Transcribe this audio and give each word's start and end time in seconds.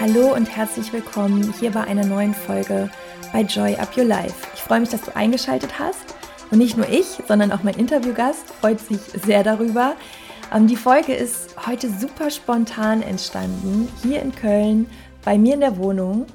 Hallo 0.00 0.34
und 0.34 0.54
herzlich 0.54 0.92
willkommen 0.92 1.54
hier 1.58 1.70
bei 1.70 1.82
einer 1.82 2.04
neuen 2.04 2.34
Folge 2.34 2.90
bei 3.32 3.40
Joy 3.40 3.74
Up 3.76 3.96
Your 3.96 4.04
Life. 4.04 4.34
Ich 4.54 4.60
freue 4.60 4.80
mich, 4.80 4.90
dass 4.90 5.00
du 5.00 5.16
eingeschaltet 5.16 5.78
hast. 5.78 6.14
Und 6.50 6.58
nicht 6.58 6.76
nur 6.76 6.88
ich, 6.88 7.06
sondern 7.26 7.50
auch 7.50 7.62
mein 7.62 7.74
Interviewgast 7.74 8.48
freut 8.60 8.80
sich 8.80 9.00
sehr 9.24 9.42
darüber. 9.42 9.94
Ähm, 10.52 10.66
die 10.66 10.76
Folge 10.76 11.14
ist 11.14 11.56
heute 11.66 11.88
super 11.90 12.30
spontan 12.30 13.02
entstanden, 13.02 13.88
hier 14.02 14.22
in 14.22 14.34
Köln, 14.34 14.86
bei 15.24 15.38
mir 15.38 15.54
in 15.54 15.60
der 15.60 15.78
Wohnung. 15.78 16.26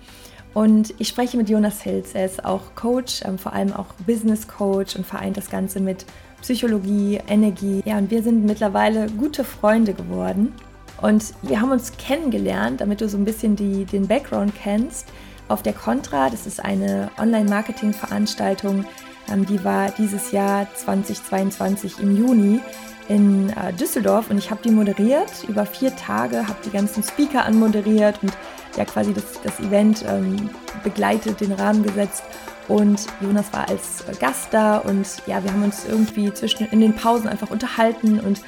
Und 0.54 0.94
ich 0.98 1.08
spreche 1.08 1.38
mit 1.38 1.48
Jonas 1.48 1.82
Hills. 1.82 2.16
Er 2.16 2.26
ist 2.26 2.44
auch 2.44 2.76
Coach, 2.76 3.22
ähm, 3.24 3.38
vor 3.38 3.54
allem 3.54 3.72
auch 3.72 3.94
Business 4.06 4.48
Coach 4.48 4.96
und 4.96 5.06
vereint 5.06 5.38
das 5.38 5.50
Ganze 5.50 5.80
mit 5.80 6.06
Psychologie, 6.42 7.20
Energie. 7.28 7.82
Ja, 7.86 7.98
und 7.98 8.12
wir 8.12 8.24
sind 8.24 8.46
mittlerweile 8.46 9.08
gute 9.08 9.44
Freunde 9.44 9.93
geworden. 9.93 10.54
Und 11.02 11.34
wir 11.42 11.62
haben 11.62 11.71
uns 11.71 11.93
kennengelernt, 11.98 12.82
damit 12.82 13.02
du 13.02 13.07
so 13.07 13.18
ein 13.18 13.25
bisschen 13.25 13.56
die, 13.56 13.86
den 13.86 14.07
Background 14.07 14.54
kennst, 14.62 15.07
auf 15.48 15.64
der 15.64 15.74
Contra. 15.74 16.29
Das 16.29 16.46
ist 16.46 16.64
eine 16.64 17.10
Online-Marketing-Veranstaltung, 17.18 18.86
ähm, 19.32 19.46
die 19.46 19.64
war 19.64 19.92
dieses 19.92 20.32
Jahr 20.32 20.68
2022 20.75 22.00
im 22.00 22.15
Juni 22.15 22.60
in 23.07 23.50
äh, 23.50 23.74
Düsseldorf 23.74 24.29
und 24.29 24.37
ich 24.37 24.51
habe 24.51 24.62
die 24.64 24.71
moderiert 24.71 25.43
über 25.48 25.65
vier 25.65 25.96
Tage, 25.96 26.48
habe 26.48 26.60
die 26.65 26.70
ganzen 26.70 27.04
Speaker 27.04 27.46
anmoderiert 27.46 28.20
und 28.21 28.32
ja 28.78 28.86
quasi 28.86 29.14
das, 29.14 29.42
das 29.43 29.60
Event 29.60 30.06
ähm, 30.07 30.50
begleitet, 30.84 31.42
den 31.42 31.51
Rahmen 31.51 31.84
gesetzt. 31.84 32.23
Und 32.69 33.08
Jonas 33.19 33.52
war 33.52 33.67
als 33.67 34.05
Gast 34.19 34.50
da 34.52 34.78
und 34.78 35.08
ja, 35.25 35.44
wir 35.44 35.52
haben 35.52 35.64
uns 35.64 35.86
irgendwie 35.86 36.31
zwischen 36.33 36.67
in 36.67 36.80
den 36.80 36.95
Pausen 36.95 37.28
einfach 37.28 37.50
unterhalten 37.50 38.19
und 38.19 38.42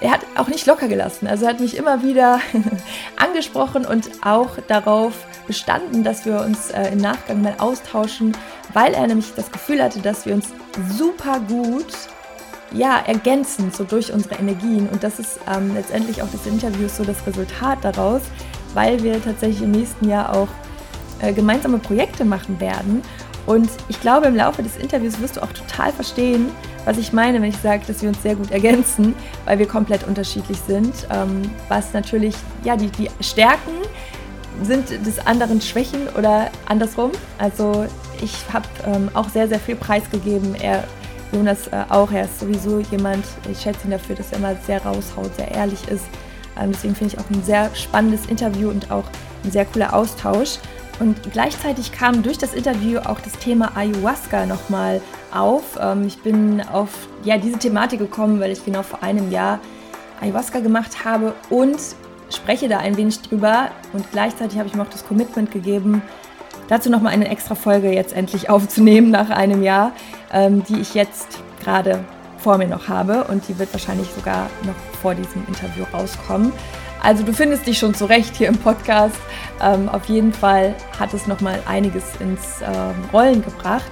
er 0.00 0.12
hat 0.12 0.20
auch 0.36 0.48
nicht 0.48 0.66
locker 0.66 0.88
gelassen. 0.88 1.26
Also 1.26 1.44
er 1.44 1.50
hat 1.50 1.60
mich 1.60 1.76
immer 1.76 2.02
wieder 2.02 2.40
angesprochen 3.16 3.84
und 3.84 4.08
auch 4.24 4.50
darauf 4.68 5.14
bestanden, 5.46 6.04
dass 6.04 6.24
wir 6.24 6.40
uns 6.40 6.70
äh, 6.70 6.92
im 6.92 6.98
Nachgang 6.98 7.42
mal 7.42 7.56
austauschen, 7.58 8.36
weil 8.72 8.94
er 8.94 9.06
nämlich 9.06 9.34
das 9.34 9.50
Gefühl 9.50 9.82
hatte, 9.82 10.00
dass 10.00 10.26
wir 10.26 10.34
uns 10.34 10.48
super 10.96 11.40
gut 11.40 11.86
ja, 12.72 12.98
ergänzen, 12.98 13.72
so 13.72 13.84
durch 13.84 14.12
unsere 14.12 14.36
Energien. 14.36 14.88
Und 14.88 15.02
das 15.02 15.18
ist 15.18 15.40
ähm, 15.52 15.74
letztendlich 15.74 16.22
auch 16.22 16.30
des 16.30 16.46
Interviews 16.46 16.96
so 16.96 17.04
das 17.04 17.26
Resultat 17.26 17.78
daraus, 17.82 18.22
weil 18.74 19.02
wir 19.02 19.22
tatsächlich 19.22 19.62
im 19.62 19.70
nächsten 19.70 20.08
Jahr 20.08 20.34
auch 20.34 20.48
äh, 21.20 21.32
gemeinsame 21.32 21.78
Projekte 21.78 22.24
machen 22.24 22.60
werden. 22.60 23.02
Und 23.46 23.70
ich 23.88 24.00
glaube, 24.00 24.26
im 24.26 24.36
Laufe 24.36 24.62
des 24.62 24.76
Interviews 24.76 25.20
wirst 25.20 25.36
du 25.36 25.42
auch 25.42 25.52
total 25.52 25.92
verstehen, 25.92 26.50
was 26.84 26.98
ich 26.98 27.12
meine, 27.12 27.40
wenn 27.40 27.48
ich 27.48 27.56
sage, 27.58 27.82
dass 27.86 28.02
wir 28.02 28.08
uns 28.08 28.22
sehr 28.22 28.36
gut 28.36 28.50
ergänzen, 28.50 29.14
weil 29.44 29.58
wir 29.58 29.66
komplett 29.66 30.04
unterschiedlich 30.06 30.58
sind. 30.66 30.94
Ähm, 31.10 31.50
was 31.68 31.92
natürlich, 31.92 32.34
ja, 32.64 32.76
die, 32.76 32.88
die 32.88 33.08
Stärken 33.20 33.72
sind 34.62 34.90
des 35.06 35.24
anderen 35.26 35.60
Schwächen 35.60 36.08
oder 36.16 36.50
andersrum. 36.66 37.12
Also 37.38 37.86
ich 38.22 38.32
habe 38.52 38.66
ähm, 38.86 39.10
auch 39.14 39.28
sehr, 39.28 39.48
sehr 39.48 39.60
viel 39.60 39.76
preisgegeben. 39.76 40.54
Er, 40.54 40.84
Jonas 41.32 41.68
äh, 41.68 41.84
auch, 41.88 42.10
er 42.12 42.24
ist 42.24 42.40
sowieso 42.40 42.78
jemand, 42.90 43.24
ich 43.50 43.60
schätze 43.60 43.86
ihn 43.86 43.90
dafür, 43.90 44.16
dass 44.16 44.32
er 44.32 44.38
immer 44.38 44.54
sehr 44.66 44.82
raushaut, 44.82 45.34
sehr 45.36 45.50
ehrlich 45.50 45.86
ist. 45.88 46.04
Ähm, 46.58 46.72
deswegen 46.72 46.94
finde 46.94 47.14
ich 47.14 47.20
auch 47.20 47.30
ein 47.30 47.42
sehr 47.42 47.74
spannendes 47.74 48.26
Interview 48.26 48.70
und 48.70 48.90
auch 48.90 49.04
ein 49.44 49.50
sehr 49.50 49.64
cooler 49.66 49.92
Austausch. 49.94 50.58
Und 50.98 51.30
gleichzeitig 51.30 51.92
kam 51.92 52.22
durch 52.22 52.38
das 52.38 52.54
Interview 52.54 53.00
auch 53.00 53.20
das 53.20 53.34
Thema 53.34 53.76
Ayahuasca 53.76 54.46
nochmal 54.46 55.00
auf. 55.32 55.78
Ähm, 55.80 56.06
ich 56.06 56.18
bin 56.22 56.62
auf 56.62 56.90
ja, 57.22 57.36
diese 57.36 57.58
Thematik 57.58 57.98
gekommen, 57.98 58.40
weil 58.40 58.50
ich 58.50 58.64
genau 58.64 58.82
vor 58.82 59.02
einem 59.02 59.30
Jahr 59.30 59.60
Ayahuasca 60.20 60.60
gemacht 60.60 61.04
habe 61.04 61.34
und 61.50 61.78
spreche 62.34 62.68
da 62.68 62.78
ein 62.78 62.96
wenig 62.96 63.20
drüber. 63.20 63.70
Und 63.92 64.10
gleichzeitig 64.10 64.58
habe 64.58 64.68
ich 64.68 64.74
mir 64.74 64.82
auch 64.82 64.90
das 64.90 65.06
Commitment 65.06 65.50
gegeben, 65.50 66.02
dazu 66.68 66.90
nochmal 66.90 67.12
eine 67.12 67.28
extra 67.28 67.54
Folge 67.54 67.92
jetzt 67.92 68.14
endlich 68.14 68.48
aufzunehmen 68.48 69.10
nach 69.10 69.30
einem 69.30 69.62
Jahr, 69.62 69.92
ähm, 70.32 70.64
die 70.64 70.80
ich 70.80 70.94
jetzt 70.94 71.40
gerade 71.62 72.04
vor 72.38 72.56
mir 72.56 72.68
noch 72.68 72.88
habe. 72.88 73.24
Und 73.24 73.46
die 73.48 73.58
wird 73.58 73.72
wahrscheinlich 73.74 74.08
sogar 74.16 74.48
noch 74.64 74.74
vor 75.02 75.14
diesem 75.14 75.46
Interview 75.46 75.84
rauskommen. 75.92 76.52
Also 77.02 77.22
du 77.22 77.32
findest 77.32 77.66
dich 77.66 77.78
schon 77.78 77.94
zurecht 77.94 78.36
hier 78.36 78.48
im 78.48 78.58
Podcast. 78.58 79.16
Ähm, 79.60 79.88
auf 79.88 80.06
jeden 80.06 80.32
Fall 80.32 80.74
hat 80.98 81.14
es 81.14 81.26
nochmal 81.26 81.60
einiges 81.66 82.04
ins 82.20 82.60
ähm, 82.62 82.94
Rollen 83.12 83.42
gebracht. 83.42 83.90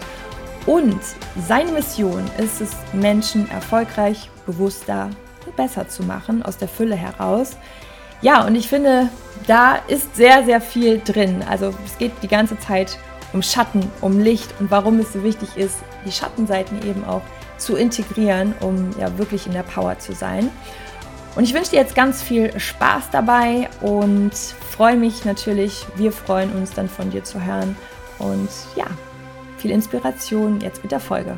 Und 0.66 1.00
seine 1.46 1.72
Mission 1.72 2.24
ist 2.38 2.60
es, 2.60 2.70
Menschen 2.92 3.50
erfolgreich, 3.50 4.30
bewusster 4.46 5.10
und 5.46 5.56
besser 5.56 5.88
zu 5.88 6.02
machen, 6.02 6.42
aus 6.42 6.56
der 6.56 6.68
Fülle 6.68 6.96
heraus. 6.96 7.56
Ja, 8.22 8.46
und 8.46 8.54
ich 8.54 8.68
finde, 8.68 9.10
da 9.46 9.76
ist 9.88 10.16
sehr, 10.16 10.44
sehr 10.44 10.60
viel 10.60 11.00
drin. 11.04 11.44
Also 11.48 11.74
es 11.84 11.98
geht 11.98 12.12
die 12.22 12.28
ganze 12.28 12.58
Zeit 12.58 12.98
um 13.34 13.42
Schatten, 13.42 13.90
um 14.00 14.20
Licht 14.20 14.48
und 14.60 14.70
warum 14.70 14.98
es 15.00 15.12
so 15.12 15.22
wichtig 15.22 15.56
ist, 15.56 15.76
die 16.06 16.12
Schattenseiten 16.12 16.82
eben 16.88 17.04
auch 17.04 17.22
zu 17.58 17.76
integrieren, 17.76 18.54
um 18.60 18.90
ja 18.98 19.18
wirklich 19.18 19.46
in 19.46 19.52
der 19.52 19.62
Power 19.62 19.98
zu 19.98 20.12
sein. 20.12 20.50
Und 21.36 21.42
ich 21.42 21.52
wünsche 21.52 21.70
dir 21.70 21.80
jetzt 21.80 21.96
ganz 21.96 22.22
viel 22.22 22.58
Spaß 22.58 23.10
dabei 23.10 23.68
und 23.80 24.32
freue 24.34 24.96
mich 24.96 25.24
natürlich, 25.24 25.84
wir 25.96 26.12
freuen 26.12 26.52
uns 26.52 26.72
dann 26.72 26.88
von 26.88 27.10
dir 27.10 27.24
zu 27.24 27.44
hören. 27.44 27.76
Und 28.20 28.48
ja, 28.76 28.86
viel 29.58 29.72
Inspiration 29.72 30.60
jetzt 30.60 30.82
mit 30.82 30.92
der 30.92 31.00
Folge. 31.00 31.36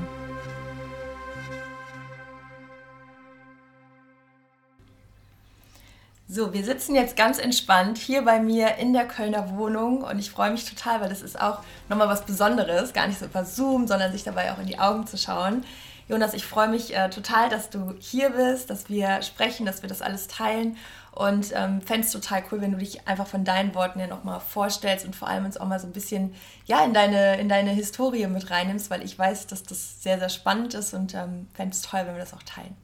So, 6.28 6.52
wir 6.52 6.64
sitzen 6.64 6.94
jetzt 6.94 7.16
ganz 7.16 7.38
entspannt 7.38 7.96
hier 7.96 8.22
bei 8.22 8.40
mir 8.40 8.76
in 8.76 8.92
der 8.92 9.06
Kölner 9.08 9.56
Wohnung 9.56 10.02
und 10.02 10.18
ich 10.18 10.30
freue 10.30 10.50
mich 10.50 10.68
total, 10.68 11.00
weil 11.00 11.08
das 11.08 11.22
ist 11.22 11.40
auch 11.40 11.60
nochmal 11.88 12.08
was 12.08 12.26
Besonderes, 12.26 12.92
gar 12.92 13.06
nicht 13.06 13.18
so 13.18 13.24
über 13.24 13.46
Zoom, 13.46 13.86
sondern 13.86 14.12
sich 14.12 14.24
dabei 14.24 14.52
auch 14.52 14.58
in 14.58 14.66
die 14.66 14.78
Augen 14.78 15.06
zu 15.06 15.16
schauen. 15.16 15.64
Jonas, 16.08 16.34
ich 16.34 16.46
freue 16.46 16.68
mich 16.68 16.94
äh, 16.94 17.10
total, 17.10 17.48
dass 17.48 17.68
du 17.70 17.94
hier 17.98 18.30
bist, 18.30 18.70
dass 18.70 18.88
wir 18.88 19.22
sprechen, 19.22 19.66
dass 19.66 19.82
wir 19.82 19.88
das 19.88 20.02
alles 20.02 20.28
teilen 20.28 20.76
und 21.10 21.52
ähm, 21.54 21.80
fände 21.80 22.06
es 22.06 22.12
total 22.12 22.44
cool, 22.50 22.60
wenn 22.60 22.72
du 22.72 22.78
dich 22.78 23.08
einfach 23.08 23.26
von 23.26 23.44
deinen 23.44 23.74
Worten 23.74 23.98
ja 23.98 24.06
nochmal 24.06 24.38
vorstellst 24.38 25.04
und 25.04 25.16
vor 25.16 25.26
allem 25.28 25.46
uns 25.46 25.56
auch 25.56 25.66
mal 25.66 25.80
so 25.80 25.86
ein 25.86 25.92
bisschen 25.92 26.34
ja, 26.66 26.84
in, 26.84 26.94
deine, 26.94 27.40
in 27.40 27.48
deine 27.48 27.70
Historie 27.70 28.26
mit 28.26 28.50
reinnimmst, 28.50 28.88
weil 28.90 29.02
ich 29.02 29.18
weiß, 29.18 29.48
dass 29.48 29.64
das 29.64 30.02
sehr, 30.02 30.18
sehr 30.18 30.28
spannend 30.28 30.74
ist 30.74 30.94
und 30.94 31.14
ähm, 31.14 31.48
fände 31.54 31.74
es 31.74 31.82
toll, 31.82 32.02
wenn 32.04 32.14
wir 32.14 32.20
das 32.20 32.34
auch 32.34 32.42
teilen. 32.42 32.76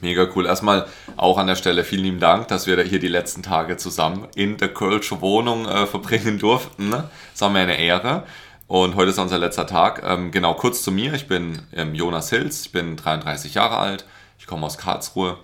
Mega 0.00 0.28
cool. 0.34 0.46
Erstmal 0.46 0.86
auch 1.16 1.38
an 1.38 1.48
der 1.48 1.56
Stelle 1.56 1.84
vielen 1.84 2.04
lieben 2.04 2.20
Dank, 2.20 2.48
dass 2.48 2.66
wir 2.66 2.80
hier 2.82 3.00
die 3.00 3.08
letzten 3.08 3.42
Tage 3.42 3.76
zusammen 3.76 4.28
in 4.34 4.56
der 4.56 4.68
Kölsche 4.68 5.20
Wohnung 5.20 5.66
äh, 5.66 5.86
verbringen 5.86 6.38
durften. 6.38 6.88
Ne? 6.88 7.10
Das 7.32 7.40
war 7.40 7.50
mir 7.50 7.60
eine 7.60 7.78
Ehre. 7.78 8.24
Und 8.68 8.96
heute 8.96 9.12
ist 9.12 9.18
unser 9.18 9.38
letzter 9.38 9.66
Tag. 9.66 10.02
Ähm, 10.04 10.30
genau, 10.30 10.52
kurz 10.52 10.82
zu 10.82 10.92
mir. 10.92 11.14
Ich 11.14 11.26
bin 11.26 11.62
ähm, 11.72 11.94
Jonas 11.94 12.28
Hills, 12.28 12.66
ich 12.66 12.70
bin 12.72 12.96
33 12.96 13.54
Jahre 13.54 13.78
alt, 13.78 14.04
ich 14.38 14.46
komme 14.46 14.66
aus 14.66 14.76
Karlsruhe 14.76 15.38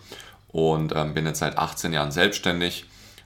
und 0.49 0.95
ähm, 0.95 1.15
bin 1.15 1.25
jetzt 1.25 1.39
seit 1.39 1.57
18 1.57 1.95
Jahren 1.95 2.13
selbstständig. 2.13 2.85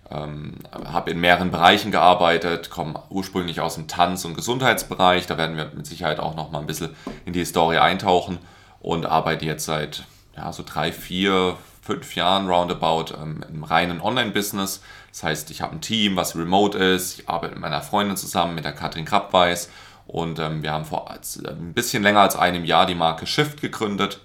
Ähm, 0.08 0.54
habe 0.72 1.10
in 1.10 1.18
mehreren 1.18 1.50
Bereichen 1.50 1.90
gearbeitet, 1.90 2.70
komme 2.70 3.02
ursprünglich 3.10 3.60
aus 3.60 3.74
dem 3.74 3.88
Tanz- 3.88 4.24
und 4.24 4.34
Gesundheitsbereich, 4.34 5.26
da 5.26 5.36
werden 5.36 5.56
wir 5.56 5.72
mit 5.74 5.86
Sicherheit 5.86 6.20
auch 6.20 6.36
noch 6.36 6.52
mal 6.52 6.60
ein 6.60 6.66
bisschen 6.68 6.94
in 7.26 7.32
die 7.32 7.40
Historie 7.40 7.78
eintauchen 7.78 8.38
und 8.78 9.04
arbeite 9.04 9.46
jetzt 9.46 9.64
seit 9.64 10.04
ja, 10.36 10.52
so 10.52 10.62
drei, 10.64 10.92
vier, 10.92 11.56
fünf 11.82 12.14
Jahren 12.14 12.48
roundabout 12.48 13.14
ähm, 13.20 13.44
im 13.48 13.64
reinen 13.64 14.00
Online-Business. 14.00 14.80
Das 15.10 15.24
heißt, 15.24 15.50
ich 15.50 15.60
habe 15.60 15.74
ein 15.74 15.80
Team, 15.80 16.14
was 16.14 16.36
remote 16.36 16.78
ist, 16.78 17.18
ich 17.18 17.28
arbeite 17.28 17.54
mit 17.54 17.62
meiner 17.62 17.82
Freundin 17.82 18.16
zusammen, 18.16 18.54
mit 18.54 18.64
der 18.64 18.72
Katrin 18.72 19.04
Krappweis 19.04 19.68
und 20.08 20.40
ähm, 20.40 20.64
wir 20.64 20.72
haben 20.72 20.84
vor 20.84 21.08
ein 21.10 21.72
bisschen 21.74 22.02
länger 22.02 22.20
als 22.20 22.34
einem 22.34 22.64
Jahr 22.64 22.86
die 22.86 22.96
Marke 22.96 23.26
Shift 23.26 23.60
gegründet 23.60 24.20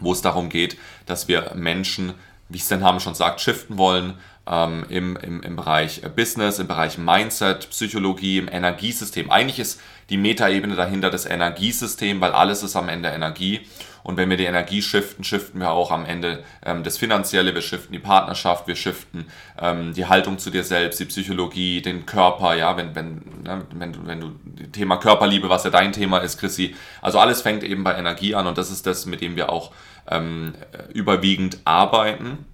wo 0.00 0.12
es 0.12 0.22
darum 0.22 0.48
geht, 0.48 0.76
dass 1.06 1.28
wir 1.28 1.52
Menschen, 1.54 2.14
wie 2.48 2.58
es 2.58 2.68
der 2.68 2.78
Name 2.78 3.00
schon 3.00 3.14
sagt, 3.14 3.40
shiften 3.40 3.78
wollen 3.78 4.14
ähm, 4.46 4.84
im, 4.88 5.16
im, 5.16 5.42
im 5.42 5.56
Bereich 5.56 6.02
Business, 6.14 6.58
im 6.58 6.66
Bereich 6.66 6.98
Mindset, 6.98 7.70
Psychologie, 7.70 8.38
im 8.38 8.48
Energiesystem. 8.48 9.30
Eigentlich 9.30 9.58
ist 9.58 9.80
die 10.10 10.16
Metaebene 10.16 10.76
dahinter 10.76 11.10
das 11.10 11.26
Energiesystem, 11.26 12.20
weil 12.20 12.32
alles 12.32 12.62
ist 12.62 12.76
am 12.76 12.88
Ende 12.88 13.08
Energie. 13.08 13.60
Und 14.02 14.18
wenn 14.18 14.28
wir 14.28 14.36
die 14.36 14.44
Energie 14.44 14.82
shiften, 14.82 15.24
shiften 15.24 15.60
wir 15.60 15.70
auch 15.70 15.90
am 15.90 16.04
Ende 16.04 16.44
ähm, 16.62 16.84
das 16.84 16.98
Finanzielle, 16.98 17.54
wir 17.54 17.62
shiften 17.62 17.92
die 17.94 17.98
Partnerschaft, 17.98 18.66
wir 18.66 18.76
shiften 18.76 19.24
ähm, 19.58 19.94
die 19.94 20.04
Haltung 20.04 20.38
zu 20.38 20.50
dir 20.50 20.62
selbst, 20.62 21.00
die 21.00 21.06
Psychologie, 21.06 21.80
den 21.80 22.04
Körper, 22.04 22.54
ja, 22.54 22.76
wenn, 22.76 22.94
wenn, 22.94 23.22
ne, 23.42 23.62
wenn, 23.72 24.06
wenn 24.06 24.20
du 24.20 24.32
Thema 24.72 24.98
Körperliebe, 24.98 25.48
was 25.48 25.64
ja 25.64 25.70
dein 25.70 25.92
Thema 25.92 26.18
ist, 26.18 26.38
Chrissy, 26.38 26.76
also 27.00 27.18
alles 27.18 27.40
fängt 27.40 27.64
eben 27.64 27.82
bei 27.82 27.96
Energie 27.96 28.34
an 28.34 28.46
und 28.46 28.58
das 28.58 28.70
ist 28.70 28.86
das, 28.86 29.06
mit 29.06 29.22
dem 29.22 29.36
wir 29.36 29.50
auch 29.50 29.72
ähm, 30.10 30.54
überwiegend 30.92 31.58
arbeiten. 31.64 32.44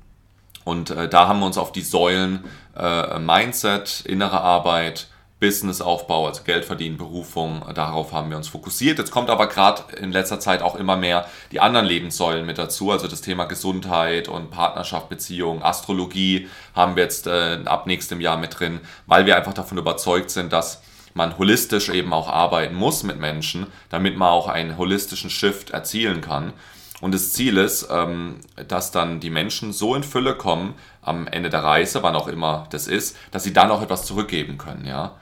Und 0.70 0.90
äh, 0.90 1.08
da 1.08 1.26
haben 1.26 1.40
wir 1.40 1.46
uns 1.46 1.58
auf 1.58 1.72
die 1.72 1.82
Säulen 1.82 2.44
äh, 2.76 3.19
Mindset, 3.19 4.05
innere 4.06 4.40
Arbeit, 4.40 5.08
Businessaufbau, 5.40 6.28
also 6.28 6.44
Geld 6.44 6.64
verdienen, 6.64 6.96
Berufung, 6.96 7.64
darauf 7.75 8.12
haben 8.12 8.31
wir 8.31 8.37
uns 8.37 8.46
fokussiert. 8.46 8.99
Jetzt 8.99 9.11
kommt 9.11 9.31
aber 9.31 9.49
gerade 9.49 9.82
in 9.96 10.12
letzter 10.12 10.38
Zeit 10.38 10.62
auch 10.62 10.76
immer 10.76 10.96
mehr 10.96 11.26
die 11.50 11.58
anderen 11.58 11.87
Lebenssäulen 11.87 12.46
mit 12.46 12.56
dazu, 12.56 12.93
also 12.93 13.08
das 13.08 13.20
Thema 13.20 13.46
Gesundheit 13.46 14.28
und 14.28 14.52
Partnerschaft, 14.52 15.08
Beziehung, 15.08 15.61
Astrologie 15.61 16.46
haben 16.76 16.94
wir 16.94 17.02
jetzt 17.02 17.26
äh, 17.26 17.58
ab 17.64 17.88
nächstem 17.88 18.20
Jahr 18.20 18.37
mit 18.37 18.61
drin, 18.61 18.78
weil 19.06 19.26
wir 19.26 19.37
einfach 19.37 19.55
davon 19.55 19.76
überzeugt 19.76 20.31
sind, 20.31 20.52
dass 20.52 20.82
man 21.14 21.37
holistisch 21.37 21.88
eben 21.88 22.12
auch 22.12 22.28
arbeiten 22.28 22.76
muss 22.76 23.02
mit 23.02 23.19
Menschen, 23.19 23.67
damit 23.88 24.17
man 24.17 24.28
auch 24.28 24.46
einen 24.46 24.78
holistischen 24.78 25.31
Shift 25.31 25.70
erzielen 25.70 26.20
kann. 26.20 26.52
Und 27.00 27.14
das 27.14 27.32
Ziel 27.32 27.56
ist, 27.56 27.88
ähm, 27.91 28.41
dass 28.69 28.91
dann 28.91 29.20
die 29.20 29.31
Menschen 29.31 29.73
so 29.73 29.94
in 29.94 30.02
Fülle 30.02 30.35
kommen 30.35 30.75
am 31.02 31.26
Ende 31.26 31.49
der 31.49 31.64
Reise, 31.64 32.02
wann 32.02 32.14
auch 32.14 32.29
immer 32.29 32.67
das 32.70 32.87
ist, 32.87 33.17
dass 33.31 33.43
sie 33.43 33.52
dann 33.52 33.70
auch 33.70 33.82
etwas 33.82 34.05
zurückgeben 34.05 34.58
können, 34.58 34.87
ja. 34.87 35.17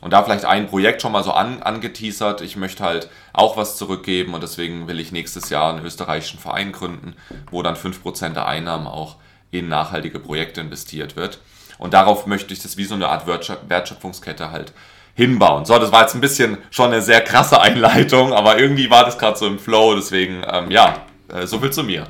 Und 0.00 0.12
da 0.12 0.22
vielleicht 0.22 0.44
ein 0.44 0.66
Projekt 0.66 1.00
schon 1.00 1.12
mal 1.12 1.24
so 1.24 1.32
an, 1.32 1.62
angeteasert. 1.62 2.42
Ich 2.42 2.56
möchte 2.56 2.84
halt 2.84 3.08
auch 3.32 3.56
was 3.56 3.78
zurückgeben 3.78 4.34
und 4.34 4.42
deswegen 4.42 4.86
will 4.86 5.00
ich 5.00 5.12
nächstes 5.12 5.48
Jahr 5.48 5.72
einen 5.72 5.84
österreichischen 5.84 6.38
Verein 6.38 6.72
gründen, 6.72 7.16
wo 7.50 7.62
dann 7.62 7.74
5% 7.74 8.34
der 8.34 8.46
Einnahmen 8.46 8.86
auch 8.86 9.16
in 9.50 9.68
nachhaltige 9.68 10.18
Projekte 10.18 10.60
investiert 10.60 11.16
wird. 11.16 11.38
Und 11.78 11.94
darauf 11.94 12.26
möchte 12.26 12.52
ich 12.52 12.62
das 12.62 12.76
wie 12.76 12.84
so 12.84 12.94
eine 12.94 13.08
Art 13.08 13.26
Wertschöpfungskette 13.26 14.50
halt 14.50 14.74
hinbauen. 15.14 15.64
So, 15.64 15.78
das 15.78 15.90
war 15.90 16.02
jetzt 16.02 16.14
ein 16.14 16.20
bisschen 16.20 16.58
schon 16.70 16.92
eine 16.92 17.00
sehr 17.00 17.22
krasse 17.22 17.60
Einleitung, 17.62 18.34
aber 18.34 18.58
irgendwie 18.58 18.90
war 18.90 19.06
das 19.06 19.16
gerade 19.16 19.38
so 19.38 19.46
im 19.46 19.58
Flow, 19.58 19.94
deswegen, 19.94 20.44
ähm, 20.46 20.70
ja, 20.70 20.96
äh, 21.28 21.46
so 21.46 21.58
viel 21.58 21.70
zu 21.70 21.82
mir. 21.82 22.06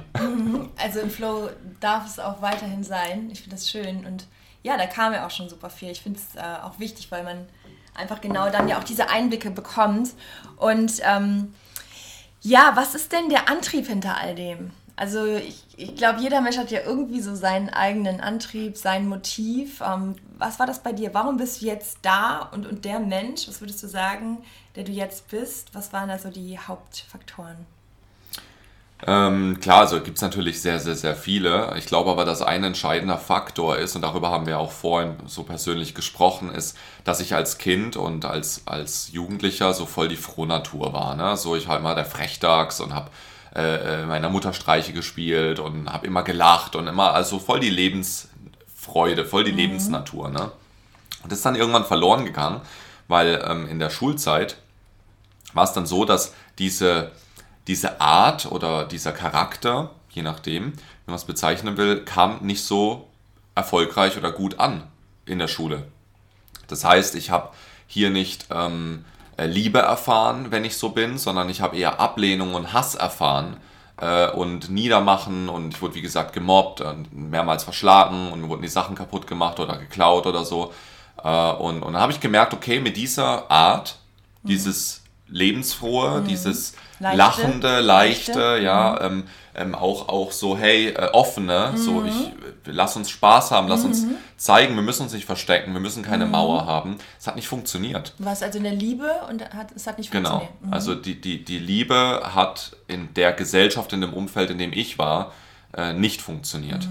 Also 0.77 1.01
im 1.01 1.11
Flow 1.11 1.51
darf 1.81 2.07
es 2.07 2.19
auch 2.19 2.43
weiterhin 2.43 2.83
sein. 2.83 3.29
Ich 3.33 3.41
finde 3.41 3.57
das 3.57 3.71
schön 3.71 4.05
und 4.05 4.27
ja, 4.63 4.77
da 4.77 4.87
kam 4.87 5.13
ja 5.13 5.27
auch 5.27 5.31
schon 5.31 5.49
super 5.49 5.71
viel. 5.71 5.91
Ich 5.91 6.01
finde 6.01 6.19
es 6.19 6.37
äh, 6.37 6.63
auch 6.63 6.79
wichtig, 6.79 7.11
weil 7.11 7.23
man 7.23 7.47
einfach 7.95 8.21
genau 8.21 8.51
dann 8.51 8.67
ja 8.67 8.79
auch 8.79 8.85
diese 8.85 9.09
Einblicke 9.09 9.51
bekommt. 9.51 10.11
Und 10.57 11.01
ähm, 11.03 11.55
ja, 12.41 12.73
was 12.75 12.95
ist 12.95 13.13
denn 13.13 13.29
der 13.29 13.49
Antrieb 13.49 13.87
hinter 13.87 14.17
all 14.17 14.35
dem? 14.35 14.73
Also 14.97 15.27
ich, 15.27 15.65
ich 15.77 15.97
glaube, 15.97 16.21
jeder 16.21 16.41
Mensch 16.41 16.57
hat 16.57 16.71
ja 16.71 16.81
irgendwie 16.85 17.21
so 17.21 17.35
seinen 17.35 17.69
eigenen 17.69 18.21
Antrieb, 18.21 18.77
sein 18.77 19.09
Motiv. 19.09 19.81
Ähm, 19.81 20.15
was 20.39 20.59
war 20.59 20.67
das 20.67 20.83
bei 20.83 20.93
dir? 20.93 21.13
Warum 21.15 21.37
bist 21.37 21.61
du 21.61 21.67
jetzt 21.67 21.99
da 22.03 22.39
und, 22.53 22.67
und 22.67 22.85
der 22.85 23.01
Mensch, 23.01 23.49
was 23.49 23.61
würdest 23.61 23.83
du 23.83 23.89
sagen, 23.89 24.39
der 24.77 24.85
du 24.85 24.93
jetzt 24.93 25.29
bist? 25.29 25.75
Was 25.75 25.93
waren 25.93 26.09
da 26.09 26.19
so 26.19 26.31
die 26.31 26.59
Hauptfaktoren? 26.59 27.67
Ähm, 29.07 29.61
klar, 29.61 29.81
also 29.81 30.01
gibt 30.01 30.17
es 30.17 30.23
natürlich 30.23 30.63
sehr, 30.63 30.81
sehr, 30.81 30.97
sehr 30.97 31.15
viele. 31.15 31.75
Ich 31.77 31.85
glaube 31.85 32.11
aber, 32.11 32.25
dass 32.25 32.41
ein 32.41 32.65
entscheidender 32.65 33.19
Faktor 33.19 33.77
ist, 33.77 33.95
und 33.97 34.03
darüber 34.03 34.31
haben 34.31 34.47
wir 34.47 34.59
auch 34.59 34.73
vorhin 34.73 35.17
so 35.27 35.43
persönlich 35.43 35.95
gesprochen, 35.95 36.51
ist, 36.51 36.77
dass 37.05 37.21
ich 37.21 37.35
als 37.35 37.59
Kind 37.59 37.97
und 37.97 38.25
als, 38.25 38.63
als 38.67 39.13
Jugendlicher 39.13 39.75
so 39.75 39.85
voll 39.85 40.09
die 40.09 40.17
Frohnatur 40.17 40.95
war. 40.95 41.17
Ne? 41.17 41.37
So, 41.37 41.55
ich 41.55 41.69
war 41.69 41.79
immer 41.79 41.95
der 41.95 42.07
Frechdachs 42.07 42.81
und 42.81 42.95
habe 42.95 43.11
äh, 43.55 44.03
äh, 44.03 44.07
meiner 44.07 44.31
Mutter 44.31 44.55
Streiche 44.55 44.95
gespielt 44.95 45.59
und 45.59 45.93
habe 45.93 46.07
immer 46.07 46.23
gelacht 46.23 46.75
und 46.75 46.87
immer, 46.87 47.13
also 47.13 47.39
voll 47.39 47.61
die 47.61 47.71
Lebensfreude, 47.71 49.27
voll 49.27 49.45
die 49.45 49.53
mhm. 49.53 49.59
Lebensnatur. 49.59 50.31
Ne? 50.31 50.51
Und 51.23 51.31
das 51.31 51.39
ist 51.41 51.45
dann 51.45 51.57
irgendwann 51.57 51.85
verloren 51.85 52.25
gegangen, 52.25 52.63
weil 53.09 53.45
ähm, 53.47 53.69
in 53.69 53.79
der 53.79 53.91
Schulzeit 53.91 54.57
war 55.53 55.65
es 55.65 55.73
dann 55.73 55.85
so, 55.85 56.07
dass 56.07 56.33
diese 56.59 57.13
diese 57.67 58.01
Art 58.01 58.51
oder 58.51 58.85
dieser 58.85 59.13
Charakter, 59.13 59.91
je 60.11 60.23
nachdem, 60.23 60.73
wie 60.73 60.81
man 61.07 61.17
es 61.17 61.25
bezeichnen 61.25 61.77
will, 61.77 62.05
kam 62.05 62.39
nicht 62.43 62.63
so 62.65 63.09
erfolgreich 63.55 64.17
oder 64.17 64.33
gut 64.33 64.59
an 64.59 64.85
in 65.27 65.39
der 65.39 65.49
Schule. 65.49 65.87
Das 66.67 66.85
heißt, 66.85 67.15
ich 67.15 67.31
habe 67.31 67.51
hier 67.87 68.11
nicht 68.11 68.47
ähm, 68.51 69.05
äh, 69.37 69.47
Liebe 69.47 69.79
erfahren, 69.79 70.51
wenn 70.51 70.65
ich 70.65 70.77
so 70.77 70.91
bin, 70.91 71.19
sondern 71.19 71.49
ich 71.49 71.61
habe 71.61 71.77
eher 71.77 72.01
Ablehnung 72.01 72.55
und 72.55 72.73
Hass 72.73 72.95
erfahren 72.95 73.57
äh, 74.01 74.31
und 74.31 74.71
Niedermachen 74.71 75.49
und 75.49 75.75
ich 75.75 75.83
wurde 75.83 75.95
wie 75.95 76.03
gesagt 76.03 76.33
gemobbt, 76.33 76.81
und 76.81 77.13
mehrmals 77.13 77.65
verschlagen 77.65 78.33
und 78.33 78.41
mir 78.41 78.49
wurden 78.49 78.63
die 78.63 78.69
Sachen 78.69 78.95
kaputt 78.95 79.27
gemacht 79.27 79.61
oder 79.61 79.77
geklaut 79.77 80.27
oder 80.27 80.45
so. 80.45 80.73
Äh, 81.23 81.53
und, 81.53 81.83
und 81.83 81.93
dann 81.93 82.03
habe 82.03 82.13
ich 82.13 82.21
gemerkt, 82.21 82.55
okay, 82.55 82.81
mit 82.81 82.97
dieser 82.97 83.51
Art, 83.51 83.97
mhm. 84.43 84.49
dieses 84.49 85.04
lebensfrohe, 85.29 86.21
mhm. 86.21 86.27
dieses 86.27 86.75
leichte, 86.99 87.19
lachende, 87.19 87.81
leichte, 87.81 88.33
leichte. 88.33 88.65
ja, 88.65 88.99
mhm. 89.01 89.07
ähm, 89.07 89.25
ähm, 89.57 89.75
auch, 89.75 90.09
auch 90.09 90.33
so, 90.33 90.59
hey, 90.59 90.89
äh, 90.89 91.11
offene, 91.13 91.71
mhm. 91.73 91.77
so, 91.77 92.05
ich, 92.05 92.33
lass 92.67 92.97
uns 92.97 93.11
Spaß 93.11 93.53
haben, 93.53 93.69
lass 93.69 93.85
uns 93.85 94.03
mhm. 94.03 94.17
zeigen, 94.37 94.75
wir 94.75 94.83
müssen 94.83 95.03
uns 95.03 95.13
nicht 95.13 95.27
verstecken, 95.27 95.73
wir 95.73 95.81
müssen 95.81 96.03
keine 96.03 96.27
mhm. 96.27 96.33
Mauer 96.33 96.67
haben. 96.67 96.99
Es 97.19 97.27
hat 97.27 97.37
nicht 97.37 97.49
funktioniert. 97.49 98.15
Du 98.19 98.25
warst 98.25 98.43
also 98.43 98.59
in 98.59 98.65
der 98.65 98.75
Liebe 98.75 99.09
und 99.31 99.49
hat, 99.55 99.73
es 99.75 99.87
hat 99.87 99.99
nicht 99.99 100.11
genau. 100.11 100.31
funktioniert. 100.31 100.61
Genau, 100.63 100.75
also 100.75 100.95
die, 100.95 101.21
die, 101.21 101.45
die 101.45 101.59
Liebe 101.59 102.23
hat 102.35 102.77
in 102.89 103.15
der 103.15 103.33
Gesellschaft, 103.33 103.93
in 103.93 104.01
dem 104.01 104.13
Umfeld, 104.13 104.51
in 104.51 104.59
dem 104.59 104.73
ich 104.73 104.99
war, 104.99 105.33
äh, 105.77 105.93
nicht 105.93 106.21
funktioniert. 106.21 106.89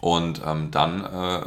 Und 0.00 0.40
ähm, 0.44 0.70
dann 0.70 1.04
äh, 1.04 1.40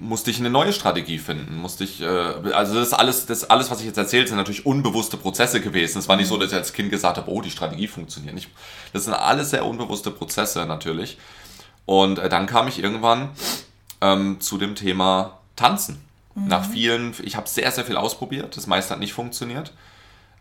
musste 0.00 0.30
ich 0.30 0.38
eine 0.38 0.50
neue 0.50 0.72
Strategie 0.72 1.18
finden, 1.18 1.56
musste 1.58 1.84
ich, 1.84 2.00
äh, 2.00 2.06
also 2.06 2.74
das 2.74 2.92
alles, 2.92 3.26
das 3.26 3.48
alles, 3.48 3.70
was 3.70 3.80
ich 3.80 3.86
jetzt 3.86 3.98
erzählt, 3.98 4.28
sind 4.28 4.36
natürlich 4.36 4.66
unbewusste 4.66 5.16
Prozesse 5.16 5.60
gewesen. 5.60 5.98
Es 5.98 6.08
war 6.08 6.16
nicht 6.16 6.28
so, 6.28 6.36
dass 6.36 6.50
ich 6.50 6.56
als 6.56 6.72
Kind 6.72 6.90
gesagt 6.90 7.18
habe, 7.18 7.30
oh, 7.30 7.40
die 7.40 7.50
Strategie 7.50 7.86
funktioniert 7.86 8.34
nicht. 8.34 8.48
Das 8.92 9.04
sind 9.04 9.14
alles 9.14 9.50
sehr 9.50 9.64
unbewusste 9.64 10.10
Prozesse 10.10 10.64
natürlich. 10.66 11.18
Und 11.84 12.18
äh, 12.18 12.28
dann 12.28 12.46
kam 12.46 12.66
ich 12.66 12.82
irgendwann 12.82 13.30
ähm, 14.00 14.40
zu 14.40 14.58
dem 14.58 14.74
Thema 14.74 15.38
Tanzen. 15.56 16.00
Mhm. 16.34 16.48
Nach 16.48 16.64
vielen, 16.64 17.14
ich 17.22 17.36
habe 17.36 17.48
sehr, 17.48 17.70
sehr 17.70 17.84
viel 17.84 17.96
ausprobiert, 17.96 18.56
das 18.56 18.66
meiste 18.66 18.94
hat 18.94 19.00
nicht 19.00 19.12
funktioniert. 19.12 19.72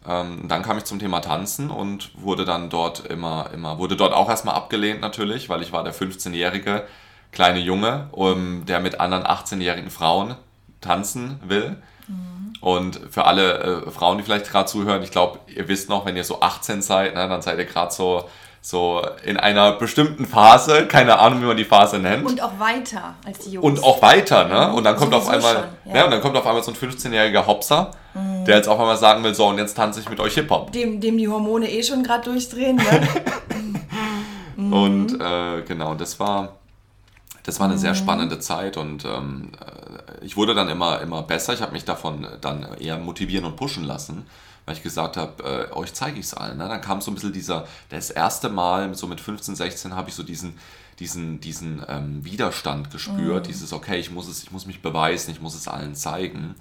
Ähm, 0.07 0.47
dann 0.47 0.63
kam 0.63 0.77
ich 0.77 0.85
zum 0.85 0.99
Thema 0.99 1.19
Tanzen 1.19 1.69
und 1.69 2.11
wurde 2.15 2.45
dann 2.45 2.69
dort 2.69 3.05
immer, 3.05 3.49
immer, 3.53 3.77
wurde 3.79 3.97
dort 3.97 4.13
auch 4.13 4.29
erstmal 4.29 4.55
abgelehnt 4.55 5.01
natürlich, 5.01 5.49
weil 5.49 5.61
ich 5.61 5.73
war 5.73 5.83
der 5.83 5.93
15-Jährige, 5.93 6.87
kleine 7.31 7.59
Junge, 7.59 8.07
um, 8.11 8.65
der 8.65 8.79
mit 8.79 8.99
anderen 8.99 9.23
18-jährigen 9.23 9.89
Frauen 9.89 10.35
tanzen 10.81 11.39
will. 11.45 11.75
Mhm. 12.07 12.53
Und 12.61 12.99
für 13.09 13.25
alle 13.25 13.85
äh, 13.85 13.91
Frauen, 13.91 14.17
die 14.17 14.23
vielleicht 14.23 14.49
gerade 14.49 14.65
zuhören, 14.65 15.03
ich 15.03 15.11
glaube, 15.11 15.39
ihr 15.47 15.67
wisst 15.67 15.89
noch, 15.89 16.05
wenn 16.05 16.17
ihr 16.17 16.23
so 16.23 16.41
18 16.41 16.81
seid, 16.81 17.15
ne, 17.15 17.27
dann 17.27 17.41
seid 17.41 17.57
ihr 17.57 17.65
gerade 17.65 17.93
so, 17.93 18.25
so 18.61 19.01
in 19.23 19.37
einer 19.37 19.73
bestimmten 19.73 20.25
Phase, 20.25 20.85
keine 20.87 21.19
Ahnung, 21.19 21.41
wie 21.41 21.45
man 21.45 21.55
die 21.55 21.65
Phase 21.65 21.99
nennt. 21.99 22.25
Und 22.25 22.41
auch 22.41 22.59
weiter 22.59 23.15
als 23.25 23.39
die 23.39 23.51
Jungs. 23.51 23.65
Und 23.65 23.83
auch 23.83 24.01
weiter, 24.01 24.45
ne? 24.45 24.73
Und 24.73 24.83
dann 24.83 24.97
kommt 24.97 25.13
auf 25.13 25.29
einmal, 25.29 25.53
schon, 25.53 25.93
ja. 25.93 25.99
ja. 25.99 26.05
und 26.05 26.11
dann 26.11 26.21
kommt 26.21 26.35
auf 26.35 26.45
einmal 26.45 26.61
so 26.63 26.71
ein 26.71 26.77
15-jähriger 26.77 27.45
Hopser, 27.45 27.91
mhm. 28.13 28.43
der 28.45 28.57
jetzt 28.57 28.67
auf 28.67 28.79
einmal 28.79 28.97
sagen 28.97 29.23
will, 29.23 29.33
so, 29.33 29.47
und 29.47 29.57
jetzt 29.57 29.75
tanze 29.75 30.01
ich 30.01 30.09
mit 30.09 30.19
euch 30.19 30.33
Hip-Hop. 30.33 30.73
Dem, 30.73 30.99
dem 30.99 31.17
die 31.17 31.29
Hormone 31.29 31.69
eh 31.69 31.83
schon 31.83 32.03
gerade 32.03 32.29
durchdrehen, 32.29 32.75
ne? 32.75 33.07
mhm. 34.57 34.73
Und 34.73 35.21
äh, 35.21 35.61
genau, 35.61 35.95
das 35.95 36.19
war 36.19 36.59
das 37.43 37.59
war 37.59 37.67
eine 37.67 37.77
sehr 37.77 37.91
mhm. 37.91 37.97
spannende 37.97 38.39
Zeit 38.39 38.77
und 38.77 39.05
ähm, 39.05 39.51
äh, 39.59 40.25
ich 40.25 40.37
wurde 40.37 40.53
dann 40.53 40.69
immer, 40.69 41.01
immer 41.01 41.23
besser. 41.23 41.53
Ich 41.53 41.61
habe 41.61 41.71
mich 41.71 41.85
davon 41.85 42.27
dann 42.41 42.75
eher 42.79 42.97
motivieren 42.97 43.45
und 43.45 43.55
pushen 43.55 43.83
lassen, 43.83 44.25
weil 44.65 44.75
ich 44.75 44.83
gesagt 44.83 45.17
habe, 45.17 45.69
äh, 45.71 45.73
euch 45.73 45.93
zeige 45.93 46.19
ich 46.19 46.25
es 46.25 46.33
allen. 46.33 46.57
Ne? 46.57 46.67
Dann 46.67 46.81
kam 46.81 47.01
so 47.01 47.11
ein 47.11 47.15
bisschen 47.15 47.33
dieser, 47.33 47.67
das 47.89 48.09
erste 48.09 48.49
Mal, 48.49 48.93
so 48.93 49.07
mit 49.07 49.21
15, 49.21 49.55
16, 49.55 49.95
habe 49.95 50.09
ich 50.09 50.15
so 50.15 50.23
diesen, 50.23 50.59
diesen, 50.99 51.39
diesen 51.39 51.83
ähm, 51.87 52.23
Widerstand 52.25 52.91
gespürt, 52.91 53.45
mhm. 53.45 53.47
dieses, 53.47 53.73
okay, 53.73 53.99
ich 53.99 54.11
muss, 54.11 54.27
es, 54.27 54.43
ich 54.43 54.51
muss 54.51 54.65
mich 54.65 54.81
beweisen, 54.81 55.31
ich 55.31 55.41
muss 55.41 55.55
es 55.55 55.67
allen 55.67 55.95
zeigen. 55.95 56.55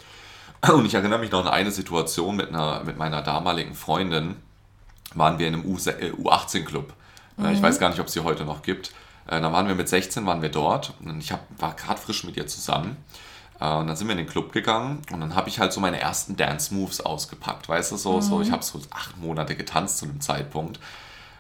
Und 0.72 0.86
ich 0.86 0.94
erinnere 0.94 1.18
mich 1.18 1.30
noch 1.30 1.44
an 1.44 1.52
eine 1.52 1.70
Situation 1.70 2.36
mit, 2.36 2.48
einer, 2.48 2.82
mit 2.84 2.98
meiner 2.98 3.22
damaligen 3.22 3.74
Freundin, 3.74 4.36
waren 5.14 5.38
wir 5.38 5.48
in 5.48 5.54
einem 5.54 5.64
U18-Club. 5.64 6.92
Mhm. 7.36 7.46
Ich 7.50 7.62
weiß 7.62 7.78
gar 7.78 7.90
nicht, 7.90 8.00
ob 8.00 8.06
es 8.06 8.12
sie 8.12 8.24
heute 8.24 8.44
noch 8.44 8.62
gibt. 8.62 8.92
Äh, 9.28 9.40
dann 9.40 9.52
waren 9.52 9.68
wir 9.68 9.74
mit 9.74 9.88
16, 9.88 10.26
waren 10.26 10.42
wir 10.42 10.48
dort 10.48 10.94
und 11.04 11.20
ich 11.20 11.32
hab, 11.32 11.40
war 11.58 11.74
gerade 11.74 12.00
frisch 12.00 12.24
mit 12.24 12.36
ihr 12.36 12.46
zusammen. 12.46 12.96
Äh, 13.60 13.74
und 13.74 13.86
dann 13.86 13.96
sind 13.96 14.08
wir 14.08 14.12
in 14.12 14.18
den 14.18 14.26
Club 14.26 14.52
gegangen 14.52 15.02
und 15.12 15.20
dann 15.20 15.34
habe 15.34 15.48
ich 15.48 15.60
halt 15.60 15.72
so 15.72 15.80
meine 15.80 16.00
ersten 16.00 16.36
Dance 16.36 16.74
Moves 16.74 17.00
ausgepackt, 17.00 17.68
weißt 17.68 17.92
du, 17.92 17.96
so, 17.96 18.16
mhm. 18.16 18.22
so 18.22 18.40
ich 18.40 18.50
habe 18.50 18.64
so 18.64 18.80
acht 18.90 19.16
Monate 19.18 19.54
getanzt 19.54 19.98
zu 19.98 20.06
einem 20.06 20.20
Zeitpunkt. 20.20 20.78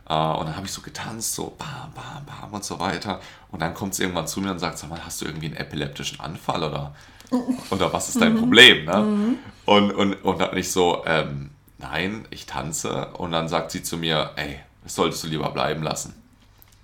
Äh, 0.08 0.14
und 0.14 0.46
dann 0.46 0.56
habe 0.56 0.66
ich 0.66 0.72
so 0.72 0.82
getanzt, 0.82 1.34
so 1.34 1.56
bam, 1.58 1.92
bam, 1.94 2.24
bam 2.24 2.52
und 2.52 2.64
so 2.64 2.78
weiter. 2.78 3.20
Und 3.50 3.60
dann 3.60 3.74
kommt 3.74 3.94
es 3.94 4.00
irgendwann 4.00 4.26
zu 4.26 4.40
mir 4.40 4.50
und 4.50 4.58
sagt, 4.58 4.78
sag 4.78 4.90
mal, 4.90 5.04
hast 5.04 5.20
du 5.20 5.24
irgendwie 5.24 5.46
einen 5.46 5.56
epileptischen 5.56 6.20
Anfall 6.20 6.62
oder, 6.62 6.94
oder 7.70 7.92
was 7.92 8.08
ist 8.08 8.20
dein 8.20 8.34
mhm. 8.34 8.40
Problem? 8.40 8.84
Ne? 8.84 8.96
Mhm. 8.96 9.38
Und, 9.64 9.92
und, 9.92 10.14
und 10.24 10.40
dann 10.40 10.56
ich 10.56 10.70
so, 10.70 11.04
ähm, 11.06 11.50
nein, 11.78 12.26
ich 12.30 12.46
tanze. 12.46 13.08
Und 13.14 13.32
dann 13.32 13.48
sagt 13.48 13.70
sie 13.70 13.82
zu 13.82 13.96
mir, 13.96 14.32
ey, 14.36 14.58
das 14.82 14.94
solltest 14.94 15.24
du 15.24 15.28
lieber 15.28 15.50
bleiben 15.50 15.82
lassen. 15.82 16.14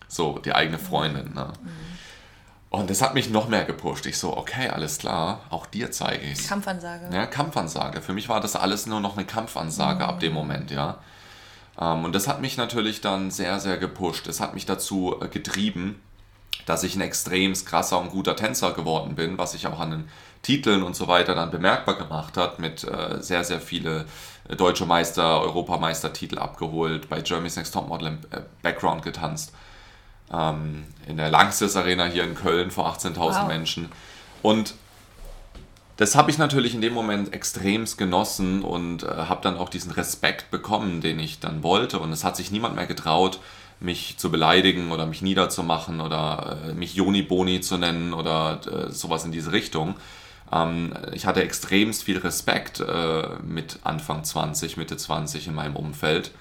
So, 0.08 0.38
die 0.38 0.54
eigene 0.54 0.78
Freundin. 0.78 1.34
Ne? 1.34 1.52
Und 2.74 2.90
das 2.90 3.02
hat 3.02 3.14
mich 3.14 3.30
noch 3.30 3.48
mehr 3.48 3.64
gepusht. 3.64 4.04
Ich 4.06 4.18
so, 4.18 4.36
okay, 4.36 4.68
alles 4.68 4.98
klar, 4.98 5.40
auch 5.50 5.66
dir 5.66 5.92
zeige 5.92 6.24
ich 6.24 6.40
es. 6.40 6.48
Kampfansage. 6.48 7.08
Ja, 7.14 7.26
Kampfansage. 7.26 8.02
Für 8.02 8.12
mich 8.12 8.28
war 8.28 8.40
das 8.40 8.56
alles 8.56 8.86
nur 8.86 9.00
noch 9.00 9.16
eine 9.16 9.24
Kampfansage 9.24 10.02
mhm. 10.02 10.10
ab 10.10 10.20
dem 10.20 10.32
Moment, 10.32 10.70
ja. 10.72 10.98
Ähm, 11.80 12.04
und 12.04 12.14
das 12.14 12.26
hat 12.26 12.40
mich 12.40 12.56
natürlich 12.56 13.00
dann 13.00 13.30
sehr, 13.30 13.60
sehr 13.60 13.76
gepusht. 13.76 14.26
Es 14.26 14.40
hat 14.40 14.54
mich 14.54 14.66
dazu 14.66 15.16
äh, 15.20 15.28
getrieben, 15.28 16.00
dass 16.66 16.82
ich 16.82 16.96
ein 16.96 17.00
extrem 17.00 17.52
krasser 17.52 18.00
und 18.00 18.10
guter 18.10 18.36
Tänzer 18.36 18.72
geworden 18.72 19.14
bin, 19.14 19.38
was 19.38 19.52
sich 19.52 19.66
auch 19.66 19.78
an 19.78 19.90
den 19.90 20.08
Titeln 20.42 20.82
und 20.82 20.96
so 20.96 21.08
weiter 21.08 21.34
dann 21.34 21.50
bemerkbar 21.50 21.96
gemacht 21.96 22.36
hat, 22.36 22.58
mit 22.58 22.84
äh, 22.84 23.22
sehr, 23.22 23.44
sehr 23.44 23.60
viele 23.60 24.06
äh, 24.48 24.56
deutsche 24.56 24.86
Meister, 24.86 25.40
Europameistertitel 25.42 26.38
abgeholt, 26.38 27.08
bei 27.08 27.20
Germany's 27.20 27.56
Next 27.56 27.72
Topmodel 27.72 28.08
im 28.08 28.18
Background 28.62 29.02
getanzt, 29.02 29.52
ähm, 30.34 30.84
in 31.06 31.16
der 31.16 31.30
Langsys 31.30 31.76
Arena 31.76 32.06
hier 32.06 32.24
in 32.24 32.34
Köln 32.34 32.70
vor 32.70 32.92
18.000 32.92 33.16
wow. 33.16 33.48
Menschen. 33.48 33.90
Und 34.42 34.74
das 35.96 36.16
habe 36.16 36.30
ich 36.30 36.38
natürlich 36.38 36.74
in 36.74 36.80
dem 36.80 36.92
Moment 36.92 37.32
extremst 37.32 37.98
genossen 37.98 38.62
und 38.62 39.04
äh, 39.04 39.06
habe 39.06 39.42
dann 39.42 39.56
auch 39.56 39.68
diesen 39.68 39.92
Respekt 39.92 40.50
bekommen, 40.50 41.00
den 41.00 41.20
ich 41.20 41.38
dann 41.38 41.62
wollte. 41.62 42.00
Und 42.00 42.12
es 42.12 42.24
hat 42.24 42.36
sich 42.36 42.50
niemand 42.50 42.74
mehr 42.74 42.86
getraut, 42.86 43.38
mich 43.80 44.16
zu 44.18 44.30
beleidigen 44.30 44.90
oder 44.90 45.06
mich 45.06 45.22
niederzumachen 45.22 46.00
oder 46.00 46.58
äh, 46.68 46.72
mich 46.72 46.94
Joni 46.94 47.22
Boni 47.22 47.60
zu 47.60 47.78
nennen 47.78 48.12
oder 48.12 48.60
äh, 48.66 48.90
sowas 48.90 49.24
in 49.24 49.30
diese 49.30 49.52
Richtung. 49.52 49.94
Ähm, 50.52 50.94
ich 51.12 51.26
hatte 51.26 51.42
extremst 51.42 52.02
viel 52.02 52.18
Respekt 52.18 52.80
äh, 52.80 53.28
mit 53.42 53.78
Anfang 53.84 54.24
20, 54.24 54.76
Mitte 54.76 54.96
20 54.96 55.46
in 55.46 55.54
meinem 55.54 55.76
Umfeld 55.76 56.32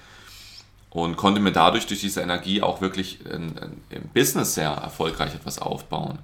und 0.94 1.16
konnte 1.16 1.40
mir 1.40 1.52
dadurch 1.52 1.86
durch 1.86 2.00
diese 2.00 2.22
Energie 2.22 2.62
auch 2.62 2.80
wirklich 2.80 3.26
in, 3.26 3.56
in, 3.56 3.82
im 3.90 4.08
Business 4.14 4.54
sehr 4.54 4.70
erfolgreich 4.70 5.34
etwas 5.34 5.58
aufbauen. 5.58 6.20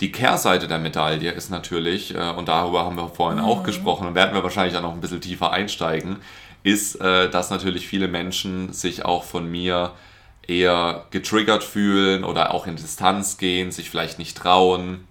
Die 0.00 0.10
Kehrseite 0.10 0.66
der 0.66 0.78
Medaille 0.78 1.30
ist 1.30 1.48
natürlich, 1.50 2.14
äh, 2.14 2.30
und 2.30 2.48
darüber 2.48 2.84
haben 2.84 2.96
wir 2.96 3.08
vorhin 3.08 3.38
mhm. 3.38 3.44
auch 3.44 3.62
gesprochen 3.62 4.08
und 4.08 4.16
werden 4.16 4.34
wir 4.34 4.42
wahrscheinlich 4.42 4.76
auch 4.76 4.82
noch 4.82 4.92
ein 4.92 5.00
bisschen 5.00 5.20
tiefer 5.20 5.52
einsteigen, 5.52 6.16
ist, 6.64 6.96
äh, 6.96 7.30
dass 7.30 7.50
natürlich 7.50 7.86
viele 7.86 8.08
Menschen 8.08 8.72
sich 8.72 9.04
auch 9.04 9.22
von 9.22 9.48
mir 9.48 9.92
eher 10.42 11.04
getriggert 11.12 11.62
fühlen 11.62 12.24
oder 12.24 12.52
auch 12.52 12.66
in 12.66 12.74
Distanz 12.74 13.38
gehen, 13.38 13.70
sich 13.70 13.90
vielleicht 13.90 14.18
nicht 14.18 14.36
trauen, 14.36 15.06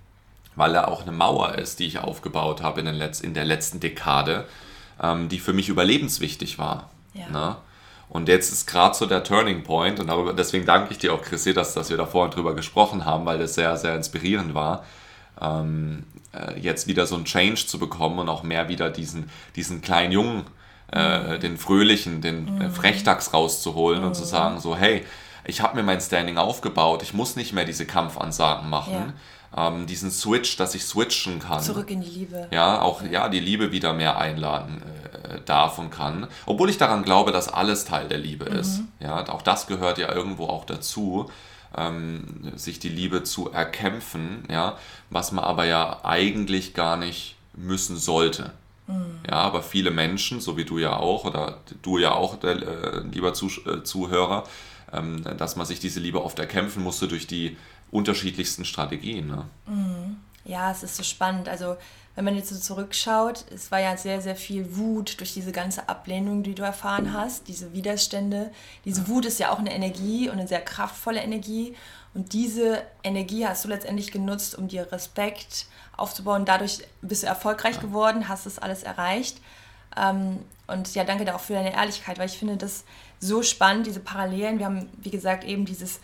weil 0.58 0.76
er 0.76 0.90
auch 0.90 1.04
eine 1.04 1.14
Mauer 1.14 1.56
ist, 1.56 1.80
die 1.80 1.86
ich 1.86 2.00
aufgebaut 2.00 2.62
habe 2.62 2.82
in, 2.82 2.86
den 2.88 2.96
Letz-, 2.96 3.24
in 3.24 3.34
der 3.34 3.46
letzten 3.46 3.80
Dekade, 3.80 4.46
ähm, 5.02 5.30
die 5.30 5.40
für 5.40 5.54
mich 5.54 5.70
überlebenswichtig 5.70 6.60
war. 6.60 6.90
Ja. 7.14 7.30
Ne? 7.30 7.56
Und 8.10 8.28
jetzt 8.28 8.52
ist 8.52 8.66
gerade 8.66 8.96
so 8.96 9.06
der 9.06 9.24
Turning 9.24 9.64
Point 9.64 10.00
und 10.00 10.08
darüber, 10.08 10.34
deswegen 10.34 10.66
danke 10.66 10.92
ich 10.92 10.98
dir 10.98 11.14
auch, 11.14 11.22
Chrissy, 11.22 11.54
dass, 11.54 11.76
dass 11.76 11.92
wir 11.92 11.98
da 11.98 12.08
vorhin 12.08 12.32
drüber 12.32 12.56
gesprochen 12.56 13.06
haben, 13.06 13.26
weil 13.26 13.38
das 13.38 13.54
sehr, 13.54 13.78
sehr 13.78 13.96
inspirierend 13.96 14.56
war, 14.56 14.84
ähm, 15.40 16.06
äh, 16.34 16.60
jetzt 16.60 16.88
wieder 16.88 17.06
so 17.06 17.16
ein 17.16 17.26
Change 17.26 17.68
zu 17.68 17.78
bekommen 17.78 18.18
und 18.18 18.28
auch 18.28 18.42
mehr 18.42 18.68
wieder 18.68 18.90
diesen, 18.90 19.30
diesen 19.56 19.82
kleinen 19.82 20.12
Jungen, 20.12 20.46
äh, 20.92 21.36
mhm. 21.36 21.40
den 21.40 21.58
Fröhlichen, 21.58 22.22
den 22.22 22.46
mhm. 22.46 22.72
Frechdachs 22.72 23.32
rauszuholen 23.32 24.02
mhm. 24.02 24.08
und 24.08 24.16
zu 24.16 24.24
mhm. 24.24 24.28
sagen 24.28 24.60
so, 24.60 24.76
hey, 24.76 25.06
ich 25.46 25.62
habe 25.62 25.76
mir 25.78 25.84
mein 25.84 26.02
Standing 26.02 26.38
aufgebaut, 26.38 27.04
ich 27.04 27.14
muss 27.14 27.36
nicht 27.36 27.54
mehr 27.54 27.66
diese 27.66 27.86
Kampfansagen 27.86 28.70
machen. 28.70 28.94
Ja 28.94 29.14
ähm, 29.56 29.88
diesen 29.88 30.12
Switch, 30.12 30.58
dass 30.58 30.76
ich 30.76 30.84
switchen 30.84 31.40
kann. 31.40 31.62
Zurück 31.62 31.90
in 31.90 32.02
die 32.02 32.10
Liebe. 32.10 32.48
Ja, 32.52 32.82
auch 32.82 33.02
ja, 33.04 33.30
die 33.30 33.40
Liebe 33.40 33.72
wieder 33.72 33.94
mehr 33.94 34.18
einladen 34.18 34.82
äh, 35.24 35.42
darf 35.46 35.80
und 35.80 35.90
kann. 35.90 36.28
Obwohl 36.46 36.70
ich 36.70 36.78
daran 36.78 37.04
glaube, 37.04 37.32
dass 37.32 37.48
alles 37.48 37.86
Teil 37.86 38.08
der 38.08 38.20
Liebe 38.20 38.50
mhm. 38.50 38.58
ist. 38.58 38.82
Ja, 39.00 39.28
auch 39.30 39.42
das 39.42 39.68
gehört 39.68 39.98
ja 39.98 40.14
irgendwo 40.14 40.46
auch 40.46 40.66
dazu. 40.66 41.30
Ähm, 41.78 42.52
sich 42.56 42.80
die 42.80 42.90
Liebe 42.90 43.24
zu 43.24 43.52
erkämpfen, 43.52 44.44
ja, 44.50 44.76
was 45.12 45.32
man 45.32 45.46
aber 45.46 45.66
ja 45.66 46.00
eigentlich 46.04 46.74
gar 46.74 46.98
nicht 46.98 47.36
müssen 47.54 47.96
sollte. 47.96 48.54
Mhm. 48.88 49.20
Ja, 49.28 49.36
aber 49.36 49.62
viele 49.62 49.92
Menschen, 49.92 50.42
so 50.42 50.58
wie 50.58 50.66
du 50.66 50.80
ja 50.80 50.98
auch, 50.98 51.26
oder 51.26 51.60
du 51.84 52.00
ja 52.00 52.14
auch, 52.14 52.38
der, 52.38 52.56
äh, 52.56 53.00
lieber 53.12 53.34
Zuh 53.36 53.52
äh, 53.68 53.84
Zuhörer, 53.84 54.46
ähm, 54.92 55.24
dass 55.38 55.56
man 55.56 55.68
sich 55.68 55.80
diese 55.80 56.00
Liebe 56.00 56.24
oft 56.24 56.40
erkämpfen 56.40 56.84
musste 56.84 57.08
durch 57.08 57.28
die 57.28 57.56
unterschiedlichsten 57.92 58.66
Strategien. 58.66 59.28
Ne? 59.28 59.46
Mhm. 59.68 60.18
Ja, 60.46 60.72
es 60.72 60.84
ist 60.84 60.96
so 60.96 61.04
spannend. 61.04 61.48
Also 61.48 61.78
wenn 62.16 62.26
man 62.26 62.36
jetzt 62.36 62.50
so 62.50 62.58
zurückschaut, 62.58 63.46
es 63.54 63.72
war 63.72 63.80
ja 63.80 63.96
sehr, 63.96 64.22
sehr 64.22 64.36
viel 64.36 64.76
Wut 64.76 65.20
durch 65.20 65.34
diese 65.34 65.52
ganze 65.52 65.88
Ablehnung, 65.88 66.44
die 66.44 66.56
du 66.56 66.64
erfahren 66.64 67.14
hast, 67.14 67.48
diese 67.48 67.72
Widerstände. 67.74 68.52
Diese 68.84 69.08
Wut 69.08 69.26
ist 69.26 69.40
ja 69.40 69.52
auch 69.52 69.60
eine 69.60 69.74
Energie 69.74 70.28
und 70.28 70.40
eine 70.40 70.48
sehr 70.48 70.62
kraftvolle 70.62 71.22
Energie. 71.22 71.76
Und 72.14 72.34
diese 72.34 72.84
Energie 73.04 73.46
hast 73.46 73.64
du 73.64 73.70
letztendlich 73.70 74.12
genutzt, 74.12 74.58
um 74.58 74.68
dir 74.68 74.92
Respekt 74.92 75.68
aufzubauen. 75.96 76.46
Dadurch 76.46 76.80
bist 77.02 77.24
du 77.24 77.28
erfolgreich 77.28 77.80
geworden, 77.80 78.28
hast 78.28 78.46
das 78.46 78.60
alles 78.60 78.84
erreicht. 78.84 79.38
Ähm, 79.96 80.40
und 80.68 80.94
ja, 80.96 81.04
danke 81.04 81.26
dir 81.26 81.36
auch 81.36 81.40
für 81.40 81.54
deine 81.54 81.74
Ehrlichkeit, 81.74 82.20
weil 82.20 82.28
ich 82.28 82.38
finde 82.38 82.58
das 82.58 82.84
so 83.20 83.44
spannend, 83.44 83.88
diese 83.88 84.00
Parallelen. 84.00 84.60
Wir 84.60 84.66
haben, 84.66 84.90
wie 84.98 85.10
gesagt, 85.10 85.44
eben 85.44 85.66
dieses 85.66 86.00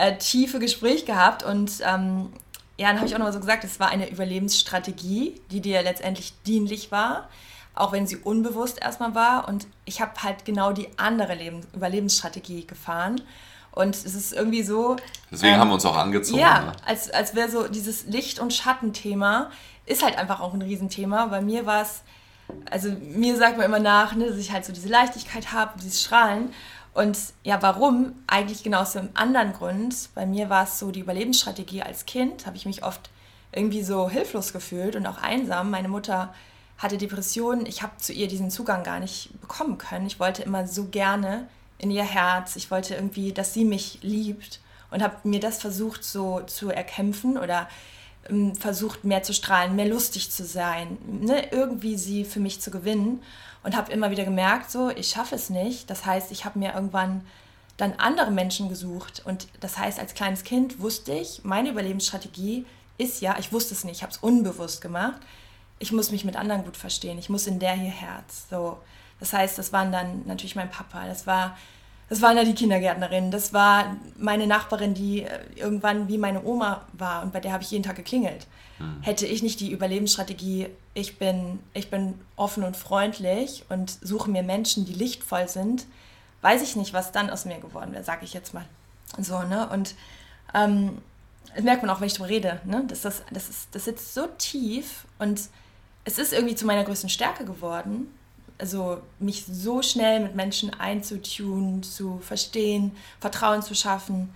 äh, 0.00 0.16
tiefe 0.16 0.58
Gespräch 0.58 1.04
gehabt 1.04 1.42
und 1.42 1.72
ähm, 1.82 2.32
ja, 2.78 2.88
dann 2.88 2.96
habe 2.96 3.06
ich 3.06 3.14
auch 3.14 3.18
nochmal 3.18 3.34
so 3.34 3.40
gesagt, 3.40 3.64
es 3.64 3.78
war 3.78 3.90
eine 3.90 4.08
Überlebensstrategie, 4.10 5.38
die 5.50 5.60
dir 5.60 5.82
letztendlich 5.82 6.32
dienlich 6.46 6.90
war, 6.90 7.28
auch 7.74 7.92
wenn 7.92 8.06
sie 8.06 8.16
unbewusst 8.16 8.80
erstmal 8.80 9.14
war. 9.14 9.46
Und 9.46 9.66
ich 9.84 10.00
habe 10.00 10.12
halt 10.22 10.46
genau 10.46 10.72
die 10.72 10.88
andere 10.96 11.34
Leben 11.34 11.60
Überlebensstrategie 11.74 12.66
gefahren. 12.66 13.20
Und 13.72 13.94
es 13.94 14.14
ist 14.14 14.32
irgendwie 14.32 14.62
so. 14.62 14.96
Deswegen 15.30 15.54
ähm, 15.54 15.60
haben 15.60 15.68
wir 15.68 15.74
uns 15.74 15.84
auch 15.84 15.96
angezogen. 15.96 16.40
Ja, 16.40 16.60
ne? 16.62 16.72
als, 16.86 17.10
als 17.10 17.34
wäre 17.34 17.50
so 17.50 17.68
dieses 17.68 18.06
Licht- 18.06 18.38
und 18.38 18.54
Schattenthema 18.54 19.50
ist 19.84 20.02
halt 20.02 20.16
einfach 20.16 20.40
auch 20.40 20.54
ein 20.54 20.62
Riesenthema. 20.62 21.26
Bei 21.26 21.42
mir 21.42 21.66
war 21.66 21.82
es, 21.82 22.02
also 22.70 22.88
mir 22.88 23.36
sagt 23.36 23.58
man 23.58 23.66
immer 23.66 23.78
nach, 23.78 24.14
ne, 24.14 24.28
dass 24.28 24.38
ich 24.38 24.50
halt 24.50 24.64
so 24.64 24.72
diese 24.72 24.88
Leichtigkeit 24.88 25.52
habe, 25.52 25.78
dieses 25.78 26.00
Strahlen. 26.00 26.54
Und 26.92 27.18
ja, 27.44 27.62
warum? 27.62 28.12
Eigentlich 28.26 28.62
genau 28.62 28.80
aus 28.80 28.96
einem 28.96 29.10
anderen 29.14 29.52
Grund. 29.52 30.08
Bei 30.14 30.26
mir 30.26 30.50
war 30.50 30.64
es 30.64 30.78
so 30.78 30.90
die 30.90 31.00
Überlebensstrategie 31.00 31.82
als 31.82 32.06
Kind, 32.06 32.46
habe 32.46 32.56
ich 32.56 32.66
mich 32.66 32.84
oft 32.84 33.10
irgendwie 33.52 33.82
so 33.82 34.08
hilflos 34.08 34.52
gefühlt 34.52 34.96
und 34.96 35.06
auch 35.06 35.18
einsam. 35.18 35.70
Meine 35.70 35.88
Mutter 35.88 36.34
hatte 36.78 36.98
Depressionen. 36.98 37.66
Ich 37.66 37.82
habe 37.82 37.96
zu 37.98 38.12
ihr 38.12 38.28
diesen 38.28 38.50
Zugang 38.50 38.82
gar 38.82 39.00
nicht 39.00 39.40
bekommen 39.40 39.78
können. 39.78 40.06
Ich 40.06 40.18
wollte 40.18 40.42
immer 40.42 40.66
so 40.66 40.86
gerne 40.86 41.48
in 41.78 41.90
ihr 41.90 42.04
Herz. 42.04 42.56
Ich 42.56 42.70
wollte 42.70 42.94
irgendwie, 42.94 43.32
dass 43.32 43.54
sie 43.54 43.64
mich 43.64 43.98
liebt 44.02 44.60
und 44.90 45.02
habe 45.02 45.16
mir 45.24 45.40
das 45.40 45.60
versucht 45.60 46.04
so 46.04 46.40
zu 46.40 46.70
erkämpfen 46.70 47.38
oder 47.38 47.68
ähm, 48.28 48.54
versucht 48.54 49.04
mehr 49.04 49.22
zu 49.22 49.32
strahlen, 49.32 49.76
mehr 49.76 49.88
lustig 49.88 50.30
zu 50.30 50.44
sein, 50.44 50.98
ne? 51.06 51.48
irgendwie 51.52 51.96
sie 51.96 52.24
für 52.24 52.40
mich 52.40 52.60
zu 52.60 52.70
gewinnen 52.70 53.22
und 53.62 53.76
habe 53.76 53.92
immer 53.92 54.10
wieder 54.10 54.24
gemerkt, 54.24 54.70
so, 54.70 54.90
ich 54.90 55.08
schaffe 55.08 55.34
es 55.34 55.50
nicht. 55.50 55.90
Das 55.90 56.06
heißt, 56.06 56.32
ich 56.32 56.44
habe 56.44 56.58
mir 56.58 56.74
irgendwann 56.74 57.26
dann 57.76 57.94
andere 57.94 58.30
Menschen 58.30 58.68
gesucht. 58.68 59.22
Und 59.24 59.48
das 59.60 59.78
heißt, 59.78 59.98
als 59.98 60.14
kleines 60.14 60.44
Kind 60.44 60.80
wusste 60.80 61.12
ich, 61.12 61.44
meine 61.44 61.70
Überlebensstrategie 61.70 62.66
ist 62.98 63.20
ja, 63.20 63.36
ich 63.38 63.52
wusste 63.52 63.74
es 63.74 63.84
nicht, 63.84 63.96
ich 63.96 64.02
habe 64.02 64.12
es 64.12 64.18
unbewusst 64.18 64.80
gemacht, 64.80 65.20
ich 65.78 65.92
muss 65.92 66.10
mich 66.10 66.24
mit 66.24 66.36
anderen 66.36 66.64
gut 66.64 66.76
verstehen, 66.76 67.18
ich 67.18 67.30
muss 67.30 67.46
in 67.46 67.58
der 67.58 67.72
hier 67.72 67.90
Herz. 67.90 68.46
So. 68.50 68.78
Das 69.18 69.32
heißt, 69.32 69.58
das 69.58 69.72
waren 69.72 69.92
dann 69.92 70.22
natürlich 70.26 70.56
mein 70.56 70.70
Papa, 70.70 71.06
das 71.06 71.26
war, 71.26 71.56
das 72.10 72.20
waren 72.20 72.36
ja 72.36 72.44
die 72.44 72.54
Kindergärtnerin, 72.54 73.30
das 73.30 73.52
war 73.52 73.96
meine 74.18 74.48
Nachbarin, 74.48 74.94
die 74.94 75.22
äh, 75.22 75.38
irgendwann 75.54 76.08
wie 76.08 76.18
meine 76.18 76.44
Oma 76.44 76.84
war 76.92 77.22
und 77.22 77.32
bei 77.32 77.38
der 77.38 77.52
habe 77.52 77.62
ich 77.62 77.70
jeden 77.70 77.84
Tag 77.84 77.96
geklingelt. 77.96 78.48
Hm. 78.78 79.00
Hätte 79.00 79.26
ich 79.26 79.44
nicht 79.44 79.60
die 79.60 79.70
Überlebensstrategie, 79.70 80.66
ich 80.92 81.18
bin, 81.18 81.60
ich 81.72 81.88
bin 81.88 82.14
offen 82.34 82.64
und 82.64 82.76
freundlich 82.76 83.64
und 83.68 83.96
suche 84.02 84.28
mir 84.28 84.42
Menschen, 84.42 84.84
die 84.84 84.92
lichtvoll 84.92 85.48
sind, 85.48 85.86
weiß 86.42 86.62
ich 86.62 86.74
nicht, 86.74 86.92
was 86.92 87.12
dann 87.12 87.30
aus 87.30 87.44
mir 87.44 87.60
geworden 87.60 87.92
wäre, 87.92 88.02
sage 88.02 88.24
ich 88.24 88.34
jetzt 88.34 88.54
mal. 88.54 88.64
So, 89.18 89.42
ne? 89.44 89.68
Und 89.68 89.94
ähm, 90.52 90.98
das 91.54 91.62
merkt 91.62 91.82
man 91.82 91.90
auch, 91.90 92.00
wenn 92.00 92.08
ich 92.08 92.14
darüber 92.14 92.28
rede, 92.28 92.60
ne? 92.64 92.84
Das, 92.88 93.02
das, 93.02 93.22
das, 93.30 93.48
ist, 93.48 93.68
das 93.72 93.84
sitzt 93.84 94.14
so 94.14 94.26
tief 94.38 95.04
und 95.20 95.40
es 96.04 96.18
ist 96.18 96.32
irgendwie 96.32 96.56
zu 96.56 96.66
meiner 96.66 96.82
größten 96.82 97.08
Stärke 97.08 97.44
geworden. 97.44 98.12
Also 98.60 98.98
mich 99.18 99.44
so 99.46 99.82
schnell 99.82 100.20
mit 100.20 100.34
Menschen 100.36 100.78
einzutun, 100.78 101.82
zu 101.82 102.18
verstehen, 102.22 102.92
Vertrauen 103.20 103.62
zu 103.62 103.74
schaffen 103.74 104.34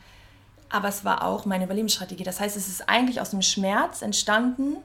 aber 0.75 0.89
es 0.89 1.05
war 1.05 1.25
auch 1.25 1.45
meine 1.47 1.67
Überlebensstrategie. 1.67 2.25
Das 2.25 2.41
heißt, 2.41 2.57
es 2.57 2.67
ist 2.67 2.89
eigentlich 2.89 3.21
aus 3.21 3.31
dem 3.31 3.43
Schmerz 3.43 4.03
entstanden, 4.03 4.79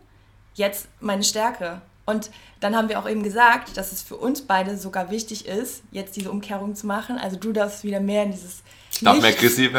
jetzt 0.53 0.87
meine 0.99 1.23
Stärke. 1.23 1.81
Und 2.05 2.29
dann 2.59 2.75
haben 2.75 2.89
wir 2.89 2.99
auch 2.99 3.09
eben 3.09 3.23
gesagt, 3.23 3.75
dass 3.75 3.91
es 3.91 4.03
für 4.03 4.15
uns 4.15 4.41
beide 4.41 4.77
sogar 4.77 5.09
wichtig 5.09 5.47
ist, 5.47 5.81
jetzt 5.89 6.15
diese 6.15 6.29
Umkehrung 6.29 6.75
zu 6.75 6.85
machen. 6.85 7.17
Also 7.17 7.37
du 7.37 7.53
darfst 7.53 7.83
wieder 7.83 7.99
mehr 7.99 8.21
in 8.21 8.31
dieses 8.31 8.61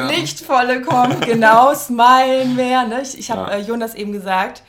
Licht, 0.09 0.19
Lichtvolle 0.19 0.83
kommen, 0.83 1.21
genau, 1.25 1.73
smilen 1.75 2.57
mehr. 2.57 2.89
Ne? 2.89 3.03
Ich, 3.03 3.17
ich 3.17 3.31
habe 3.31 3.49
ja. 3.49 3.59
äh, 3.59 3.61
Jonas 3.61 3.95
eben 3.95 4.11
gesagt, 4.11 4.65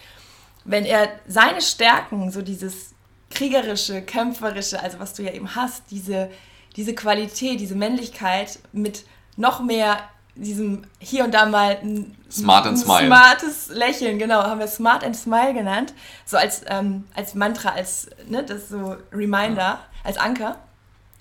wenn 0.63 0.86
er 0.86 1.10
seine 1.27 1.62
Stärken, 1.62 2.29
so 2.31 2.43
dieses 2.43 2.90
kriegerische, 3.31 4.01
kämpferische, 4.01 4.81
also 4.81 5.00
was 5.00 5.13
du 5.13 5.23
ja 5.23 5.31
eben 5.31 5.55
hast, 5.55 5.83
diese, 5.89 6.29
diese 6.75 6.93
Qualität, 6.93 7.59
diese 7.59 7.75
Männlichkeit 7.75 8.59
mit 8.71 9.05
noch 9.38 9.61
mehr 9.61 9.97
diesem 10.35 10.83
hier 11.00 11.25
und 11.25 11.33
da 11.33 11.45
mal 11.45 11.77
ein, 11.81 12.15
Smart 12.31 12.65
and 12.65 12.79
Smile. 12.79 13.07
smartes 13.07 13.67
Lächeln, 13.69 14.17
genau, 14.17 14.43
haben 14.43 14.59
wir 14.59 14.67
Smart 14.67 15.03
and 15.03 15.15
Smile 15.15 15.53
genannt, 15.53 15.93
so 16.25 16.38
als, 16.38 16.61
ähm, 16.67 17.05
als 17.13 17.35
Mantra, 17.35 17.69
als 17.69 18.09
ne, 18.27 18.43
das 18.43 18.69
so 18.69 18.95
Reminder, 19.11 19.61
ja. 19.61 19.79
als 20.03 20.17
Anker. 20.17 20.57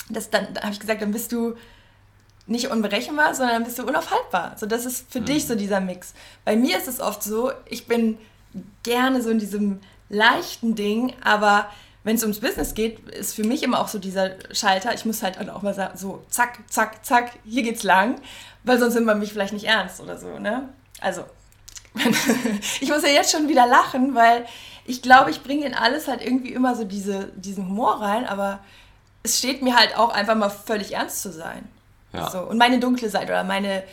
Das 0.09 0.31
dann, 0.31 0.55
dann 0.55 0.63
habe 0.63 0.73
ich 0.73 0.81
gesagt, 0.81 1.03
dann 1.03 1.13
bist 1.13 1.33
du 1.33 1.55
nicht 2.47 2.69
unberechenbar, 2.69 3.35
sondern 3.35 3.57
dann 3.57 3.65
bist 3.65 3.79
du 3.79 3.85
unaufhaltbar. 3.85 4.57
So, 4.57 4.67
das 4.67 4.85
ist 4.85 5.11
für 5.13 5.21
mhm. 5.21 5.27
dich 5.27 5.47
so 5.47 5.55
dieser 5.55 5.81
Mix. 5.81 6.15
Bei 6.45 6.57
mir 6.57 6.79
ist 6.79 6.89
es 6.89 7.01
oft 7.01 7.23
so, 7.23 7.53
ich 7.67 7.87
bin 7.87 8.19
gerne 8.83 9.23
so 9.23 9.31
in 9.31 9.39
diesem 9.39 9.81
leichten 10.09 10.75
Ding, 10.75 11.15
aber 11.23 11.69
wenn 12.03 12.17
es 12.17 12.23
ums 12.23 12.41
Business 12.41 12.75
geht, 12.75 13.09
ist 13.11 13.35
für 13.35 13.45
mich 13.45 13.63
immer 13.63 13.81
auch 13.81 13.89
so 13.89 13.99
dieser 13.99 14.31
Schalter. 14.53 14.95
Ich 14.95 15.05
muss 15.05 15.23
halt 15.23 15.39
auch 15.51 15.63
mal 15.63 15.75
sagen, 15.75 15.99
so 15.99 16.25
zack, 16.31 16.59
zack, 16.69 17.05
zack, 17.05 17.33
hier 17.45 17.63
geht's 17.63 17.83
lang, 17.83 18.21
weil 18.65 18.79
sonst 18.79 18.95
nimmt 18.95 19.07
man 19.07 19.19
mich 19.19 19.33
vielleicht 19.33 19.53
nicht 19.53 19.67
ernst 19.67 20.01
oder 20.01 20.17
so, 20.17 20.39
ne? 20.39 20.69
Also, 21.01 21.25
ich 22.81 22.89
muss 22.89 23.03
ja 23.03 23.09
jetzt 23.09 23.33
schon 23.33 23.49
wieder 23.49 23.67
lachen, 23.67 24.15
weil 24.15 24.47
ich 24.87 25.03
glaube, 25.03 25.31
ich 25.31 25.43
bringe 25.43 25.67
in 25.67 25.75
alles 25.75 26.09
halt 26.09 26.23
irgendwie 26.25 26.53
immer 26.53 26.75
so 26.75 26.85
diese, 26.85 27.27
diesen 27.37 27.69
Humor 27.69 28.01
rein, 28.01 28.27
aber 28.27 28.61
es 29.23 29.39
steht 29.39 29.63
mir 29.63 29.77
halt 29.77 29.97
auch 29.97 30.11
einfach 30.11 30.35
mal 30.35 30.51
völlig 30.51 30.95
ernst 30.95 31.23
zu 31.23 31.33
sein. 31.33 31.69
Ja. 32.13 32.31
So. 32.31 32.41
Und 32.41 32.59
meine 32.59 32.81
dunkle 32.81 33.11
Seite 33.11 33.27
oder 33.27 33.45
meine, 33.45 33.85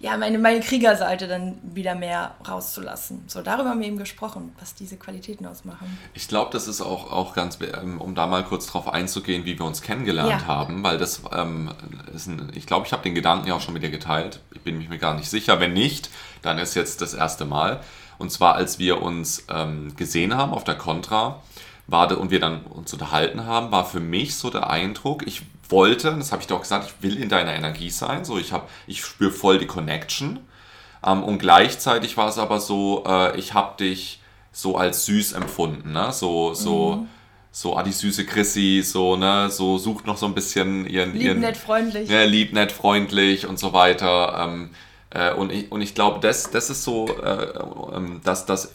ja, 0.00 0.16
meine, 0.16 0.38
meine 0.38 0.60
Kriegerseite 0.60 1.28
dann 1.28 1.58
wieder 1.62 1.94
mehr 1.94 2.34
rauszulassen. 2.48 3.24
So, 3.26 3.42
darüber 3.42 3.68
haben 3.68 3.80
wir 3.80 3.86
eben 3.86 3.98
gesprochen, 3.98 4.54
was 4.58 4.74
diese 4.74 4.96
Qualitäten 4.96 5.44
ausmachen. 5.44 5.98
Ich 6.14 6.26
glaube, 6.26 6.50
das 6.52 6.68
ist 6.68 6.80
auch, 6.80 7.12
auch 7.12 7.34
ganz, 7.34 7.58
ähm, 7.60 8.00
um 8.00 8.14
da 8.14 8.26
mal 8.26 8.42
kurz 8.42 8.66
drauf 8.66 8.88
einzugehen, 8.88 9.44
wie 9.44 9.58
wir 9.58 9.66
uns 9.66 9.82
kennengelernt 9.82 10.42
ja. 10.42 10.46
haben, 10.46 10.82
weil 10.82 10.96
das 10.96 11.20
ähm, 11.32 11.70
ist 12.14 12.28
ein, 12.28 12.50
ich 12.54 12.66
glaube, 12.66 12.86
ich 12.86 12.92
habe 12.92 13.02
den 13.02 13.14
Gedanken 13.14 13.48
ja 13.48 13.54
auch 13.54 13.60
schon 13.60 13.74
mit 13.74 13.82
dir 13.82 13.90
geteilt. 13.90 14.40
Ich 14.54 14.62
bin 14.62 14.78
mir 14.78 14.98
gar 14.98 15.14
nicht 15.14 15.28
sicher. 15.28 15.60
Wenn 15.60 15.74
nicht, 15.74 16.08
dann 16.40 16.58
ist 16.58 16.74
jetzt 16.74 17.02
das 17.02 17.12
erste 17.12 17.44
Mal. 17.44 17.80
Und 18.16 18.32
zwar, 18.32 18.54
als 18.54 18.78
wir 18.78 19.02
uns 19.02 19.44
ähm, 19.50 19.94
gesehen 19.96 20.34
haben 20.34 20.52
auf 20.52 20.64
der 20.64 20.76
Contra, 20.76 21.42
war 21.90 22.16
und 22.16 22.30
wir 22.30 22.40
dann 22.40 22.62
uns 22.62 22.92
unterhalten 22.92 23.46
haben, 23.46 23.72
war 23.72 23.84
für 23.84 24.00
mich 24.00 24.36
so 24.36 24.50
der 24.50 24.70
Eindruck, 24.70 25.26
ich 25.26 25.42
wollte, 25.68 26.14
das 26.16 26.32
habe 26.32 26.42
ich 26.42 26.48
doch 26.48 26.60
gesagt, 26.60 26.86
ich 26.88 27.02
will 27.02 27.20
in 27.20 27.28
deiner 27.28 27.54
Energie 27.54 27.90
sein, 27.90 28.24
so 28.24 28.38
ich 28.38 28.52
habe, 28.52 28.66
ich 28.86 29.04
spüre 29.04 29.30
voll 29.30 29.58
die 29.58 29.66
Connection 29.66 30.40
ähm, 31.04 31.22
und 31.22 31.38
gleichzeitig 31.38 32.16
war 32.16 32.28
es 32.28 32.38
aber 32.38 32.60
so, 32.60 33.04
äh, 33.06 33.36
ich 33.38 33.54
habe 33.54 33.76
dich 33.78 34.20
so 34.52 34.76
als 34.76 35.06
süß 35.06 35.32
empfunden, 35.32 35.92
ne? 35.92 36.12
so, 36.12 36.54
so, 36.54 36.96
mhm. 36.96 37.08
so, 37.50 37.76
ah, 37.76 37.82
die 37.82 37.92
süße 37.92 38.24
Chrissy, 38.24 38.82
so, 38.84 39.16
ne, 39.16 39.48
so 39.50 39.78
sucht 39.78 40.06
noch 40.06 40.16
so 40.16 40.26
ein 40.26 40.34
bisschen 40.34 40.86
ihren, 40.86 41.12
lieb, 41.12 41.22
ihren, 41.22 41.40
nett, 41.40 41.56
freundlich, 41.56 42.08
ja, 42.08 42.24
lieb, 42.24 42.52
nett, 42.52 42.72
freundlich 42.72 43.46
und 43.46 43.58
so 43.58 43.72
weiter, 43.72 44.44
ähm, 44.44 44.70
äh, 45.10 45.32
und 45.32 45.52
ich, 45.52 45.70
und 45.70 45.82
ich 45.82 45.94
glaube, 45.94 46.20
das, 46.20 46.50
das 46.50 46.70
ist 46.70 46.82
so, 46.82 47.06
äh, 47.22 47.58
ähm, 47.94 48.20
dass, 48.24 48.46
dass 48.46 48.72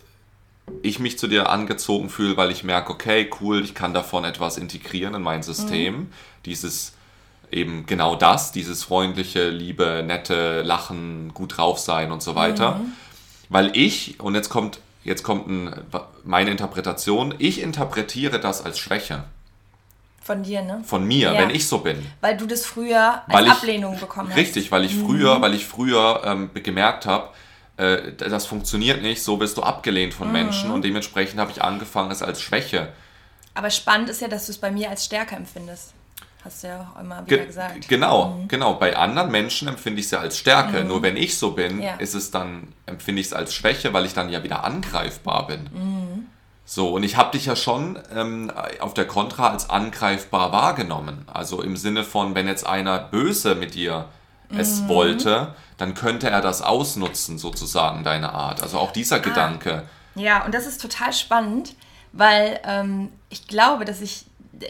ich 0.82 1.00
mich 1.00 1.18
zu 1.18 1.28
dir 1.28 1.50
angezogen 1.50 2.10
fühle, 2.10 2.38
weil 2.38 2.52
ich 2.52 2.64
merke, 2.64 2.92
okay, 2.92 3.30
cool, 3.40 3.64
ich 3.64 3.76
kann 3.76 3.94
davon 3.94 4.26
etwas 4.26 4.58
integrieren 4.58 5.14
in 5.16 5.22
mein 5.22 5.44
System. 5.44 5.96
Mhm. 5.96 6.10
Dieses 6.46 6.94
eben 7.52 7.86
genau 7.86 8.16
das, 8.16 8.52
dieses 8.52 8.84
freundliche, 8.84 9.50
liebe, 9.50 10.04
nette 10.06 10.62
Lachen, 10.64 11.34
gut 11.34 11.58
drauf 11.58 11.80
sein 11.80 12.12
und 12.12 12.22
so 12.22 12.36
weiter. 12.36 12.76
Mhm. 12.76 12.94
Weil 13.50 13.78
ich, 13.78 14.20
und 14.20 14.36
jetzt 14.36 14.50
kommt, 14.50 14.80
jetzt 15.04 15.24
kommt 15.24 15.48
ein, 15.48 15.74
meine 16.24 16.52
Interpretation, 16.52 17.36
ich 17.38 17.62
interpretiere 17.62 18.40
das 18.40 18.64
als 18.64 18.80
Schwäche. 18.80 19.24
Von 20.22 20.42
dir, 20.42 20.64
ne? 20.64 20.82
Von 20.84 21.06
mir, 21.06 21.34
ja. 21.34 21.40
wenn 21.40 21.52
ich 21.52 21.68
so 21.68 21.80
bin. 21.80 22.04
Weil 22.22 22.36
du 22.36 22.48
das 22.48 22.66
früher 22.66 23.22
als 23.28 23.34
weil 23.34 23.48
Ablehnung 23.48 24.00
bekommen 24.00 24.30
hast. 24.30 24.38
Richtig, 24.38 24.72
weil 24.72 24.84
ich 24.84 24.96
mhm. 24.96 25.06
früher, 25.06 25.42
weil 25.42 25.54
ich 25.54 25.68
früher 25.68 26.22
ähm, 26.26 26.50
gemerkt 26.56 27.06
habe, 27.06 27.30
äh, 27.78 28.14
das 28.14 28.46
funktioniert 28.46 29.02
nicht, 29.02 29.24
so 29.24 29.40
wirst 29.40 29.58
du 29.58 29.64
abgelehnt 29.64 30.14
von 30.14 30.28
mhm. 30.28 30.34
Menschen 30.34 30.72
und 30.72 30.84
dementsprechend 30.84 31.40
habe 31.40 31.52
ich 31.52 31.62
angefangen, 31.62 32.12
es 32.12 32.22
als 32.22 32.42
Schwäche. 32.42 32.90
Aber 33.54 33.70
spannend 33.70 34.10
ist 34.10 34.22
ja, 34.22 34.28
dass 34.28 34.46
du 34.46 34.52
es 34.52 34.58
bei 34.58 34.72
mir 34.72 34.90
als 34.90 35.06
Stärke 35.06 35.36
empfindest. 35.36 35.94
Hast 36.44 36.64
du 36.64 36.68
ja 36.68 36.94
auch 36.94 37.02
immer 37.02 37.26
wieder 37.26 37.38
Ge 37.38 37.46
gesagt. 37.48 37.88
Genau, 37.88 38.36
mhm. 38.36 38.48
genau. 38.48 38.76
Bei 38.76 38.96
anderen 38.96 39.32
Menschen 39.32 39.68
empfinde 39.68 40.00
ich 40.00 40.06
es 40.06 40.12
ja 40.12 40.20
als 40.20 40.38
Stärke. 40.38 40.82
Mhm. 40.82 40.88
Nur 40.90 41.02
wenn 41.02 41.18
ich 41.18 41.40
so 41.40 41.52
bin, 41.54 41.82
ja. 41.82 41.96
ist 41.96 42.14
es 42.14 42.30
dann, 42.30 42.68
empfinde 42.86 43.20
ich 43.20 43.28
es 43.28 43.34
als 43.34 43.56
Schwäche, 43.56 43.94
weil 43.94 44.06
ich 44.06 44.14
dann 44.14 44.30
ja 44.30 44.44
wieder 44.44 44.64
angreifbar 44.64 45.48
bin. 45.48 45.70
Mhm. 45.74 46.28
So, 46.64 46.90
und 46.90 47.04
ich 47.04 47.18
habe 47.18 47.32
dich 47.32 47.48
ja 47.48 47.56
schon 47.56 47.98
ähm, 48.14 48.52
auf 48.80 48.94
der 48.94 49.08
Kontra 49.08 49.50
als 49.50 49.70
angreifbar 49.70 50.52
wahrgenommen. 50.52 51.26
Also 51.32 51.64
im 51.64 51.78
Sinne 51.78 52.04
von, 52.04 52.36
wenn 52.36 52.48
jetzt 52.48 52.66
einer 52.66 53.00
böse 53.00 53.56
mit 53.56 53.74
dir 53.74 54.06
es 54.50 54.82
mhm. 54.82 54.88
wollte, 54.88 55.56
dann 55.78 55.94
könnte 55.94 56.30
er 56.30 56.42
das 56.42 56.62
ausnutzen, 56.62 57.38
sozusagen, 57.38 58.04
deine 58.04 58.34
Art. 58.34 58.62
Also 58.62 58.80
auch 58.80 58.92
dieser 58.92 59.18
ah. 59.18 59.20
Gedanke. 59.20 59.88
Ja, 60.16 60.46
und 60.46 60.54
das 60.54 60.66
ist 60.66 60.82
total 60.82 61.14
spannend, 61.14 61.76
weil 62.14 62.60
ähm, 62.64 63.12
ich 63.30 63.48
glaube, 63.48 63.86
dass 63.86 64.02
ich 64.02 64.26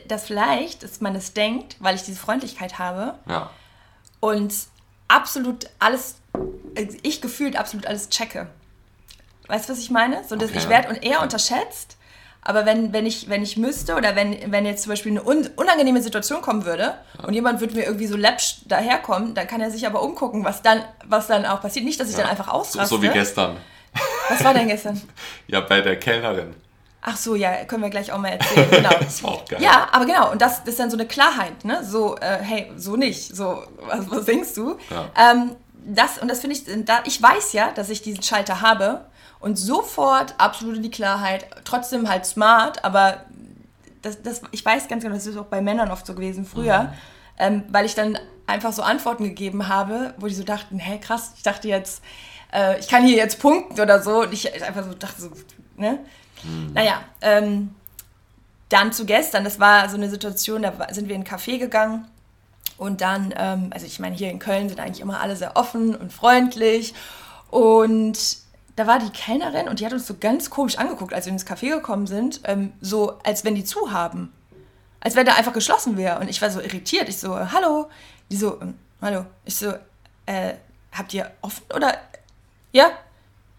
das 0.08 0.26
vielleicht, 0.26 0.84
dass 0.84 1.02
man 1.02 1.16
es 1.16 1.26
das 1.26 1.34
denkt, 1.34 1.76
weil 1.80 1.96
ich 1.96 2.04
diese 2.04 2.20
Freundlichkeit 2.20 2.80
habe. 2.80 3.16
Ja. 3.28 3.52
Und 4.20 4.54
absolut 5.08 5.68
alles, 5.80 6.16
ich 7.04 7.22
gefühlt 7.22 7.56
absolut 7.56 7.86
alles 7.86 8.10
checke. 8.10 8.48
Weißt 9.48 9.70
du, 9.70 9.74
was 9.74 9.80
ich 9.80 9.92
meine? 9.92 10.24
So, 10.24 10.36
dass 10.36 10.50
okay. 10.50 10.60
ich 10.60 10.70
werde 10.70 10.90
und 10.90 11.04
eher 11.04 11.22
unterschätzt 11.22 11.95
aber 12.48 12.66
wenn, 12.68 12.94
wenn, 12.94 13.08
ich, 13.08 13.28
wenn 13.28 13.42
ich 13.42 13.58
müsste 13.58 13.96
oder 13.96 14.16
wenn, 14.16 14.52
wenn 14.52 14.68
jetzt 14.68 14.84
zum 14.84 14.92
Beispiel 14.92 15.12
eine 15.12 15.24
un 15.26 15.50
unangenehme 15.56 16.02
Situation 16.02 16.44
kommen 16.44 16.64
würde 16.64 16.94
ja. 17.18 17.26
und 17.26 17.34
jemand 17.34 17.60
würde 17.60 17.74
mir 17.74 17.86
irgendwie 17.86 18.06
so 18.06 18.16
läppsch 18.16 18.58
daherkommen, 18.66 19.34
dann 19.34 19.48
kann 19.48 19.62
er 19.62 19.72
sich 19.72 19.86
aber 19.88 20.04
umgucken, 20.04 20.46
was 20.46 20.62
dann, 20.62 20.84
was 21.06 21.26
dann 21.26 21.46
auch 21.48 21.60
passiert. 21.60 21.86
Nicht, 21.86 22.00
dass 22.00 22.08
ich 22.08 22.16
ja. 22.16 22.22
dann 22.22 22.30
einfach 22.30 22.48
ausraste. 22.48 22.88
So, 22.88 22.98
so 22.98 23.02
wie 23.02 23.10
gestern. 23.10 23.58
Was 24.30 24.44
war 24.44 24.54
denn 24.54 24.68
gestern? 24.68 25.02
ja, 25.48 25.60
bei 25.62 25.82
der 25.82 25.98
Kellnerin. 25.98 26.54
Ach 27.02 27.18
so, 27.18 27.34
ja, 27.34 27.66
können 27.66 27.82
wir 27.82 27.90
gleich 27.90 28.12
auch 28.12 28.20
mal 28.20 28.30
erzählen. 28.30 28.70
Genau. 28.70 28.90
das 29.00 29.24
war 29.24 29.32
auch 29.32 29.46
geil. 29.46 29.62
Ja, 29.62 29.88
aber 29.92 30.06
genau, 30.06 30.32
und 30.32 30.40
das, 30.40 30.60
das 30.60 30.70
ist 30.70 30.80
dann 30.80 30.92
so 30.92 30.98
eine 30.98 31.08
Klarheit, 31.08 31.66
ne? 31.66 31.84
So, 31.84 32.16
äh, 32.18 32.38
hey, 32.42 32.72
so 32.78 32.96
nicht. 32.96 33.36
So, 33.36 33.64
was, 33.88 34.10
was 34.12 34.26
denkst 34.26 34.54
du? 34.54 34.78
Ja. 34.92 35.32
Ähm, 35.32 35.56
das, 35.84 36.20
und 36.20 36.28
das 36.28 36.42
finde 36.42 36.56
ich, 36.56 36.86
da, 36.86 37.02
ich 37.06 37.20
weiß 37.20 37.54
ja, 37.54 37.72
dass 37.72 37.90
ich 37.90 38.04
diesen 38.04 38.22
Schalter 38.22 38.62
habe 38.62 39.06
und 39.46 39.58
sofort 39.58 40.34
absolute 40.40 40.80
die 40.82 40.90
Klarheit, 40.90 41.46
trotzdem 41.66 42.10
halt 42.10 42.26
smart, 42.26 42.84
aber 42.84 43.26
das, 44.02 44.24
das, 44.24 44.42
ich 44.50 44.66
weiß 44.66 44.88
ganz 44.88 45.04
genau, 45.04 45.14
das 45.14 45.28
ist 45.28 45.38
auch 45.38 45.46
bei 45.46 45.62
Männern 45.62 45.92
oft 45.92 46.04
so 46.08 46.16
gewesen 46.16 46.48
früher, 46.48 46.82
mhm. 46.82 46.90
ähm, 47.38 47.64
weil 47.70 47.86
ich 47.86 47.94
dann 47.94 48.18
einfach 48.48 48.74
so 48.74 48.82
Antworten 48.82 49.24
gegeben 49.24 49.68
habe, 49.68 50.16
wo 50.18 50.26
die 50.26 50.34
so 50.34 50.44
dachten, 50.44 50.80
hey 50.80 51.00
krass, 51.00 51.34
ich 51.38 51.44
dachte 51.44 51.68
jetzt, 51.68 52.02
äh, 52.52 52.80
ich 52.80 52.88
kann 52.88 53.06
hier 53.06 53.18
jetzt 53.18 53.40
punkten 53.40 53.80
oder 53.80 54.02
so 54.02 54.24
und 54.24 54.34
ich 54.34 54.52
einfach 54.64 54.84
so 54.84 54.96
dachte 54.96 55.22
so, 55.22 55.30
ne? 55.78 56.00
Mhm. 56.42 56.74
Naja, 56.74 57.02
ähm, 57.22 57.76
dann 58.70 58.94
zu 58.94 59.06
gestern, 59.06 59.44
das 59.44 59.60
war 59.60 59.88
so 59.90 59.96
eine 59.96 60.10
Situation, 60.10 60.64
da 60.64 60.74
sind 60.92 61.08
wir 61.08 61.14
in 61.14 61.22
einen 61.22 61.40
Café 61.40 61.60
gegangen 61.60 62.08
und 62.78 63.02
dann, 63.02 63.32
ähm, 63.38 63.70
also 63.70 63.86
ich 63.86 64.00
meine, 64.00 64.16
hier 64.16 64.32
in 64.32 64.40
Köln 64.40 64.70
sind 64.70 64.80
eigentlich 64.80 65.02
immer 65.02 65.22
alle 65.22 65.36
sehr 65.36 65.56
offen 65.56 65.94
und 65.96 66.12
freundlich 66.12 66.96
und 67.52 68.44
da 68.76 68.88
war 68.88 69.00
die 69.00 69.10
Kellnerin 69.10 69.70
und 69.70 69.80
die 69.80 69.86
hat 69.86 69.94
uns 69.94 70.06
so 70.06 70.16
ganz 70.20 70.50
komisch 70.50 70.78
angeguckt, 70.78 71.14
als 71.14 71.26
wir 71.26 71.34
ins 71.34 71.46
Café 71.46 71.70
gekommen 71.70 72.08
sind, 72.08 72.42
ähm, 72.44 72.74
so 72.82 73.18
als 73.24 73.46
wenn 73.46 73.56
die 73.56 73.64
zu 73.64 73.92
haben. 73.92 74.34
Als 75.00 75.16
wenn 75.16 75.26
da 75.26 75.36
einfach 75.36 75.54
geschlossen 75.54 75.98
wäre. 75.98 76.20
Und 76.20 76.30
ich 76.30 76.42
war 76.42 76.50
so 76.50 76.60
irritiert. 76.60 77.08
Ich 77.08 77.18
so, 77.18 77.38
hallo. 77.52 77.90
Die 78.32 78.36
so, 78.36 78.60
ähm, 78.62 78.74
hallo. 79.02 79.26
Ich 79.46 79.56
so, 79.56 79.74
äh, 80.26 80.56
habt 80.92 81.14
ihr 81.14 81.32
offen 81.42 81.64
oder? 81.74 81.96
Ja? 82.72 82.92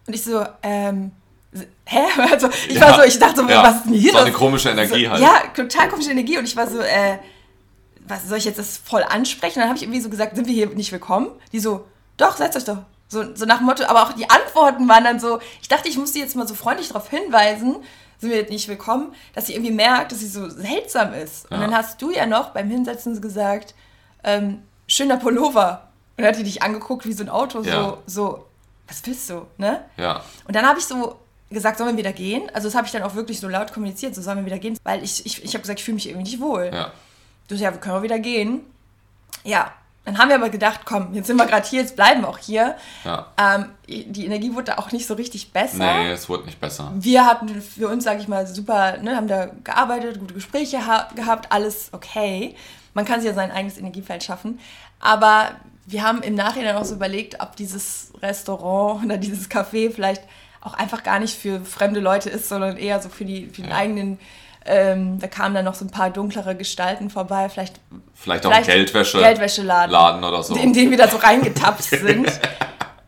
Und 0.07 0.15
ich 0.15 0.23
so, 0.23 0.45
ähm, 0.63 1.13
hä? 1.87 2.01
Also 2.31 2.49
ich 2.69 2.75
ja, 2.75 2.81
war 2.83 2.95
so, 2.97 3.03
ich 3.03 3.19
dachte 3.19 3.43
so, 3.43 3.49
ja, 3.49 3.63
was 3.63 3.77
ist 3.77 3.85
denn 3.87 3.95
hier? 3.95 4.13
Das 4.13 4.21
war 4.21 4.27
eine 4.27 4.35
komische 4.35 4.71
Energie 4.71 5.05
so, 5.05 5.11
halt. 5.13 5.23
Ja, 5.23 5.43
total 5.55 5.89
komische 5.89 6.11
Energie. 6.11 6.37
Und 6.37 6.45
ich 6.45 6.57
war 6.57 6.69
so, 6.69 6.81
äh, 6.81 7.19
was 8.07 8.29
soll 8.29 8.39
ich 8.39 8.45
jetzt 8.45 8.59
das 8.59 8.77
voll 8.77 9.03
ansprechen? 9.03 9.59
Und 9.59 9.63
dann 9.63 9.69
habe 9.69 9.79
ich 9.79 9.85
irgendwie 9.85 10.01
so 10.01 10.11
gesagt, 10.11 10.37
sind 10.37 10.47
wir 10.47 10.55
hier 10.55 10.69
nicht 10.69 10.93
willkommen? 10.93 11.31
Die 11.53 11.61
so, 11.61 11.87
doch, 12.17 12.37
setzt 12.37 12.57
euch 12.57 12.65
doch. 12.65 12.83
So, 13.09 13.35
so 13.35 13.45
nach 13.45 13.59
dem 13.59 13.67
Motto, 13.67 13.85
aber 13.85 14.03
auch 14.03 14.13
die 14.13 14.29
Antworten 14.29 14.89
waren 14.89 15.05
dann 15.05 15.21
so, 15.21 15.39
ich 15.63 15.69
dachte, 15.69 15.89
ich 15.89 15.97
muss 15.97 16.13
sie 16.13 16.21
jetzt 16.21 16.35
mal 16.35 16.49
so 16.49 16.55
freundlich 16.55 16.89
darauf 16.89 17.09
hinweisen, 17.09 17.77
sind 18.19 18.31
wir 18.31 18.49
nicht 18.49 18.69
willkommen, 18.69 19.15
dass 19.35 19.47
sie 19.47 19.55
irgendwie 19.55 19.73
merkt, 19.73 20.13
dass 20.13 20.21
sie 20.21 20.29
so 20.29 20.49
seltsam 20.49 21.13
ist. 21.13 21.47
Ja. 21.51 21.57
Und 21.57 21.63
dann 21.63 21.75
hast 21.75 22.01
du 22.03 22.11
ja 22.11 22.27
noch 22.27 22.51
beim 22.51 22.71
Hinsetzen 22.71 23.21
gesagt, 23.21 23.75
ähm, 24.25 24.63
schöner 24.89 25.19
Pullover. 25.19 25.89
Und 26.17 26.25
dann 26.25 26.33
hat 26.33 26.41
die 26.41 26.45
dich 26.45 26.63
angeguckt 26.63 27.07
wie 27.07 27.13
so 27.13 27.23
ein 27.23 27.29
Auto, 27.29 27.63
ja. 27.63 27.73
so, 27.73 27.99
so, 28.07 28.47
was 28.89 29.05
willst 29.05 29.29
du, 29.31 29.47
ne? 29.59 29.85
Ja. 29.97 30.23
Und 30.47 30.57
dann 30.57 30.67
habe 30.67 30.79
ich 30.79 30.87
so 30.87 31.19
gesagt, 31.51 31.79
sollen 31.79 31.91
wir 31.91 31.99
wieder 31.99 32.13
gehen? 32.13 32.51
Also 32.55 32.69
das 32.69 32.75
habe 32.75 32.87
ich 32.87 32.93
dann 32.93 33.03
auch 33.03 33.15
wirklich 33.15 33.39
so 33.39 33.49
laut 33.49 33.73
kommuniziert, 33.73 34.15
so 34.15 34.23
sollen 34.23 34.39
wir 34.39 34.47
wieder 34.47 34.59
gehen, 34.59 34.79
weil 34.83 35.05
ich, 35.05 35.25
ich, 35.27 35.45
ich 35.45 35.55
habe 35.55 35.61
gesagt, 35.63 35.79
ich 35.79 35.85
fühle 35.85 35.97
mich 35.97 36.09
irgendwie 36.09 36.25
nicht 36.25 36.41
wohl. 36.41 36.71
Ja. 36.73 36.93
Du 37.49 37.55
sagst, 37.55 37.63
ja, 37.63 37.73
wir 37.73 37.81
können 37.81 37.97
auch 37.97 38.03
wieder 38.03 38.19
gehen. 38.19 38.63
Ja, 39.45 39.73
dann 40.07 40.19
haben 40.19 40.29
wir 40.29 40.37
aber 40.37 40.51
gedacht, 40.51 40.83
komm, 40.85 41.13
jetzt 41.15 41.27
sind 41.27 41.37
wir 41.37 41.47
gerade 41.47 41.67
hier, 41.67 41.81
jetzt 41.81 41.97
bleiben 41.97 42.21
wir 42.23 42.29
auch 42.29 42.39
hier. 42.39 42.77
Ja. 43.05 43.27
Ähm, 43.37 43.71
die 43.89 44.25
Energie 44.25 44.55
wurde 44.55 44.79
auch 44.79 44.93
nicht 44.93 45.05
so 45.05 45.15
richtig 45.15 45.53
besser. 45.53 45.79
Nee, 45.79 46.11
es 46.13 46.29
wurde 46.29 46.45
nicht 46.45 46.61
besser. 46.61 46.93
Wir 46.95 47.27
hatten 47.27 47.61
für 47.61 47.89
uns, 47.89 48.05
sage 48.05 48.21
ich 48.21 48.29
mal, 48.29 48.47
super, 48.47 48.99
ne, 48.99 49.17
haben 49.17 49.27
da 49.27 49.47
gearbeitet, 49.65 50.21
gute 50.21 50.35
Gespräche 50.35 50.79
gehabt, 51.17 51.51
alles 51.51 51.89
okay. 51.91 52.55
Man 52.95 53.05
kann 53.05 53.21
sich 53.21 53.29
ja 53.29 53.35
sein 53.35 53.51
eigenes 53.51 53.79
Energiefeld 53.79 54.23
schaffen. 54.23 54.61
Aber 55.01 55.51
wir 55.87 56.05
haben 56.05 56.23
im 56.23 56.37
Nachhinein 56.37 56.77
auch 56.77 56.85
so 56.85 56.95
überlegt, 56.95 57.41
ob 57.41 57.57
dieses 57.57 58.13
Restaurant 58.23 59.05
oder 59.05 59.17
dieses 59.17 59.51
Café 59.51 59.91
vielleicht 59.91 60.23
auch 60.61 60.75
einfach 60.75 61.03
gar 61.03 61.19
nicht 61.19 61.37
für 61.37 61.65
fremde 61.65 61.99
Leute 61.99 62.31
ist, 62.31 62.49
sondern 62.49 62.77
eher 62.77 63.03
so 63.03 63.09
für, 63.09 63.25
die, 63.25 63.47
für 63.47 63.63
den 63.63 63.71
ja. 63.71 63.77
eigenen 63.77 64.19
Ähm, 64.67 65.19
da 65.19 65.29
kamen 65.29 65.55
dann 65.55 65.65
noch 65.65 65.75
so 65.75 65.85
ein 65.85 65.91
paar 65.91 66.11
dunklere 66.11 66.57
Gestalten 66.57 67.11
vorbei, 67.11 67.49
vielleicht, 67.49 67.81
vielleicht 68.15 68.47
auch 68.47 68.51
vielleicht 68.51 68.69
Geldwäsche 68.69 69.19
Geldwäscheladen, 69.19 69.93
Laden 69.93 70.25
oder 70.25 70.43
so. 70.43 70.55
in 70.57 70.73
den 70.73 70.91
wir 70.91 70.99
da 70.99 71.09
so 71.09 71.19
reingetappt 71.19 71.83
sind. 71.85 72.41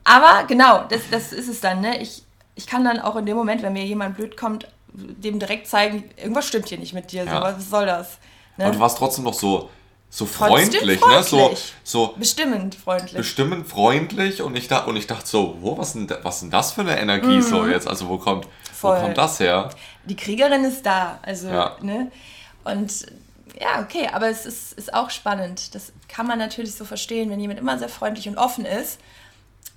Aber 0.04 0.44
genau, 0.46 0.84
das, 0.88 1.02
das 1.10 1.32
ist 1.32 1.48
es 1.48 1.60
dann. 1.60 1.80
Ne? 1.80 2.00
Ich, 2.00 2.22
ich 2.54 2.66
kann 2.66 2.84
dann 2.84 3.00
auch 3.00 3.16
in 3.16 3.26
dem 3.26 3.36
Moment, 3.36 3.62
wenn 3.62 3.72
mir 3.72 3.84
jemand 3.84 4.16
blöd 4.16 4.36
kommt, 4.36 4.68
dem 4.92 5.38
direkt 5.38 5.66
zeigen, 5.66 6.04
irgendwas 6.16 6.46
stimmt 6.46 6.68
hier 6.68 6.78
nicht 6.78 6.94
mit 6.94 7.12
dir. 7.12 7.24
Ja. 7.24 7.36
So, 7.36 7.42
was 7.42 7.70
soll 7.70 7.86
das? 7.86 8.18
Ne? 8.56 8.64
Aber 8.64 8.74
du 8.74 8.80
warst 8.80 8.98
trotzdem 8.98 9.24
noch 9.24 9.34
so, 9.34 9.68
so 10.10 10.24
freundlich, 10.26 10.80
freundlich, 10.80 11.00
ne? 11.06 11.22
So, 11.22 11.56
so 11.84 12.14
bestimmend 12.16 12.74
freundlich. 12.74 13.14
Bestimmend 13.14 13.68
freundlich 13.68 14.42
und 14.42 14.56
ich, 14.56 14.68
da, 14.68 14.84
und 14.84 14.96
ich 14.96 15.06
dachte 15.06 15.26
so, 15.26 15.56
wo, 15.60 15.76
was 15.76 15.92
denn, 15.92 16.08
was 16.22 16.40
denn 16.40 16.50
das 16.50 16.72
für 16.72 16.80
eine 16.80 16.98
Energie 16.98 17.36
mhm. 17.36 17.42
so 17.42 17.66
jetzt? 17.66 17.86
Also 17.86 18.08
wo 18.08 18.18
kommt, 18.18 18.46
Voll. 18.72 18.96
Wo 18.96 19.02
kommt 19.02 19.18
das 19.18 19.40
her? 19.40 19.70
Die 20.04 20.14
Kriegerin 20.14 20.64
ist 20.64 20.86
da. 20.86 21.18
Also, 21.22 21.48
ja. 21.48 21.76
ne? 21.82 22.12
Und 22.62 23.06
ja, 23.60 23.82
okay, 23.82 24.08
aber 24.12 24.28
es 24.28 24.46
ist, 24.46 24.72
ist 24.74 24.94
auch 24.94 25.10
spannend. 25.10 25.74
Das 25.74 25.92
kann 26.06 26.28
man 26.28 26.38
natürlich 26.38 26.74
so 26.76 26.84
verstehen, 26.84 27.28
wenn 27.28 27.40
jemand 27.40 27.58
immer 27.58 27.76
sehr 27.78 27.88
freundlich 27.88 28.28
und 28.28 28.38
offen 28.38 28.64
ist. 28.64 29.00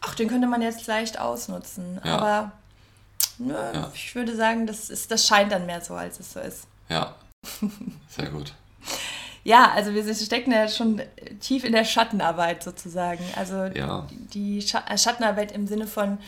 Ach, 0.01 0.13
den 0.13 0.29
könnte 0.29 0.47
man 0.47 0.61
jetzt 0.61 0.85
leicht 0.85 1.19
ausnutzen. 1.19 1.99
Ja. 2.03 2.17
Aber 2.17 2.51
ne, 3.39 3.71
ja. 3.73 3.91
ich 3.93 4.13
würde 4.13 4.35
sagen, 4.35 4.67
das, 4.67 4.91
ist, 4.91 5.09
das 5.09 5.25
scheint 5.25 5.51
dann 5.51 5.65
mehr 5.65 5.81
so, 5.81 5.95
als 5.95 6.19
es 6.19 6.33
so 6.33 6.39
ist. 6.39 6.67
Ja, 6.87 7.15
sehr 8.09 8.29
gut. 8.29 8.53
Ja, 9.43 9.71
also 9.71 9.93
wir 9.93 10.13
stecken 10.13 10.51
ja 10.51 10.67
schon 10.67 11.01
tief 11.39 11.63
in 11.63 11.71
der 11.71 11.86
Schattenarbeit 11.86 12.63
sozusagen. 12.63 13.23
Also 13.36 13.65
ja. 13.65 14.08
die 14.34 14.62
Schattenarbeit 14.62 15.51
im 15.51 15.65
Sinne 15.65 15.88
von, 15.88 16.19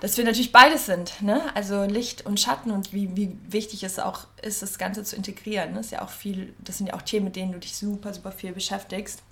dass 0.00 0.18
wir 0.18 0.24
natürlich 0.24 0.52
beides 0.52 0.84
sind, 0.84 1.22
ne? 1.22 1.40
Also 1.54 1.84
Licht 1.84 2.26
und 2.26 2.38
Schatten 2.38 2.70
und 2.70 2.92
wie, 2.92 3.16
wie 3.16 3.38
wichtig 3.48 3.84
es 3.84 3.98
auch 3.98 4.26
ist, 4.42 4.60
das 4.60 4.76
Ganze 4.76 5.02
zu 5.02 5.16
integrieren. 5.16 5.70
Ne? 5.70 5.76
Das 5.76 5.86
ist 5.86 5.92
ja 5.92 6.02
auch 6.02 6.10
viel, 6.10 6.52
das 6.58 6.76
sind 6.76 6.88
ja 6.88 6.94
auch 6.94 7.02
Themen, 7.02 7.24
mit 7.24 7.36
denen 7.36 7.52
du 7.52 7.58
dich 7.58 7.74
super, 7.74 8.12
super 8.12 8.32
viel 8.32 8.52
beschäftigst. 8.52 9.22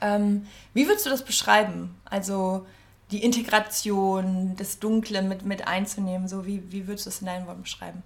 Ähm, 0.00 0.46
wie 0.74 0.88
würdest 0.88 1.06
du 1.06 1.10
das 1.10 1.24
beschreiben? 1.24 1.94
Also 2.04 2.66
die 3.12 3.22
Integration, 3.22 4.56
das 4.56 4.80
Dunkle 4.80 5.22
mit, 5.22 5.44
mit 5.44 5.68
einzunehmen, 5.68 6.26
so 6.26 6.46
wie, 6.46 6.72
wie 6.72 6.88
würdest 6.88 7.06
du 7.06 7.10
es 7.10 7.20
in 7.20 7.26
deinen 7.26 7.46
Worten 7.46 7.62
beschreiben? 7.62 8.02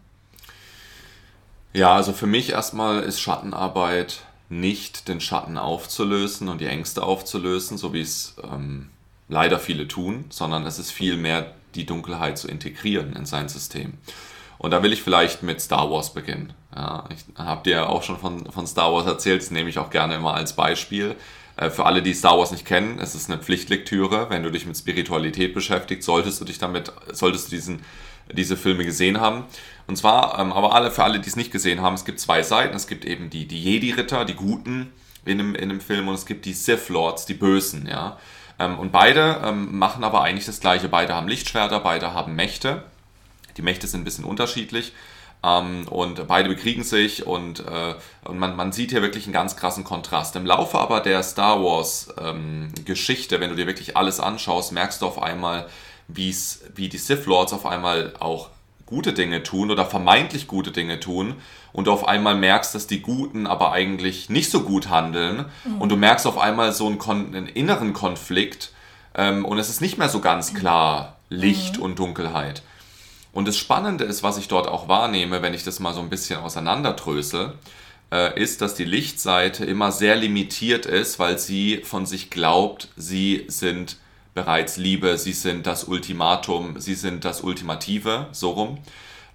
Ja, 1.76 1.94
also 1.94 2.14
für 2.14 2.26
mich 2.26 2.52
erstmal 2.52 3.02
ist 3.02 3.20
Schattenarbeit 3.20 4.22
nicht 4.48 5.08
den 5.08 5.20
Schatten 5.20 5.58
aufzulösen 5.58 6.48
und 6.48 6.62
die 6.62 6.68
Ängste 6.68 7.02
aufzulösen, 7.02 7.76
so 7.76 7.92
wie 7.92 8.00
es 8.00 8.34
ähm, 8.42 8.88
leider 9.28 9.58
viele 9.58 9.86
tun, 9.86 10.24
sondern 10.30 10.64
es 10.64 10.78
ist 10.78 10.90
vielmehr 10.90 11.52
die 11.74 11.84
Dunkelheit 11.84 12.38
zu 12.38 12.48
integrieren 12.48 13.12
in 13.12 13.26
sein 13.26 13.50
System. 13.50 13.92
Und 14.56 14.70
da 14.70 14.82
will 14.82 14.94
ich 14.94 15.02
vielleicht 15.02 15.42
mit 15.42 15.60
Star 15.60 15.90
Wars 15.90 16.14
beginnen. 16.14 16.54
Ja, 16.74 17.04
ich 17.10 17.26
habe 17.38 17.64
dir 17.64 17.90
auch 17.90 18.02
schon 18.02 18.16
von, 18.16 18.50
von 18.50 18.66
Star 18.66 18.94
Wars 18.94 19.04
erzählt, 19.04 19.42
das 19.42 19.50
nehme 19.50 19.68
ich 19.68 19.78
auch 19.78 19.90
gerne 19.90 20.14
immer 20.14 20.32
als 20.32 20.56
Beispiel. 20.56 21.14
Äh, 21.58 21.68
für 21.68 21.84
alle, 21.84 22.00
die 22.00 22.14
Star 22.14 22.38
Wars 22.38 22.52
nicht 22.52 22.64
kennen, 22.64 22.98
es 23.00 23.14
ist 23.14 23.30
eine 23.30 23.42
Pflichtlektüre. 23.42 24.30
Wenn 24.30 24.42
du 24.42 24.50
dich 24.50 24.64
mit 24.64 24.78
Spiritualität 24.78 25.52
beschäftigst, 25.52 26.06
solltest 26.06 26.40
du 26.40 26.46
dich 26.46 26.58
damit, 26.58 26.90
solltest 27.12 27.48
du 27.48 27.50
diesen, 27.50 27.82
diese 28.32 28.56
Filme 28.56 28.84
gesehen 28.84 29.20
haben. 29.20 29.44
Und 29.86 29.96
zwar, 29.96 30.38
ähm, 30.38 30.52
aber 30.52 30.74
alle, 30.74 30.90
für 30.90 31.04
alle, 31.04 31.20
die 31.20 31.28
es 31.28 31.36
nicht 31.36 31.52
gesehen 31.52 31.80
haben, 31.80 31.94
es 31.94 32.04
gibt 32.04 32.20
zwei 32.20 32.42
Seiten. 32.42 32.74
Es 32.74 32.86
gibt 32.86 33.04
eben 33.04 33.30
die, 33.30 33.46
die 33.46 33.62
Jedi-Ritter, 33.62 34.24
die 34.24 34.34
Guten 34.34 34.92
in 35.24 35.40
einem, 35.40 35.54
in 35.54 35.70
einem 35.70 35.80
Film 35.80 36.08
und 36.08 36.14
es 36.14 36.26
gibt 36.26 36.44
die 36.44 36.52
Sith 36.52 36.88
Lords, 36.88 37.26
die 37.26 37.34
Bösen, 37.34 37.86
ja. 37.86 38.18
Ähm, 38.58 38.78
und 38.78 38.90
beide 38.92 39.42
ähm, 39.44 39.78
machen 39.78 40.02
aber 40.02 40.22
eigentlich 40.22 40.46
das 40.46 40.60
Gleiche. 40.60 40.88
Beide 40.88 41.14
haben 41.14 41.28
Lichtschwerter, 41.28 41.80
beide 41.80 42.14
haben 42.14 42.34
Mächte. 42.34 42.84
Die 43.56 43.62
Mächte 43.62 43.86
sind 43.86 44.00
ein 44.00 44.04
bisschen 44.04 44.24
unterschiedlich. 44.24 44.92
Ähm, 45.44 45.86
und 45.88 46.26
beide 46.26 46.48
bekriegen 46.48 46.82
sich 46.82 47.26
und, 47.26 47.60
äh, 47.60 47.94
und 48.24 48.38
man, 48.38 48.56
man 48.56 48.72
sieht 48.72 48.90
hier 48.90 49.02
wirklich 49.02 49.24
einen 49.24 49.32
ganz 49.32 49.56
krassen 49.56 49.84
Kontrast. 49.84 50.34
Im 50.36 50.46
Laufe 50.46 50.78
aber 50.78 51.00
der 51.00 51.22
Star 51.22 51.62
Wars 51.62 52.08
ähm, 52.18 52.72
wenn 52.86 53.50
du 53.50 53.56
dir 53.56 53.66
wirklich 53.66 53.96
alles 53.96 54.20
anschaust, 54.20 54.72
merkst 54.72 55.02
du 55.02 55.06
auf 55.06 55.22
einmal, 55.22 55.68
wie 56.08 56.88
die 56.88 56.98
Sith 56.98 57.26
Lords 57.26 57.52
auf 57.52 57.66
einmal 57.66 58.14
auch 58.20 58.50
gute 58.86 59.12
Dinge 59.12 59.42
tun 59.42 59.70
oder 59.70 59.84
vermeintlich 59.84 60.46
gute 60.46 60.70
Dinge 60.70 61.00
tun 61.00 61.34
und 61.72 61.88
du 61.88 61.92
auf 61.92 62.06
einmal 62.06 62.36
merkst, 62.36 62.74
dass 62.74 62.86
die 62.86 63.02
Guten 63.02 63.46
aber 63.46 63.72
eigentlich 63.72 64.30
nicht 64.30 64.50
so 64.50 64.62
gut 64.62 64.88
handeln 64.88 65.46
mhm. 65.64 65.80
und 65.80 65.90
du 65.90 65.96
merkst 65.96 66.26
auf 66.26 66.38
einmal 66.38 66.72
so 66.72 66.86
einen, 66.86 67.00
einen 67.34 67.48
inneren 67.48 67.92
Konflikt 67.92 68.72
ähm, 69.14 69.44
und 69.44 69.58
es 69.58 69.68
ist 69.68 69.80
nicht 69.80 69.98
mehr 69.98 70.08
so 70.08 70.20
ganz 70.20 70.54
klar 70.54 71.16
Licht 71.28 71.78
mhm. 71.78 71.82
und 71.82 71.98
Dunkelheit. 71.98 72.62
Und 73.32 73.46
das 73.46 73.58
Spannende 73.58 74.04
ist, 74.04 74.22
was 74.22 74.38
ich 74.38 74.48
dort 74.48 74.68
auch 74.68 74.88
wahrnehme, 74.88 75.42
wenn 75.42 75.52
ich 75.52 75.64
das 75.64 75.80
mal 75.80 75.92
so 75.92 76.00
ein 76.00 76.08
bisschen 76.08 76.38
auseinanderdrösel, 76.40 77.52
äh, 78.10 78.40
ist, 78.40 78.62
dass 78.62 78.74
die 78.74 78.84
Lichtseite 78.84 79.64
immer 79.64 79.92
sehr 79.92 80.16
limitiert 80.16 80.86
ist, 80.86 81.18
weil 81.18 81.38
sie 81.38 81.82
von 81.84 82.06
sich 82.06 82.30
glaubt, 82.30 82.88
sie 82.96 83.44
sind 83.48 83.98
bereits 84.36 84.76
Liebe, 84.76 85.18
sie 85.18 85.32
sind 85.32 85.66
das 85.66 85.84
Ultimatum, 85.84 86.78
sie 86.78 86.94
sind 86.94 87.24
das 87.24 87.40
Ultimative, 87.40 88.26
so 88.30 88.50
rum. 88.50 88.78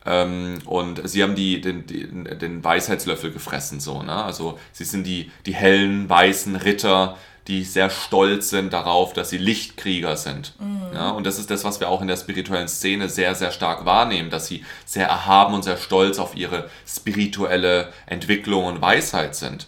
Ähm, 0.06 0.60
und 0.66 1.02
sie 1.10 1.24
haben 1.24 1.36
die, 1.36 1.60
den, 1.60 1.86
den, 1.88 2.40
den 2.40 2.64
Weisheitslöffel 2.64 3.32
gefressen, 3.32 3.80
so, 3.80 4.04
ne? 4.04 4.24
Also 4.24 4.58
sie 4.72 4.86
sind 4.86 5.06
die, 5.06 5.32
die 5.46 5.54
hellen, 5.54 6.08
weißen 6.08 6.56
Ritter, 6.56 7.18
die 7.48 7.64
sehr 7.64 7.90
stolz 7.90 8.52
sind 8.52 8.74
darauf, 8.74 9.14
dass 9.14 9.32
sie 9.32 9.40
Lichtkrieger 9.40 10.16
sind. 10.16 10.54
Mhm. 10.60 10.94
Ja, 10.94 11.10
und 11.10 11.26
das 11.26 11.40
ist 11.40 11.50
das, 11.50 11.64
was 11.64 11.80
wir 11.80 11.90
auch 11.90 12.02
in 12.02 12.08
der 12.08 12.18
spirituellen 12.18 12.68
Szene 12.68 13.10
sehr, 13.10 13.34
sehr 13.34 13.52
stark 13.52 13.86
wahrnehmen, 13.86 14.30
dass 14.30 14.46
sie 14.46 14.64
sehr 14.86 15.08
erhaben 15.08 15.56
und 15.56 15.64
sehr 15.64 15.78
stolz 15.78 16.20
auf 16.20 16.36
ihre 16.36 16.70
spirituelle 16.88 17.92
Entwicklung 18.06 18.66
und 18.66 18.82
Weisheit 18.82 19.36
sind. 19.36 19.66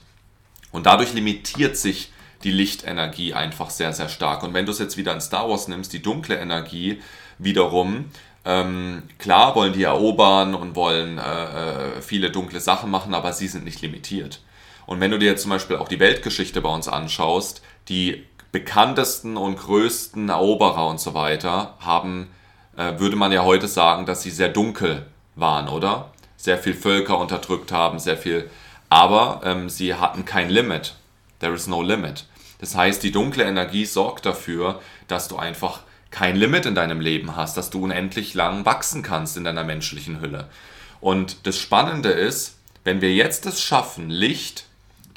Und 0.72 0.86
dadurch 0.86 1.14
limitiert 1.14 1.76
sich 1.76 2.13
die 2.44 2.52
Lichtenergie 2.52 3.34
einfach 3.34 3.70
sehr, 3.70 3.94
sehr 3.94 4.10
stark. 4.10 4.44
Und 4.44 4.54
wenn 4.54 4.66
du 4.66 4.72
es 4.72 4.80
jetzt 4.80 4.98
wieder 4.98 5.14
in 5.14 5.22
Star 5.22 5.50
Wars 5.50 5.68
nimmst, 5.68 5.94
die 5.94 6.02
dunkle 6.02 6.38
Energie 6.38 7.02
wiederum, 7.38 8.12
ähm, 8.46 9.04
klar 9.20 9.56
wollen 9.56 9.74
die 9.74 9.84
erobern 9.84 10.54
und 10.54 10.76
wollen 10.76 11.18
äh, 11.18 11.98
äh, 11.98 12.02
viele 12.02 12.30
dunkle 12.30 12.60
Sachen 12.60 12.92
machen, 12.92 13.14
aber 13.14 13.34
sie 13.34 13.48
sind 13.48 13.64
nicht 13.64 13.82
limitiert. 13.82 14.42
Und 14.86 15.00
wenn 15.00 15.12
du 15.12 15.20
dir 15.20 15.30
jetzt 15.30 15.44
zum 15.44 15.52
Beispiel 15.52 15.78
auch 15.78 15.88
die 15.88 16.00
Weltgeschichte 16.00 16.60
bei 16.60 16.70
uns 16.70 16.90
anschaust, 16.90 17.62
die 17.88 18.26
bekanntesten 18.52 19.38
und 19.38 19.58
größten 19.58 20.30
Eroberer 20.30 20.88
und 20.88 21.00
so 21.00 21.14
weiter 21.14 21.76
haben, 21.80 22.30
äh, 22.76 23.00
würde 23.00 23.16
man 23.16 23.32
ja 23.32 23.44
heute 23.44 23.68
sagen, 23.68 24.06
dass 24.06 24.24
sie 24.24 24.30
sehr 24.30 24.50
dunkel 24.50 25.06
waren, 25.36 25.70
oder? 25.70 26.12
Sehr 26.36 26.58
viel 26.58 26.74
Völker 26.74 27.18
unterdrückt 27.18 27.72
haben, 27.72 28.00
sehr 28.00 28.18
viel. 28.18 28.50
Aber 28.90 29.42
ähm, 29.44 29.70
sie 29.70 29.96
hatten 29.96 30.26
kein 30.26 30.50
Limit. 30.50 30.96
There 31.40 31.54
is 31.54 31.68
no 31.68 31.82
limit. 31.82 32.26
Das 32.64 32.76
heißt, 32.76 33.04
die 33.04 33.12
dunkle 33.12 33.44
Energie 33.44 33.84
sorgt 33.84 34.26
dafür, 34.26 34.80
dass 35.10 35.28
du 35.28 35.36
einfach 35.36 35.82
kein 36.12 36.38
Limit 36.38 36.66
in 36.66 36.76
deinem 36.76 37.02
Leben 37.02 37.36
hast, 37.36 37.58
dass 37.58 37.70
du 37.70 37.84
unendlich 37.84 38.36
lang 38.36 38.64
wachsen 38.64 39.04
kannst 39.04 39.36
in 39.36 39.44
deiner 39.44 39.66
menschlichen 39.66 40.22
Hülle. 40.22 40.48
Und 41.02 41.46
das 41.46 41.58
Spannende 41.60 42.08
ist, 42.08 42.56
wenn 42.86 43.02
wir 43.02 43.14
jetzt 43.14 43.46
es 43.48 43.62
schaffen, 43.62 44.10
Licht, 44.10 44.64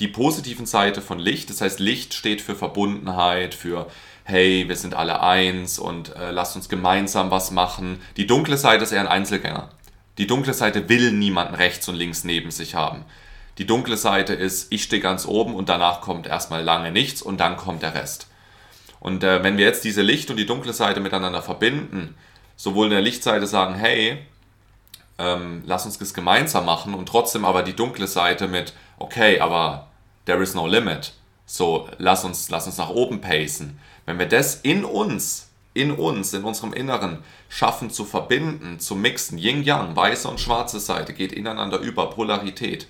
die 0.01 0.09
positiven 0.09 0.67
Seite 0.67 1.01
von 1.01 1.21
Licht, 1.21 1.49
das 1.49 1.61
heißt 1.61 1.79
Licht 1.79 2.15
steht 2.15 2.41
für 2.41 2.57
Verbundenheit, 2.57 3.55
für 3.55 3.87
hey, 4.25 4.65
wir 4.67 4.75
sind 4.75 4.95
alle 4.95 5.21
eins 5.21 5.79
und 5.79 6.17
äh, 6.17 6.33
lasst 6.33 6.57
uns 6.57 6.69
gemeinsam 6.69 7.31
was 7.31 7.53
machen. 7.53 8.01
Die 8.17 8.27
dunkle 8.27 8.57
Seite 8.57 8.83
ist 8.83 8.91
eher 8.91 9.03
ein 9.03 9.07
Einzelgänger. 9.07 9.71
Die 10.19 10.27
dunkle 10.27 10.53
Seite 10.53 10.89
will 10.89 11.13
niemanden 11.13 11.55
rechts 11.55 11.89
und 11.89 11.95
links 11.95 12.25
neben 12.25 12.51
sich 12.51 12.75
haben. 12.75 13.05
Die 13.59 13.67
dunkle 13.67 13.97
Seite 13.97 14.35
ist, 14.35 14.73
ich 14.73 14.83
stehe 14.83 15.01
ganz 15.01 15.27
oben 15.27 15.55
und 15.55 15.69
danach 15.69 16.01
kommt 16.01 16.27
erstmal 16.27 16.63
lange 16.63 16.93
nichts 16.93 17.23
und 17.23 17.39
dann 17.39 17.57
kommt 17.57 17.83
der 17.83 17.95
Rest. 17.95 18.29
Und 19.01 19.25
äh, 19.25 19.43
wenn 19.43 19.57
wir 19.57 19.65
jetzt 19.65 19.85
diese 19.85 20.03
Licht- 20.03 20.31
und 20.31 20.37
die 20.37 20.47
dunkle 20.47 20.73
Seite 20.73 21.01
miteinander 21.01 21.43
verbinden, 21.43 22.17
sowohl 22.57 22.87
in 22.87 22.93
der 22.93 23.01
Lichtseite 23.03 23.47
sagen, 23.47 23.75
hey, 23.75 24.19
ähm, 25.19 25.63
lass 25.67 25.87
uns 25.87 25.99
das 25.99 26.13
gemeinsam 26.13 26.67
machen 26.67 26.95
und 26.95 27.09
trotzdem 27.09 27.45
aber 27.45 27.63
die 27.63 27.77
dunkle 27.77 28.07
Seite 28.07 28.49
mit, 28.49 28.75
okay, 28.99 29.41
aber 29.41 29.89
there 30.27 30.43
is 30.43 30.55
no 30.55 30.67
limit. 30.67 31.13
So, 31.47 31.89
lass 31.99 32.25
uns, 32.25 32.51
lass 32.51 32.67
uns 32.67 32.77
nach 32.77 32.91
oben 32.91 33.21
pacen. 33.21 33.79
Wenn 34.05 34.19
wir 34.19 34.27
das 34.27 34.57
in 34.57 34.85
uns, 34.85 35.49
in 35.75 35.93
uns, 35.93 36.33
in 36.35 36.45
unserem 36.45 36.73
Inneren 36.73 37.19
schaffen 37.49 37.91
zu 37.91 38.05
verbinden, 38.05 38.81
zu 38.81 38.95
mixen, 38.97 39.39
Yin-Yang, 39.39 39.95
weiße 39.95 40.29
und 40.29 40.41
schwarze 40.41 40.81
Seite 40.81 41.13
geht 41.13 41.33
ineinander 41.33 41.79
über, 41.79 42.11
Polarität, 42.11 42.89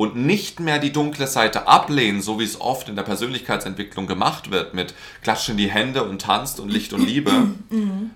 und 0.00 0.16
nicht 0.16 0.60
mehr 0.60 0.78
die 0.78 0.92
dunkle 0.92 1.26
Seite 1.26 1.68
ablehnen, 1.68 2.22
so 2.22 2.40
wie 2.40 2.44
es 2.44 2.58
oft 2.58 2.88
in 2.88 2.96
der 2.96 3.02
Persönlichkeitsentwicklung 3.02 4.06
gemacht 4.06 4.50
wird, 4.50 4.72
mit 4.72 4.94
klatschen 5.20 5.58
die 5.58 5.70
Hände 5.70 6.04
und 6.04 6.22
tanzt 6.22 6.58
und 6.58 6.70
Licht 6.70 6.94
und 6.94 7.04
Liebe, 7.04 7.30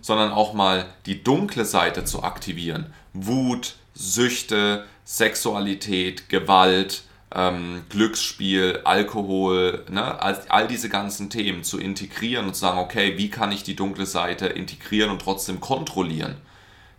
sondern 0.01 0.33
auch 0.33 0.55
mal 0.55 0.87
die 1.05 1.23
dunkle 1.23 1.67
Seite 1.67 2.07
zu 2.07 2.23
aktivieren. 2.23 2.87
Wut, 3.13 3.75
Süchte, 3.93 4.87
Sexualität, 5.05 6.31
Gewalt, 6.31 7.03
ähm, 7.35 7.83
Glücksspiel, 7.91 8.81
Alkohol, 8.85 9.85
ne? 9.91 10.19
all, 10.23 10.41
all 10.49 10.67
diese 10.67 10.89
ganzen 10.89 11.29
Themen 11.29 11.65
zu 11.65 11.79
integrieren 11.79 12.47
und 12.47 12.55
zu 12.55 12.63
sagen, 12.63 12.79
okay, 12.79 13.19
wie 13.19 13.29
kann 13.29 13.53
ich 13.53 13.63
die 13.63 13.77
dunkle 13.77 14.07
Seite 14.07 14.47
integrieren 14.47 15.11
und 15.11 15.21
trotzdem 15.21 15.61
kontrollieren? 15.61 16.37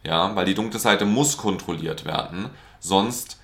Ja, 0.04 0.36
weil 0.36 0.46
die 0.46 0.54
dunkle 0.54 0.80
Seite 0.80 1.06
muss 1.06 1.38
kontrolliert 1.38 2.06
werden, 2.06 2.52
sonst 2.80 3.40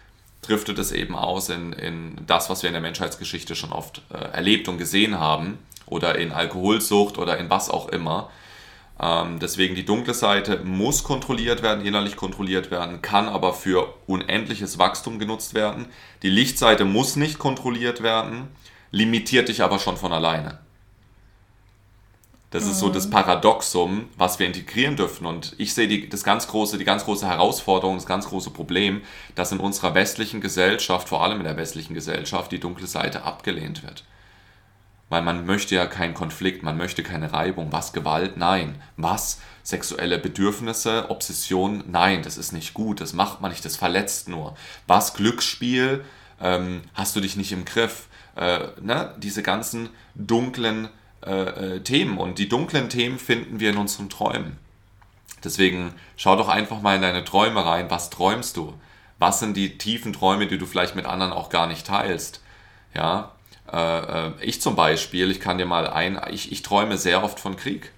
driftet 0.52 0.78
es 0.80 0.92
eben 0.92 1.16
aus 1.16 1.50
in, 1.50 1.74
in 1.74 2.18
das, 2.28 2.50
was 2.50 2.62
wir 2.62 2.68
in 2.70 2.74
der 2.74 2.82
Menschheitsgeschichte 2.82 3.56
schon 3.56 3.72
oft 3.72 4.02
äh, 4.14 4.18
erlebt 4.18 4.68
und 4.68 4.78
gesehen 4.78 5.20
haben 5.20 5.60
oder 5.86 6.18
in 6.18 6.32
Alkoholsucht 6.32 7.18
oder 7.18 7.38
in 7.38 7.50
was 7.50 7.70
auch 7.70 7.90
immer. 7.90 8.30
Ähm, 9.00 9.40
deswegen 9.40 9.76
die 9.76 9.86
dunkle 9.86 10.14
Seite 10.14 10.62
muss 10.64 11.04
kontrolliert 11.04 11.64
werden, 11.64 11.86
innerlich 11.86 12.16
kontrolliert 12.18 12.70
werden, 12.70 13.02
kann 13.02 13.30
aber 13.30 13.54
für 13.54 13.94
unendliches 14.08 14.78
Wachstum 14.78 15.20
genutzt 15.20 15.54
werden. 15.54 15.86
Die 16.22 16.30
Lichtseite 16.30 16.86
muss 16.86 17.16
nicht 17.16 17.40
kontrolliert 17.40 18.04
werden, 18.04 18.50
limitiert 18.92 19.48
dich 19.48 19.64
aber 19.64 19.80
schon 19.80 19.98
von 19.98 20.12
alleine. 20.12 20.60
Das 22.52 22.66
mhm. 22.66 22.72
ist 22.72 22.80
so 22.80 22.90
das 22.90 23.08
mhm. 23.08 23.12
Paradoxum, 23.12 24.10
was 24.18 24.38
wir 24.38 24.46
integrieren 24.46 24.96
dürfen. 24.96 25.26
Und 25.26 25.56
ich 25.58 25.74
sehe 25.74 25.88
die, 25.88 26.08
das 26.08 26.24
ganz 26.24 26.48
große, 26.48 26.78
die 26.78 26.86
ganz 26.86 27.06
große 27.06 27.28
Herausforderung, 27.28 27.96
das 27.96 28.06
ganz 28.06 28.28
große 28.28 28.52
Problem, 28.52 29.02
dass 29.34 29.52
in 29.52 29.60
unserer 29.60 29.96
westlichen 29.96 30.42
Gesellschaft, 30.42 31.10
vor 31.10 31.24
allem 31.24 31.40
in 31.40 31.46
der 31.46 31.58
westlichen 31.58 31.96
Gesellschaft, 31.96 32.52
die 32.52 32.60
dunkle 32.60 32.88
Seite 32.88 33.24
abgelehnt 33.24 33.84
wird. 33.84 34.04
Weil 35.10 35.24
man 35.24 35.46
möchte 35.46 35.76
ja 35.76 35.88
keinen 35.88 36.14
Konflikt, 36.14 36.64
man 36.64 36.78
möchte 36.78 37.04
keine 37.04 37.34
Reibung. 37.34 37.72
Was 37.72 37.92
Gewalt? 37.92 38.38
Nein. 38.38 38.82
Was 38.96 39.42
sexuelle 39.64 40.18
Bedürfnisse, 40.20 41.10
Obsession? 41.10 41.84
Nein, 41.88 42.22
das 42.22 42.38
ist 42.38 42.54
nicht 42.54 42.74
gut, 42.74 43.02
das 43.02 43.14
macht 43.14 43.42
man 43.42 43.52
nicht, 43.52 43.66
das 43.66 43.76
verletzt 43.76 44.30
nur. 44.30 44.56
Was 44.88 45.14
Glücksspiel? 45.14 46.06
Ähm, 46.40 46.82
hast 46.94 47.16
du 47.16 47.20
dich 47.20 47.36
nicht 47.36 47.52
im 47.52 47.66
Griff? 47.66 48.08
Äh, 48.36 48.68
ne? 48.82 49.14
Diese 49.18 49.44
ganzen 49.44 49.90
dunklen 50.16 50.90
äh, 51.26 51.76
äh, 51.76 51.80
Themen. 51.82 52.18
Und 52.18 52.40
die 52.40 52.50
dunklen 52.50 52.90
Themen 52.90 53.20
finden 53.20 53.60
wir 53.60 53.70
in 53.70 53.78
unseren 53.78 54.10
Träumen. 54.10 54.58
Deswegen 55.44 55.94
schau 56.18 56.36
doch 56.36 56.50
einfach 56.50 56.82
mal 56.82 56.96
in 56.96 57.02
deine 57.02 57.24
Träume 57.24 57.66
rein. 57.66 57.90
Was 57.90 58.10
träumst 58.10 58.58
du? 58.58 58.74
Was 59.20 59.40
sind 59.40 59.56
die 59.56 59.78
tiefen 59.78 60.14
Träume, 60.14 60.48
die 60.48 60.58
du 60.58 60.66
vielleicht 60.66 60.96
mit 60.96 61.06
anderen 61.06 61.34
auch 61.34 61.50
gar 61.50 61.68
nicht 61.68 61.86
teilst? 61.86 62.42
Ja, 62.94 63.32
äh, 63.72 64.28
äh 64.28 64.32
ich 64.42 64.62
zum 64.62 64.76
Beispiel, 64.76 65.32
ich 65.32 65.40
kann 65.40 65.58
dir 65.58 65.66
mal 65.66 65.88
ein, 65.88 66.20
ich, 66.32 66.52
ich 66.52 66.64
träume 66.64 66.98
sehr 66.98 67.24
oft 67.24 67.40
von 67.40 67.56
Krieg. 67.56 67.92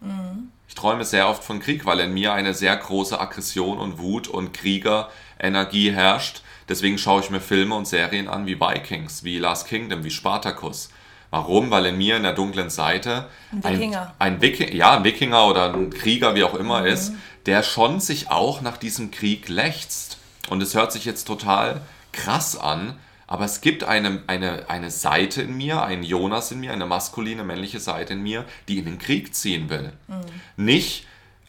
Mhm. 0.00 0.50
Ich 0.68 0.74
träume 0.74 1.04
sehr 1.04 1.28
oft 1.28 1.44
von 1.44 1.60
Krieg, 1.60 1.86
weil 1.86 2.00
in 2.00 2.14
mir 2.14 2.32
eine 2.32 2.54
sehr 2.54 2.76
große 2.76 3.20
Aggression 3.20 3.78
und 3.78 3.98
Wut 3.98 4.28
und 4.28 4.52
Kriegerenergie 4.52 5.92
herrscht. 5.92 6.42
Deswegen 6.68 6.98
schaue 6.98 7.20
ich 7.20 7.30
mir 7.30 7.40
Filme 7.40 7.74
und 7.74 7.86
Serien 7.86 8.28
an 8.28 8.46
wie 8.46 8.58
Vikings, 8.58 9.24
wie 9.24 9.38
Last 9.38 9.68
Kingdom, 9.68 10.04
wie 10.04 10.10
Spartacus. 10.10 10.90
Warum? 11.34 11.72
Weil 11.72 11.86
in 11.86 11.98
mir 11.98 12.16
in 12.16 12.22
der 12.22 12.32
dunklen 12.32 12.70
Seite 12.70 13.26
ein 13.50 13.64
Wikinger, 13.64 14.14
ein, 14.20 14.34
ein 14.34 14.40
Wikinger, 14.40 14.72
ja, 14.72 14.96
ein 14.96 15.02
Wikinger 15.02 15.48
oder 15.48 15.74
ein 15.74 15.90
Krieger, 15.90 16.36
wie 16.36 16.44
auch 16.44 16.54
immer 16.54 16.82
mhm. 16.82 16.86
ist, 16.86 17.12
der 17.46 17.64
schon 17.64 17.98
sich 17.98 18.30
auch 18.30 18.60
nach 18.60 18.76
diesem 18.76 19.10
Krieg 19.10 19.48
lechzt. 19.48 20.18
Und 20.48 20.62
es 20.62 20.76
hört 20.76 20.92
sich 20.92 21.04
jetzt 21.04 21.24
total 21.24 21.80
krass 22.12 22.56
an, 22.56 22.94
aber 23.26 23.46
es 23.46 23.60
gibt 23.60 23.82
eine, 23.82 24.22
eine, 24.28 24.70
eine 24.70 24.92
Seite 24.92 25.42
in 25.42 25.56
mir, 25.56 25.82
einen 25.82 26.04
Jonas 26.04 26.52
in 26.52 26.60
mir, 26.60 26.72
eine 26.72 26.86
maskuline, 26.86 27.42
männliche 27.42 27.80
Seite 27.80 28.12
in 28.12 28.22
mir, 28.22 28.44
die 28.68 28.78
in 28.78 28.84
den 28.84 28.98
Krieg 28.98 29.34
ziehen 29.34 29.68
will. 29.68 29.92
Mhm. 30.06 30.64
Nicht, 30.64 31.04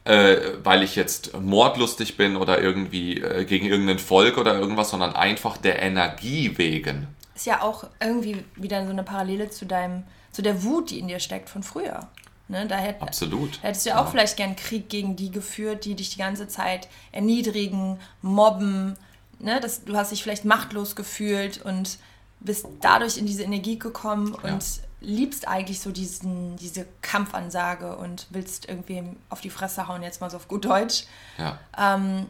äh, 0.05 0.37
weil 0.63 0.81
ich 0.81 0.95
jetzt 0.95 1.39
mordlustig 1.39 2.17
bin 2.17 2.37
oder 2.37 2.59
irgendwie 2.59 3.21
äh, 3.21 3.45
gegen 3.45 3.67
irgendein 3.67 3.99
Volk 3.99 4.39
oder 4.39 4.57
irgendwas, 4.57 4.89
sondern 4.89 5.15
einfach 5.15 5.57
der 5.57 5.79
Energie 5.79 6.57
wegen 6.57 7.07
ist 7.35 7.45
ja 7.45 7.61
auch 7.61 7.85
irgendwie 7.99 8.43
wieder 8.55 8.83
so 8.85 8.91
eine 8.91 9.03
Parallele 9.03 9.49
zu 9.49 9.65
deinem, 9.65 10.03
zu 10.31 10.41
der 10.41 10.63
Wut, 10.63 10.89
die 10.89 10.99
in 10.99 11.07
dir 11.07 11.19
steckt 11.19 11.49
von 11.49 11.63
früher. 11.63 12.07
Ne, 12.47 12.67
da 12.67 12.77
hätt, 12.77 13.01
Absolut. 13.01 13.61
hättest 13.63 13.85
du 13.85 13.89
ja 13.89 13.99
auch 13.99 14.05
ja. 14.05 14.11
vielleicht 14.11 14.37
gern 14.37 14.55
Krieg 14.55 14.87
gegen 14.87 15.15
die 15.15 15.31
geführt, 15.31 15.83
die 15.83 15.95
dich 15.95 16.11
die 16.11 16.19
ganze 16.19 16.47
Zeit 16.47 16.87
erniedrigen, 17.11 17.99
mobben. 18.21 18.97
Ne, 19.39 19.59
das, 19.59 19.83
du 19.83 19.97
hast 19.97 20.11
dich 20.11 20.21
vielleicht 20.21 20.45
machtlos 20.45 20.95
gefühlt 20.95 21.63
und 21.63 21.97
bist 22.39 22.67
dadurch 22.81 23.17
in 23.17 23.25
diese 23.25 23.41
Energie 23.41 23.79
gekommen 23.79 24.37
ja. 24.43 24.53
und 24.53 24.63
liebst 25.01 25.47
eigentlich 25.47 25.79
so 25.79 25.91
diesen, 25.91 26.55
diese 26.57 26.85
Kampfansage 27.01 27.95
und 27.97 28.27
willst 28.29 28.69
irgendwie 28.69 29.03
auf 29.29 29.41
die 29.41 29.49
Fresse 29.49 29.87
hauen, 29.87 30.03
jetzt 30.03 30.21
mal 30.21 30.29
so 30.29 30.37
auf 30.37 30.47
gut 30.47 30.65
Deutsch. 30.65 31.05
Ja. 31.39 31.59
Ähm, 31.77 32.27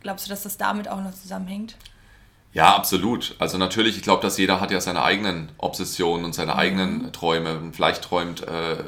glaubst 0.00 0.26
du, 0.26 0.30
dass 0.30 0.42
das 0.42 0.56
damit 0.56 0.88
auch 0.88 1.00
noch 1.00 1.14
zusammenhängt? 1.14 1.76
Ja, 2.56 2.74
absolut. 2.74 3.34
Also 3.38 3.58
natürlich, 3.58 3.98
ich 3.98 4.02
glaube, 4.02 4.22
dass 4.22 4.38
jeder 4.38 4.60
hat 4.62 4.70
ja 4.70 4.80
seine 4.80 5.02
eigenen 5.02 5.52
Obsessionen 5.58 6.24
und 6.24 6.34
seine 6.34 6.54
mhm. 6.54 6.58
eigenen 6.58 7.12
Träume. 7.12 7.58
Und 7.58 7.76
vielleicht 7.76 8.00
träumt 8.00 8.48
äh, 8.48 8.78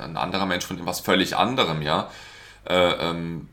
ein 0.00 0.16
anderer 0.16 0.46
Mensch 0.46 0.64
von 0.64 0.78
etwas 0.78 1.00
völlig 1.00 1.36
anderem, 1.36 1.82
ja. 1.82 2.08
Äh, 2.64 2.92
ähm, 3.10 3.50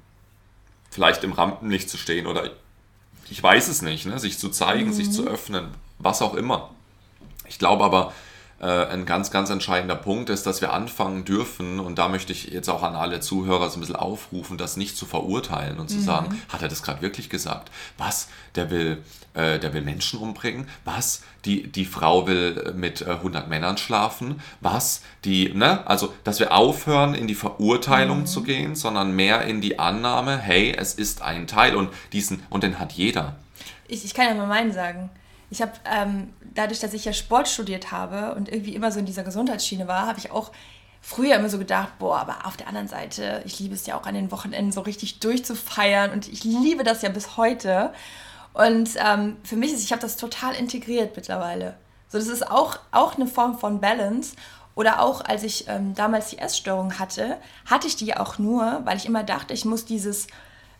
vielleicht 0.89 1.25
im 1.25 1.34
Rampenlicht 1.34 1.89
zu 1.89 1.97
stehen 1.97 2.27
oder 2.27 2.49
ich 3.29 3.43
weiß 3.43 3.67
es 3.67 3.82
nicht, 3.82 4.05
ne? 4.05 4.19
sich 4.19 4.39
zu 4.39 4.47
zeigen, 4.47 4.88
mhm. 4.88 4.93
sich 4.93 5.12
zu 5.12 5.27
öffnen, 5.27 5.67
was 5.97 6.21
auch 6.21 6.36
immer. 6.36 6.69
Ich 7.45 7.60
glaube 7.60 7.84
aber, 7.84 8.13
ein 8.65 9.06
ganz, 9.06 9.32
ganz 9.32 9.50
entscheidender 9.50 9.95
Punkt 9.95 10.30
ist, 10.30 10.45
dass 10.45 10.60
wir 10.62 10.74
anfangen 10.74 11.24
dürfen, 11.24 11.80
und 11.80 11.98
da 11.98 12.10
möchte 12.10 12.34
ich 12.34 12.45
jetzt 12.45 12.69
auch 12.69 12.84
an 12.84 12.95
alle 12.95 13.22
Zuhörer 13.22 13.69
so 13.69 13.78
ein 13.78 13.80
bisschen 13.80 13.95
aufrufen, 13.95 14.58
das 14.58 14.76
nicht 14.76 14.98
zu 14.98 15.06
verurteilen 15.06 15.80
und 15.80 15.89
zu 15.89 15.98
mhm. 15.98 16.04
sagen, 16.04 16.41
hat 16.50 16.62
er 16.62 16.67
das 16.67 16.84
gerade 16.84 17.02
wirklich 17.02 17.30
gesagt? 17.30 17.72
Was? 17.98 18.28
Der 18.56 18.69
will, 18.69 18.98
äh, 19.34 19.60
der 19.60 19.74
will 19.74 19.82
Menschen 19.82 20.19
umbringen? 20.19 20.67
Was? 20.84 21.24
Die, 21.45 21.72
die 21.72 21.86
Frau 21.86 22.28
will 22.28 22.74
mit 22.76 23.02
äh, 23.02 23.12
100 23.12 23.48
Männern 23.48 23.78
schlafen? 23.78 24.41
Was? 24.60 25.04
Die, 25.24 25.54
ne? 25.54 25.88
Also, 25.88 26.13
dass 26.26 26.39
wir 26.39 26.54
aufhören, 26.54 27.13
in 27.13 27.28
die 27.28 27.36
Verurteilung 27.36 28.22
mhm. 28.22 28.26
zu 28.26 28.43
gehen, 28.43 28.76
sondern 28.76 29.15
mehr 29.15 29.43
in 29.43 29.62
die 29.62 29.80
Annahme, 29.80 30.38
hey, 30.38 30.76
es 30.78 30.93
ist 30.93 31.22
ein 31.22 31.48
Teil 31.48 31.76
und 31.76 31.89
diesen, 32.12 32.43
und 32.50 32.63
den 32.63 32.80
hat 32.80 32.91
jeder. 32.91 33.36
Ich, 33.88 34.04
ich 34.04 34.13
kann 34.13 34.28
ja 34.28 34.34
mal 34.34 34.48
meinen 34.48 34.74
sagen. 34.74 35.10
Ich 35.49 35.62
habe, 35.62 35.71
ähm, 35.85 36.33
dadurch, 36.53 36.79
dass 36.79 36.93
ich 36.93 37.05
ja 37.05 37.13
Sport 37.13 37.47
studiert 37.47 37.91
habe 37.91 38.35
und 38.35 38.49
irgendwie 38.49 38.75
immer 38.75 38.91
so 38.91 38.99
in 38.99 39.05
dieser 39.05 39.23
Gesundheitsschiene 39.23 39.88
war, 39.88 40.07
habe 40.07 40.19
ich 40.19 40.31
auch 40.31 40.51
früher 41.01 41.35
immer 41.35 41.49
so 41.49 41.57
gedacht, 41.57 41.97
boah, 41.97 42.19
aber 42.19 42.45
auf 42.45 42.57
der 42.57 42.67
anderen 42.67 42.88
Seite, 42.88 43.41
ich 43.45 43.59
liebe 43.59 43.73
es 43.73 43.85
ja 43.85 43.95
auch 43.95 44.05
an 44.05 44.13
den 44.13 44.31
Wochenenden 44.31 44.71
so 44.71 44.81
richtig 44.81 45.19
durchzufeiern 45.19 46.12
und 46.12 46.27
ich 46.27 46.43
liebe 46.43 46.83
das 46.83 47.01
ja 47.01 47.09
bis 47.09 47.38
heute. 47.38 47.93
Und 48.53 48.91
ähm, 48.97 49.38
für 49.43 49.55
mich 49.55 49.71
ist, 49.73 49.83
ich 49.83 49.91
habe 49.91 50.01
das 50.01 50.17
total 50.17 50.55
integriert 50.55 51.15
mittlerweile. 51.15 51.75
So, 52.09 52.17
das 52.17 52.27
ist 52.27 52.49
auch, 52.49 52.79
auch 52.91 53.15
eine 53.15 53.27
Form 53.27 53.57
von 53.57 53.79
Balance. 53.79 54.35
Oder 54.75 55.01
auch 55.01 55.21
als 55.25 55.43
ich 55.43 55.67
ähm, 55.67 55.93
damals 55.93 56.29
die 56.29 56.38
Essstörung 56.38 56.99
hatte, 56.99 57.38
hatte 57.65 57.88
ich 57.88 57.95
die 57.95 58.15
auch 58.15 58.38
nur, 58.38 58.81
weil 58.85 58.97
ich 58.97 59.05
immer 59.05 59.23
dachte, 59.23 59.53
ich 59.53 59.65
muss 59.65 59.85
dieses, 59.85 60.27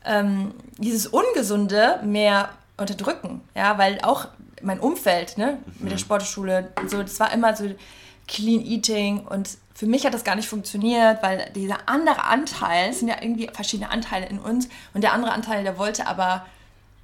ähm, 0.05 0.53
dieses 0.77 1.08
Ungesunde 1.08 1.99
mehr 2.03 2.49
unterdrücken. 2.77 3.41
Ja, 3.55 3.77
weil 3.77 3.99
auch 4.01 4.27
mein 4.62 4.80
Umfeld, 4.80 5.38
ne, 5.38 5.58
mhm. 5.65 5.74
mit 5.80 5.91
der 5.91 5.98
mhm. 5.98 6.02
Sportschule, 6.02 6.72
so, 6.88 7.02
das 7.02 7.19
war 7.19 7.32
immer 7.34 7.56
so 7.56 7.65
Clean 8.28 8.62
Eating 8.62 9.26
und 9.28 9.58
für 9.74 9.88
mich 9.88 10.06
hat 10.06 10.13
das 10.13 10.24
gar 10.24 10.36
nicht 10.36 10.48
funktioniert, 10.48 11.24
weil 11.24 11.52
dieser 11.56 11.78
andere 11.88 12.26
Anteil, 12.26 12.89
es 12.89 13.00
sind 13.00 13.08
ja 13.08 13.15
irgendwie 13.22 13.50
verschiedene 13.52 13.89
Anteile 13.89 14.28
in 14.28 14.39
uns 14.39 14.67
und 14.93 15.02
der 15.02 15.13
andere 15.13 15.32
Anteil, 15.32 15.63
der 15.63 15.78
wollte 15.78 16.06
aber 16.06 16.45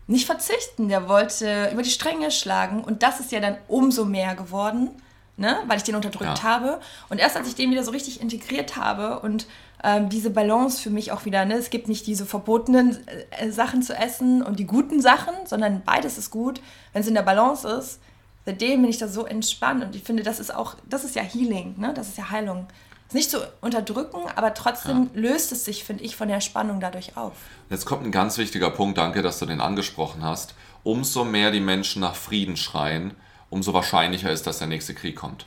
nicht 0.08 0.26
verzichten, 0.26 0.88
der 0.88 1.08
wollte 1.10 1.70
über 1.72 1.82
die 1.82 1.89
Stränge 1.89 2.32
schlagen 2.32 2.84
und 2.84 3.02
das 3.02 3.20
ist 3.20 3.32
ja 3.32 3.39
dann 3.39 3.58
umso 3.68 4.06
mehr 4.06 4.36
geworden, 4.36 4.89
ne, 5.38 5.58
weil 5.68 5.78
ich 5.78 5.84
den 5.84 5.96
unterdrückt 5.96 6.39
ja. 6.39 6.44
habe 6.44 6.80
und 7.10 7.20
erst 7.20 7.38
als 7.38 7.48
ich 7.48 7.56
den 7.56 7.72
wieder 7.72 7.84
so 7.84 7.91
richtig 7.91 8.22
integriert 8.22 8.76
habe 8.76 9.20
und 9.20 9.48
ähm, 9.86 10.10
diese 10.10 10.32
Balance 10.32 10.82
für 10.82 10.89
mich 10.89 11.12
auch 11.12 11.26
wieder. 11.26 11.45
Ne? 11.45 11.54
Es 11.54 11.69
gibt 11.69 11.88
nicht 11.88 12.08
diese 12.08 12.26
verbotenen 12.26 12.98
äh, 13.30 13.52
Sachen 13.52 13.84
zu 13.84 13.93
essen 13.93 14.41
und 14.41 14.58
die 14.58 14.65
guten 14.65 15.00
Sachen, 15.00 15.36
sondern 15.45 15.84
beides 15.86 16.17
ist 16.17 16.32
gut, 16.32 16.60
wenn 16.91 17.04
es 17.04 17.08
in 17.08 17.13
der 17.13 17.21
Balance 17.21 17.67
ist. 17.67 18.00
Seitdem 18.45 18.82
bin 18.82 18.89
ich 18.89 18.98
da 18.98 19.08
so 19.08 19.26
entspannt 19.26 19.84
und 19.84 19.95
ich 19.95 20.04
finde, 20.04 20.24
das 20.24 20.39
ist 20.39 20.54
auch, 20.54 20.76
das 20.89 21.04
ist 21.04 21.15
ja 21.15 21.21
Healing, 21.21 21.76
ne? 21.78 21.93
das 21.93 22.10
ist 22.10 22.17
ja 22.17 22.32
Heilung. 22.32 22.67
Ist 23.08 23.13
nicht 23.13 23.30
zu 23.30 23.38
unterdrücken, 23.62 24.21
aber 24.36 24.56
trotzdem 24.56 25.10
ja. 25.13 25.21
löst 25.21 25.52
es 25.52 25.65
sich, 25.65 25.84
finde 25.84 26.04
ich, 26.04 26.15
von 26.15 26.28
der 26.28 26.41
Spannung 26.41 26.80
dadurch 26.80 27.15
auf. 27.15 27.34
Jetzt 27.69 27.86
kommt 27.86 28.04
ein 28.04 28.12
ganz 28.12 28.39
wichtiger 28.39 28.71
Punkt, 28.71 28.98
danke, 28.98 29.21
dass 29.21 29.38
du 29.38 29.45
den 29.45 29.62
angesprochen 29.62 30.24
hast. 30.24 30.56
Umso 30.84 31.24
mehr 31.24 31.52
die 31.52 31.60
Menschen 31.60 32.02
nach 32.02 32.15
Frieden 32.15 32.58
schreien, 32.58 33.13
umso 33.52 33.74
wahrscheinlicher 33.74 34.32
ist, 34.32 34.48
dass 34.48 34.58
der 34.58 34.67
nächste 34.67 34.95
Krieg 34.95 35.15
kommt. 35.15 35.45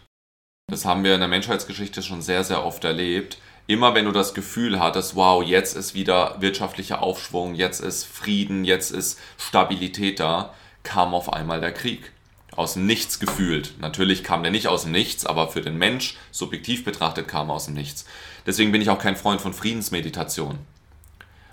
Das 0.71 0.85
haben 0.85 1.03
wir 1.03 1.15
in 1.15 1.21
der 1.21 1.29
Menschheitsgeschichte 1.29 2.03
schon 2.03 2.23
sehr, 2.23 2.45
sehr 2.45 2.65
oft 2.65 2.85
erlebt, 2.85 3.39
immer 3.69 3.95
wenn 3.95 4.07
du 4.07 4.13
das 4.13 4.35
Gefühl 4.35 4.81
hattest, 4.81 5.15
wow, 5.15 5.45
jetzt 5.45 5.77
ist 5.77 5.95
wieder 5.95 6.37
wirtschaftlicher 6.41 7.03
Aufschwung, 7.03 7.55
jetzt 7.55 7.81
ist 7.81 8.05
Frieden, 8.05 8.65
jetzt 8.65 8.91
ist 8.91 9.21
Stabilität 9.37 10.19
da, 10.19 10.55
kam 10.83 11.15
auf 11.15 11.33
einmal 11.33 11.61
der 11.61 11.73
Krieg. 11.73 12.11
Aus 12.57 12.73
dem 12.73 12.87
Nichts 12.87 13.21
gefühlt. 13.21 13.75
Natürlich 13.79 14.25
kam 14.25 14.43
der 14.43 14.51
nicht 14.51 14.67
aus 14.67 14.83
dem 14.83 14.93
Nichts, 14.93 15.27
aber 15.27 15.49
für 15.49 15.61
den 15.61 15.77
Mensch, 15.77 16.17
subjektiv 16.33 16.83
betrachtet, 16.83 17.29
kam 17.29 17.51
er 17.51 17.55
aus 17.55 17.67
dem 17.67 17.75
Nichts. 17.75 18.07
Deswegen 18.47 18.73
bin 18.73 18.81
ich 18.81 18.91
auch 18.91 18.99
kein 18.99 19.17
Freund 19.17 19.41
von 19.41 19.53
Friedensmeditation. 19.53 20.59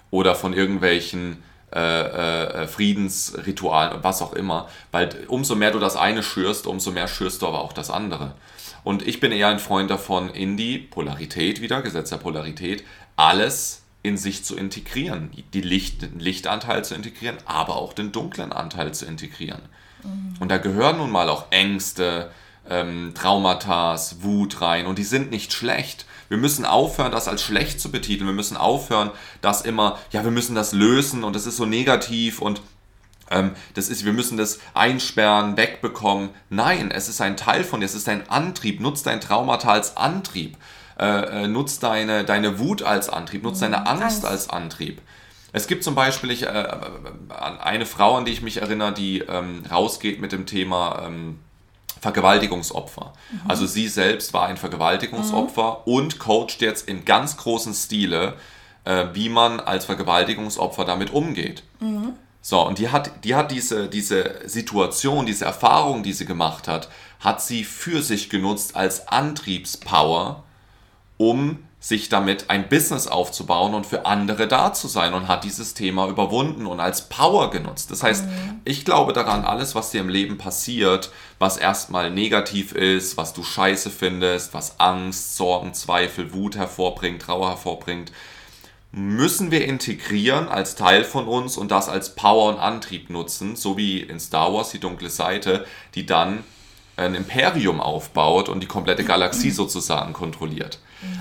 Oder 0.09 0.33
von 0.35 0.53
irgendwelchen 0.53 1.43
äh, 1.73 2.61
äh, 2.63 2.67
Friedensritualen, 2.67 4.03
was 4.03 4.21
auch 4.21 4.33
immer. 4.33 4.69
Weil 4.91 5.25
umso 5.27 5.55
mehr 5.55 5.71
du 5.71 5.79
das 5.79 5.97
eine 5.97 6.23
schürst, 6.23 6.65
umso 6.65 6.91
mehr 6.91 7.09
schürst 7.09 7.41
du 7.41 7.47
aber 7.47 7.59
auch 7.59 7.73
das 7.73 7.91
andere. 7.91 8.33
Und 8.85 9.05
ich 9.05 9.19
bin 9.19 9.31
eher 9.31 9.47
ein 9.47 9.57
Freund 9.57 9.89
davon, 9.89 10.29
in 10.29 10.57
die 10.57 10.77
Polarität 10.77 11.59
wieder, 11.59 11.81
Gesetz 11.81 12.11
der 12.11 12.17
Polarität, 12.17 12.83
alles 13.15 13.81
in 14.03 14.15
sich 14.15 14.45
zu 14.45 14.55
integrieren, 14.55 15.31
die 15.53 15.61
Licht, 15.61 16.03
den 16.03 16.19
Lichtanteil 16.19 16.85
zu 16.85 16.93
integrieren, 16.93 17.37
aber 17.45 17.77
auch 17.77 17.93
den 17.93 18.11
dunklen 18.11 18.53
Anteil 18.53 18.93
zu 18.93 19.07
integrieren. 19.07 19.63
Mhm. 20.03 20.35
Und 20.39 20.49
da 20.49 20.59
gehören 20.59 20.97
nun 20.97 21.09
mal 21.09 21.29
auch 21.29 21.45
Ängste, 21.49 22.29
ähm, 22.69 23.13
Traumata, 23.15 23.97
Wut 24.19 24.61
rein 24.61 24.85
und 24.85 24.99
die 24.99 25.03
sind 25.03 25.31
nicht 25.31 25.51
schlecht. 25.51 26.05
Wir 26.29 26.37
müssen 26.37 26.63
aufhören, 26.63 27.11
das 27.11 27.27
als 27.27 27.41
schlecht 27.41 27.79
zu 27.79 27.91
betiteln. 27.91 28.27
Wir 28.27 28.35
müssen 28.35 28.55
aufhören, 28.55 29.09
das 29.41 29.61
immer, 29.61 29.97
ja, 30.11 30.23
wir 30.23 30.31
müssen 30.31 30.53
das 30.53 30.73
lösen 30.73 31.23
und 31.23 31.35
das 31.35 31.47
ist 31.47 31.57
so 31.57 31.65
negativ 31.65 32.39
und 32.39 32.61
das 33.73 33.89
ist, 33.89 34.05
wir 34.05 34.13
müssen 34.13 34.37
das 34.37 34.59
einsperren, 34.75 35.57
wegbekommen. 35.57 36.29
Nein, 36.49 36.91
es 36.91 37.09
ist 37.09 37.21
ein 37.21 37.37
Teil 37.37 37.63
von 37.63 37.79
dir, 37.79 37.87
es 37.87 37.95
ist 37.95 38.07
ein 38.07 38.29
Antrieb. 38.29 38.79
Nutz 38.79 39.01
dein 39.01 39.19
Traumata 39.19 39.71
als 39.71 39.97
Antrieb. 39.97 40.57
Äh, 40.97 41.43
äh, 41.43 41.47
nutz 41.47 41.79
deine, 41.79 42.23
deine 42.23 42.59
Wut 42.59 42.81
als 42.81 43.09
Antrieb, 43.09 43.43
nutz 43.43 43.59
deine 43.59 43.79
mhm. 43.79 43.87
Angst, 43.87 44.25
als 44.25 44.49
Antrieb. 44.49 45.01
Es 45.51 45.67
gibt 45.67 45.83
zum 45.83 45.95
Beispiel 45.95 46.31
ich, 46.31 46.43
äh, 46.43 46.77
eine 47.61 47.85
Frau, 47.85 48.15
an 48.15 48.25
die 48.25 48.31
ich 48.31 48.41
mich 48.41 48.57
erinnere, 48.57 48.93
die 48.93 49.19
ähm, 49.19 49.63
rausgeht 49.69 50.21
mit 50.21 50.31
dem 50.31 50.45
Thema 50.45 51.03
ähm, 51.05 51.39
Vergewaltigungsopfer. 51.99 53.13
Mhm. 53.31 53.41
Also 53.49 53.65
sie 53.65 53.87
selbst 53.87 54.33
war 54.33 54.47
ein 54.47 54.57
Vergewaltigungsopfer 54.57 55.81
mhm. 55.85 55.93
und 55.93 56.19
coacht 56.19 56.61
jetzt 56.61 56.87
in 56.87 57.03
ganz 57.03 57.35
großen 57.35 57.73
Stile, 57.73 58.35
äh, 58.85 59.07
wie 59.13 59.27
man 59.27 59.59
als 59.59 59.85
Vergewaltigungsopfer 59.85 60.85
damit 60.85 61.11
umgeht. 61.11 61.63
Mhm. 61.81 62.13
So, 62.47 62.61
und 62.61 62.77
die 62.77 62.89
hat, 62.89 63.23
die 63.23 63.33
hat 63.33 63.49
diese, 63.49 63.89
diese 63.89 64.47
Situation, 64.47 65.25
diese 65.25 65.45
Erfahrung, 65.45 66.03
die 66.03 66.13
sie 66.13 66.27
gemacht 66.27 66.67
hat, 66.67 66.89
hat 67.19 67.41
sie 67.41 67.63
für 67.63 68.03
sich 68.03 68.29
genutzt 68.29 68.75
als 68.75 69.07
Antriebspower, 69.07 70.43
um 71.17 71.63
sich 71.79 72.07
damit 72.07 72.51
ein 72.51 72.69
Business 72.69 73.07
aufzubauen 73.07 73.73
und 73.73 73.87
für 73.87 74.05
andere 74.05 74.47
da 74.47 74.73
zu 74.73 74.87
sein 74.87 75.15
und 75.15 75.27
hat 75.27 75.43
dieses 75.43 75.73
Thema 75.73 76.07
überwunden 76.07 76.67
und 76.67 76.79
als 76.79 77.09
Power 77.09 77.49
genutzt. 77.49 77.89
Das 77.89 78.03
heißt, 78.03 78.25
mhm. 78.27 78.61
ich 78.63 78.85
glaube 78.85 79.13
daran, 79.13 79.43
alles, 79.43 79.73
was 79.73 79.89
dir 79.89 80.01
im 80.01 80.09
Leben 80.09 80.37
passiert, 80.37 81.09
was 81.39 81.57
erstmal 81.57 82.11
negativ 82.11 82.73
ist, 82.73 83.17
was 83.17 83.33
du 83.33 83.41
scheiße 83.41 83.89
findest, 83.89 84.53
was 84.53 84.79
Angst, 84.79 85.35
Sorgen, 85.35 85.73
Zweifel, 85.73 86.31
Wut 86.31 86.57
hervorbringt, 86.57 87.23
Trauer 87.23 87.49
hervorbringt, 87.49 88.11
müssen 88.95 89.51
wir 89.51 89.65
integrieren 89.65 90.47
als 90.47 90.75
Teil 90.75 91.03
von 91.03 91.27
uns 91.27 91.57
und 91.57 91.69
das 91.69 91.89
als 91.89 92.15
Power 92.15 92.53
und 92.53 92.59
Antrieb 92.59 93.09
nutzen, 93.09 93.57
so 93.57 93.75
wie 93.75 93.99
in 93.99 94.21
Star 94.21 94.53
Wars 94.53 94.69
die 94.69 94.79
dunkle 94.79 95.09
Seite, 95.09 95.65
die 95.95 96.05
dann 96.05 96.45
ein 96.95 97.13
Imperium 97.13 97.81
aufbaut 97.81 98.47
und 98.47 98.61
die 98.61 98.67
komplette 98.67 99.03
Galaxie 99.03 99.51
sozusagen 99.51 100.13
kontrolliert. 100.13 100.79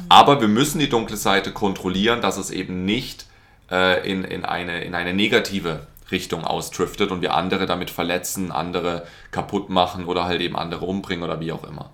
Aber 0.09 0.41
wir 0.41 0.47
müssen 0.47 0.79
die 0.79 0.89
dunkle 0.89 1.17
Seite 1.17 1.53
kontrollieren, 1.53 2.21
dass 2.21 2.37
es 2.37 2.53
eben 2.53 2.85
nicht 2.85 3.27
äh, 3.73 4.09
in, 4.09 4.23
in, 4.23 4.45
eine, 4.45 4.85
in 4.85 4.95
eine 4.95 5.13
negative 5.13 5.89
Richtung 6.13 6.45
ausdriftet 6.45 7.11
und 7.11 7.23
wir 7.23 7.35
andere 7.35 7.67
damit 7.67 7.91
verletzen, 7.91 8.53
andere 8.53 9.05
kaputt 9.33 9.69
machen 9.69 10.05
oder 10.05 10.27
halt 10.27 10.41
eben 10.43 10.55
andere 10.55 10.85
umbringen 10.85 11.25
oder 11.25 11.41
wie 11.41 11.51
auch 11.51 11.65
immer. 11.65 11.91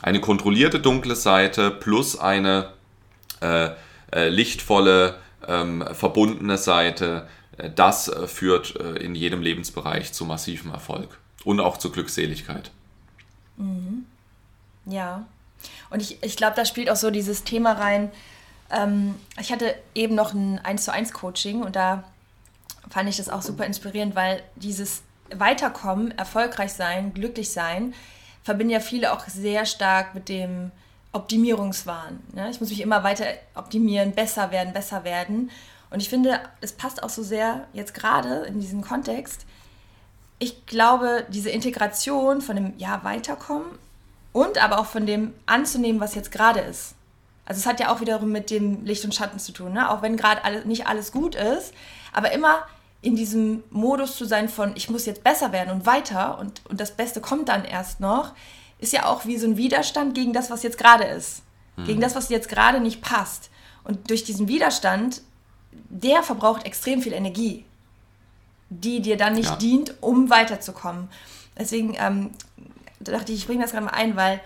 Eine 0.00 0.22
kontrollierte 0.22 0.80
dunkle 0.80 1.16
Seite 1.16 1.70
plus 1.70 2.18
eine 2.18 2.70
äh, 3.40 3.72
äh, 4.12 4.28
lichtvolle, 4.28 5.18
ähm, 5.46 5.84
verbundene 5.92 6.58
Seite, 6.58 7.26
äh, 7.58 7.70
das 7.70 8.08
äh, 8.08 8.26
führt 8.26 8.76
äh, 8.76 8.96
in 8.96 9.14
jedem 9.14 9.42
Lebensbereich 9.42 10.12
zu 10.12 10.24
massivem 10.24 10.70
Erfolg 10.70 11.18
und 11.44 11.60
auch 11.60 11.78
zu 11.78 11.90
Glückseligkeit. 11.90 12.70
Mhm. 13.56 14.06
Ja, 14.86 15.26
und 15.90 16.02
ich, 16.02 16.22
ich 16.22 16.36
glaube, 16.36 16.56
da 16.56 16.64
spielt 16.64 16.90
auch 16.90 16.96
so 16.96 17.10
dieses 17.10 17.44
Thema 17.44 17.72
rein. 17.72 18.10
Ähm, 18.70 19.14
ich 19.40 19.52
hatte 19.52 19.74
eben 19.94 20.14
noch 20.14 20.32
ein 20.32 20.58
1 20.58 20.84
zu 20.84 20.92
1 20.92 21.12
Coaching 21.12 21.62
und 21.62 21.76
da 21.76 22.04
fand 22.90 23.08
ich 23.08 23.16
das 23.16 23.28
auch 23.28 23.42
super 23.42 23.64
inspirierend, 23.64 24.16
weil 24.16 24.42
dieses 24.56 25.02
Weiterkommen, 25.34 26.16
erfolgreich 26.18 26.72
sein, 26.72 27.14
glücklich 27.14 27.50
sein, 27.50 27.94
verbinden 28.42 28.72
ja 28.72 28.80
viele 28.80 29.12
auch 29.12 29.26
sehr 29.28 29.66
stark 29.66 30.14
mit 30.14 30.28
dem 30.28 30.72
Optimierungswahn. 31.12 32.20
Ne? 32.34 32.50
Ich 32.50 32.60
muss 32.60 32.70
mich 32.70 32.80
immer 32.80 33.04
weiter 33.04 33.26
optimieren, 33.54 34.12
besser 34.12 34.50
werden, 34.50 34.72
besser 34.72 35.04
werden. 35.04 35.50
Und 35.90 36.00
ich 36.00 36.08
finde, 36.08 36.40
es 36.60 36.72
passt 36.72 37.02
auch 37.02 37.10
so 37.10 37.22
sehr 37.22 37.66
jetzt 37.72 37.94
gerade 37.94 38.44
in 38.46 38.60
diesem 38.60 38.82
Kontext. 38.82 39.44
Ich 40.38 40.66
glaube, 40.66 41.26
diese 41.28 41.50
Integration 41.50 42.40
von 42.40 42.56
dem 42.56 42.74
Ja, 42.78 43.04
Weiterkommen 43.04 43.66
und 44.32 44.62
aber 44.62 44.78
auch 44.78 44.86
von 44.86 45.06
dem 45.06 45.34
anzunehmen, 45.46 46.00
was 46.00 46.14
jetzt 46.14 46.32
gerade 46.32 46.60
ist. 46.60 46.94
Also 47.44 47.58
es 47.58 47.66
hat 47.66 47.80
ja 47.80 47.92
auch 47.92 48.00
wiederum 48.00 48.30
mit 48.30 48.50
dem 48.50 48.84
Licht 48.84 49.04
und 49.04 49.14
Schatten 49.14 49.38
zu 49.38 49.52
tun, 49.52 49.72
ne? 49.72 49.90
auch 49.90 50.00
wenn 50.00 50.16
gerade 50.16 50.44
alle, 50.44 50.64
nicht 50.64 50.86
alles 50.86 51.12
gut 51.12 51.34
ist, 51.34 51.74
aber 52.12 52.32
immer 52.32 52.62
in 53.02 53.16
diesem 53.16 53.64
Modus 53.70 54.16
zu 54.16 54.24
sein 54.24 54.48
von, 54.48 54.72
ich 54.76 54.88
muss 54.88 55.06
jetzt 55.06 55.24
besser 55.24 55.52
werden 55.52 55.70
und 55.70 55.86
weiter 55.86 56.38
und, 56.38 56.62
und 56.68 56.80
das 56.80 56.92
Beste 56.92 57.20
kommt 57.20 57.48
dann 57.48 57.64
erst 57.64 58.00
noch, 58.00 58.32
ist 58.82 58.92
ja 58.92 59.06
auch 59.06 59.24
wie 59.24 59.38
so 59.38 59.46
ein 59.46 59.56
Widerstand 59.56 60.14
gegen 60.14 60.32
das, 60.32 60.50
was 60.50 60.62
jetzt 60.64 60.76
gerade 60.76 61.04
ist. 61.04 61.42
Mhm. 61.76 61.84
Gegen 61.84 62.00
das, 62.00 62.14
was 62.14 62.28
jetzt 62.28 62.48
gerade 62.48 62.80
nicht 62.80 63.00
passt. 63.00 63.50
Und 63.84 64.10
durch 64.10 64.24
diesen 64.24 64.48
Widerstand, 64.48 65.22
der 65.88 66.22
verbraucht 66.22 66.66
extrem 66.66 67.00
viel 67.00 67.12
Energie, 67.12 67.64
die 68.70 69.00
dir 69.00 69.16
dann 69.16 69.34
nicht 69.34 69.50
ja. 69.50 69.56
dient, 69.56 69.94
um 70.00 70.30
weiterzukommen. 70.30 71.08
Deswegen 71.56 71.94
ähm, 71.98 72.30
dachte 72.98 73.32
ich, 73.32 73.40
ich 73.40 73.46
bringe 73.46 73.62
das 73.62 73.70
gerade 73.70 73.86
mal 73.86 73.92
ein, 73.92 74.16
weil 74.16 74.40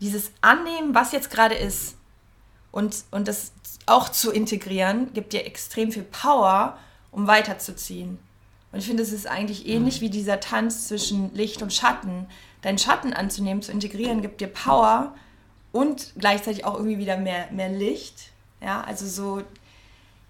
dieses 0.00 0.30
Annehmen, 0.40 0.94
was 0.94 1.12
jetzt 1.12 1.30
gerade 1.30 1.56
ist 1.56 1.96
und, 2.70 3.04
und 3.10 3.26
das 3.26 3.52
auch 3.86 4.08
zu 4.08 4.30
integrieren, 4.30 5.12
gibt 5.12 5.32
dir 5.32 5.44
extrem 5.46 5.90
viel 5.90 6.04
Power, 6.04 6.78
um 7.10 7.26
weiterzuziehen. 7.26 8.18
Und 8.72 8.78
ich 8.78 8.86
finde, 8.86 9.02
es 9.02 9.12
ist 9.12 9.26
eigentlich 9.26 9.66
ähnlich 9.66 10.00
mhm. 10.00 10.06
wie 10.06 10.10
dieser 10.10 10.38
Tanz 10.38 10.86
zwischen 10.86 11.34
Licht 11.34 11.60
und 11.60 11.72
Schatten. 11.72 12.26
Deinen 12.62 12.78
Schatten 12.78 13.12
anzunehmen, 13.12 13.62
zu 13.62 13.72
integrieren, 13.72 14.22
gibt 14.22 14.40
dir 14.40 14.48
Power 14.48 15.14
und 15.72 16.12
gleichzeitig 16.18 16.64
auch 16.64 16.74
irgendwie 16.74 16.98
wieder 16.98 17.16
mehr, 17.16 17.48
mehr 17.52 17.68
Licht. 17.68 18.30
Ja, 18.60 18.82
also 18.82 19.06
so, 19.06 19.42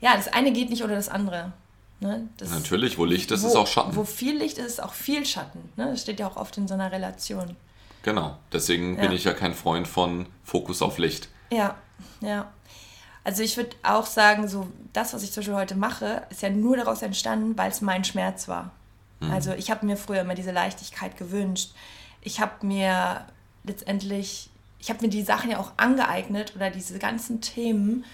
ja, 0.01 0.17
das 0.17 0.29
eine 0.29 0.53
geht 0.53 0.71
nicht 0.71 0.85
ohne 0.85 0.95
das 0.95 1.09
andere. 1.09 1.53
Ne? 2.01 2.29
Das, 2.39 2.51
Natürlich, 2.51 2.97
wo 2.99 3.05
Licht 3.05 3.31
ist, 3.31 3.43
wo, 3.43 3.49
ist 3.49 3.57
auch 3.57 3.67
Schatten. 3.67 3.95
Wo 3.95 4.05
viel 4.05 4.37
Licht 4.37 4.59
ist, 4.59 4.67
ist 4.67 4.83
auch 4.83 4.95
viel 4.95 5.27
Schatten. 5.27 5.71
Ne? 5.77 5.91
Das 5.91 6.03
steht 6.03 6.21
ja 6.21 6.29
auch 6.29 6.37
oft 6.37 6.57
in 6.57 6.67
so 6.67 6.75
einer 6.75 6.91
Relation. 6.91 7.57
Genau, 8.03 8.39
deswegen 8.53 8.97
ja. 8.97 9.03
bin 9.03 9.13
ich 9.13 9.25
ja 9.25 9.35
kein 9.35 9.53
Freund 9.53 9.87
von 9.87 10.27
Fokus 10.43 10.81
auf 10.81 10.99
Licht. 10.99 11.29
Ja, 11.53 11.77
ja. 12.21 12.51
Also 13.23 13.43
ich 13.43 13.59
würde 13.59 13.77
auch 13.83 14.07
sagen, 14.07 14.49
so 14.49 14.67
das, 14.95 15.13
was 15.13 15.23
ich 15.23 15.33
zum 15.33 15.43
Beispiel 15.43 15.57
heute 15.57 15.75
mache, 15.75 16.23
ist 16.31 16.41
ja 16.41 16.49
nur 16.49 16.79
daraus 16.79 17.03
entstanden, 17.03 17.59
weil 17.59 17.71
es 17.71 17.83
mein 17.83 18.05
Schmerz 18.05 18.49
war. 18.49 18.71
Mhm. 19.21 19.31
Also 19.31 19.53
ich 19.53 19.71
habe 19.71 19.85
mir 19.85 19.99
früher 19.99 20.23
immer 20.23 20.35
diese 20.35 20.53
Leichtigkeit 20.53 21.19
gewünscht. 21.19 21.73
Ich 22.23 22.41
habe 22.41 22.67
mir 22.67 23.27
letztendlich, 23.65 24.51
ich 24.79 24.91
habe 24.91 25.03
mir 25.03 25.11
die 25.11 25.23
Sachen 25.23 25.51
ja 25.51 25.59
auch 25.59 25.73
angeeignet 25.77 26.55
oder 26.57 26.71
diese 26.71 26.99
ganzen 26.99 27.41
Themen, 27.41 28.05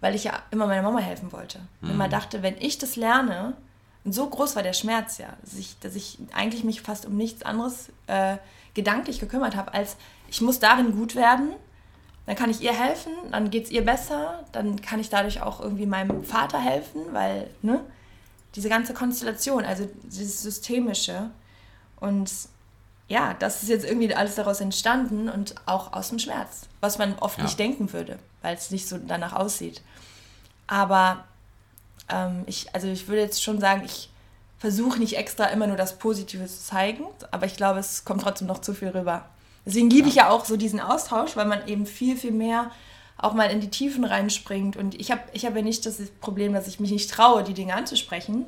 weil 0.00 0.14
ich 0.14 0.24
ja 0.24 0.42
immer 0.50 0.66
meiner 0.66 0.82
Mama 0.82 0.98
helfen 0.98 1.32
wollte. 1.32 1.60
Mhm. 1.80 1.90
Immer 1.90 2.08
dachte, 2.08 2.42
wenn 2.42 2.56
ich 2.58 2.78
das 2.78 2.96
lerne, 2.96 3.54
und 4.04 4.12
so 4.12 4.28
groß 4.28 4.54
war 4.54 4.62
der 4.62 4.72
Schmerz 4.72 5.18
ja, 5.18 5.26
dass 5.42 5.54
ich, 5.54 5.76
dass 5.80 5.96
ich 5.96 6.18
eigentlich 6.32 6.62
mich 6.62 6.80
fast 6.80 7.06
um 7.06 7.16
nichts 7.16 7.42
anderes 7.42 7.88
äh, 8.06 8.36
gedanklich 8.74 9.18
gekümmert 9.18 9.56
habe, 9.56 9.74
als 9.74 9.96
ich 10.28 10.40
muss 10.40 10.60
darin 10.60 10.92
gut 10.92 11.16
werden, 11.16 11.50
dann 12.24 12.36
kann 12.36 12.50
ich 12.50 12.60
ihr 12.60 12.72
helfen, 12.72 13.12
dann 13.32 13.50
geht 13.50 13.64
es 13.64 13.70
ihr 13.70 13.84
besser, 13.84 14.44
dann 14.52 14.80
kann 14.80 15.00
ich 15.00 15.08
dadurch 15.08 15.42
auch 15.42 15.60
irgendwie 15.60 15.86
meinem 15.86 16.22
Vater 16.22 16.60
helfen, 16.60 17.02
weil, 17.12 17.50
ne, 17.62 17.80
diese 18.54 18.68
ganze 18.68 18.94
Konstellation, 18.94 19.64
also 19.64 19.88
dieses 20.04 20.40
Systemische 20.42 21.30
und 21.98 22.30
ja, 23.08 23.34
das 23.34 23.62
ist 23.62 23.68
jetzt 23.68 23.84
irgendwie 23.84 24.14
alles 24.14 24.34
daraus 24.34 24.60
entstanden 24.60 25.28
und 25.28 25.54
auch 25.66 25.92
aus 25.92 26.08
dem 26.08 26.18
Schmerz, 26.18 26.62
was 26.80 26.98
man 26.98 27.18
oft 27.18 27.38
ja. 27.38 27.44
nicht 27.44 27.58
denken 27.58 27.92
würde, 27.92 28.18
weil 28.42 28.56
es 28.56 28.70
nicht 28.70 28.88
so 28.88 28.98
danach 28.98 29.32
aussieht. 29.32 29.82
Aber 30.66 31.24
ähm, 32.08 32.42
ich, 32.46 32.74
also 32.74 32.88
ich 32.88 33.06
würde 33.06 33.22
jetzt 33.22 33.42
schon 33.42 33.60
sagen, 33.60 33.82
ich 33.84 34.10
versuche 34.58 34.98
nicht 34.98 35.16
extra 35.16 35.46
immer 35.46 35.66
nur 35.66 35.76
das 35.76 35.98
Positive 35.98 36.46
zu 36.46 36.60
zeigen, 36.60 37.04
aber 37.30 37.46
ich 37.46 37.56
glaube, 37.56 37.78
es 37.78 38.04
kommt 38.04 38.22
trotzdem 38.22 38.48
noch 38.48 38.60
zu 38.60 38.74
viel 38.74 38.88
rüber. 38.88 39.28
Deswegen 39.64 39.90
liebe 39.90 40.06
ja. 40.06 40.08
ich 40.08 40.14
ja 40.14 40.30
auch 40.30 40.44
so 40.44 40.56
diesen 40.56 40.80
Austausch, 40.80 41.36
weil 41.36 41.46
man 41.46 41.66
eben 41.68 41.86
viel, 41.86 42.16
viel 42.16 42.32
mehr 42.32 42.70
auch 43.18 43.34
mal 43.34 43.50
in 43.50 43.60
die 43.60 43.70
Tiefen 43.70 44.04
reinspringt. 44.04 44.76
Und 44.76 44.94
ich 44.94 45.10
habe 45.10 45.22
ich 45.32 45.44
hab 45.46 45.56
ja 45.56 45.62
nicht 45.62 45.86
das 45.86 46.00
Problem, 46.20 46.52
dass 46.52 46.68
ich 46.68 46.80
mich 46.80 46.90
nicht 46.90 47.10
traue, 47.10 47.44
die 47.44 47.54
Dinge 47.54 47.74
anzusprechen. 47.74 48.46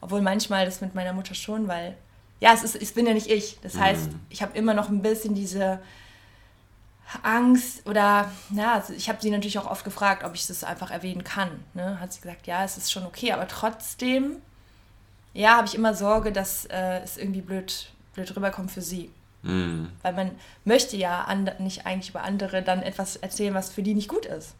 Obwohl 0.00 0.20
manchmal 0.20 0.64
das 0.64 0.80
mit 0.80 0.94
meiner 0.94 1.12
Mutter 1.12 1.34
schon, 1.34 1.68
weil, 1.68 1.96
ja, 2.40 2.52
es 2.52 2.62
ist, 2.62 2.76
ich 2.76 2.94
bin 2.94 3.06
ja 3.06 3.14
nicht 3.14 3.30
ich. 3.30 3.58
Das 3.62 3.74
mhm. 3.74 3.80
heißt, 3.80 4.10
ich 4.30 4.42
habe 4.42 4.56
immer 4.56 4.74
noch 4.74 4.88
ein 4.88 5.02
bisschen 5.02 5.34
diese 5.34 5.80
Angst 7.22 7.86
oder, 7.86 8.30
ja, 8.54 8.74
also 8.74 8.92
ich 8.92 9.08
habe 9.08 9.20
sie 9.20 9.30
natürlich 9.30 9.58
auch 9.58 9.70
oft 9.70 9.84
gefragt, 9.84 10.24
ob 10.24 10.34
ich 10.34 10.46
das 10.46 10.64
einfach 10.64 10.90
erwähnen 10.90 11.24
kann. 11.24 11.50
Ne? 11.74 12.00
Hat 12.00 12.12
sie 12.12 12.20
gesagt, 12.20 12.46
ja, 12.46 12.64
es 12.64 12.76
ist 12.76 12.90
schon 12.90 13.04
okay, 13.04 13.32
aber 13.32 13.48
trotzdem 13.48 14.36
ja, 15.32 15.56
habe 15.56 15.66
ich 15.66 15.74
immer 15.74 15.94
Sorge, 15.94 16.32
dass 16.32 16.64
äh, 16.66 17.00
es 17.02 17.16
irgendwie 17.16 17.40
blöd, 17.40 17.90
blöd 18.14 18.34
rüberkommt 18.34 18.70
für 18.70 18.82
sie. 18.82 19.10
Mm. 19.42 19.86
Weil 20.02 20.12
man 20.12 20.30
möchte 20.64 20.96
ja 20.96 21.26
nicht 21.58 21.86
eigentlich 21.86 22.10
über 22.10 22.22
andere 22.22 22.62
dann 22.62 22.82
etwas 22.82 23.16
erzählen, 23.16 23.54
was 23.54 23.70
für 23.70 23.82
die 23.82 23.94
nicht 23.94 24.08
gut 24.08 24.26
ist. 24.26 24.54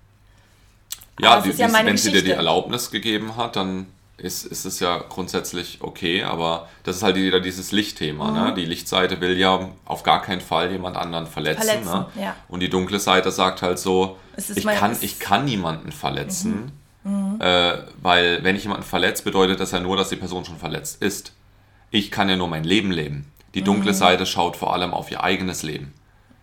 Ja, 1.18 1.40
die, 1.40 1.50
ja 1.50 1.72
wenn 1.72 1.86
Geschichte. 1.86 2.10
sie 2.10 2.12
dir 2.12 2.22
die 2.22 2.30
Erlaubnis 2.30 2.90
gegeben 2.90 3.36
hat, 3.36 3.56
dann 3.56 3.86
ist, 4.20 4.44
ist 4.44 4.64
es 4.64 4.80
ja 4.80 4.98
grundsätzlich 5.08 5.78
okay, 5.80 6.22
aber 6.22 6.68
das 6.84 6.96
ist 6.96 7.02
halt 7.02 7.16
wieder 7.16 7.40
dieses 7.40 7.72
Lichtthema. 7.72 8.30
Ne? 8.30 8.40
Mhm. 8.40 8.46
Ne? 8.46 8.54
Die 8.54 8.64
Lichtseite 8.64 9.20
will 9.20 9.38
ja 9.38 9.70
auf 9.84 10.02
gar 10.02 10.22
keinen 10.22 10.40
Fall 10.40 10.70
jemand 10.70 10.96
anderen 10.96 11.26
verletzen. 11.26 11.62
verletzen 11.62 11.92
ne? 11.92 12.06
ja. 12.22 12.36
Und 12.48 12.60
die 12.60 12.68
dunkle 12.68 13.00
Seite 13.00 13.30
sagt 13.30 13.62
halt 13.62 13.78
so, 13.78 14.18
ich 14.54 14.64
kann, 14.64 14.96
ich 15.00 15.18
kann 15.18 15.44
niemanden 15.44 15.92
verletzen, 15.92 16.72
mhm. 17.04 17.32
Mhm. 17.34 17.40
Äh, 17.40 17.78
weil 18.02 18.44
wenn 18.44 18.56
ich 18.56 18.64
jemanden 18.64 18.84
verletze, 18.84 19.24
bedeutet 19.24 19.58
das 19.58 19.70
ja 19.70 19.80
nur, 19.80 19.96
dass 19.96 20.10
die 20.10 20.16
Person 20.16 20.44
schon 20.44 20.58
verletzt 20.58 21.02
ist. 21.02 21.32
Ich 21.90 22.10
kann 22.10 22.28
ja 22.28 22.36
nur 22.36 22.48
mein 22.48 22.64
Leben 22.64 22.90
leben. 22.90 23.32
Die 23.54 23.62
dunkle 23.62 23.92
mhm. 23.92 23.96
Seite 23.96 24.26
schaut 24.26 24.56
vor 24.56 24.74
allem 24.74 24.92
auf 24.92 25.10
ihr 25.10 25.24
eigenes 25.24 25.62
Leben. 25.62 25.92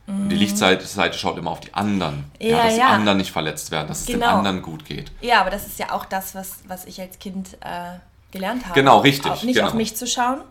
Und 0.08 0.30
die. 0.30 0.38
Lichtseite 0.38 1.18
schaut 1.18 1.38
immer 1.38 1.52
auf 1.52 1.60
die 1.60 1.74
anderen. 1.74 2.32
Ja, 2.40 2.50
ja 2.50 2.64
dass 2.64 2.78
ja. 2.78 2.88
die 2.88 2.94
anderen 2.94 3.18
nicht 3.18 3.32
verletzt 3.32 3.72
werden, 3.72 3.90
dass 3.90 4.06
genau. 4.06 4.18
es 4.18 4.20
den 4.20 4.20
genau. 4.22 4.38
anderen 4.38 4.62
gut 4.62 4.86
geht. 4.86 5.12
Ja, 5.22 5.42
aber 5.42 5.50
das 5.50 5.68
ist 5.68 5.80
ja 5.80 5.92
auch 5.92 6.06
das, 6.06 6.34
was, 6.34 6.60
was 6.68 6.86
ich 6.86 7.02
als 7.02 7.20
Kind 7.20 7.56
äh, 7.56 8.00
gelernt 8.32 8.66
habe. 8.66 8.74
Genau, 8.74 9.00
richtig. 9.00 9.32
Auch 9.32 9.44
nicht 9.44 9.56
genau. 9.56 9.68
auf 9.68 9.74
mich 9.74 9.98
zu 9.98 10.08
schauen, 10.08 10.42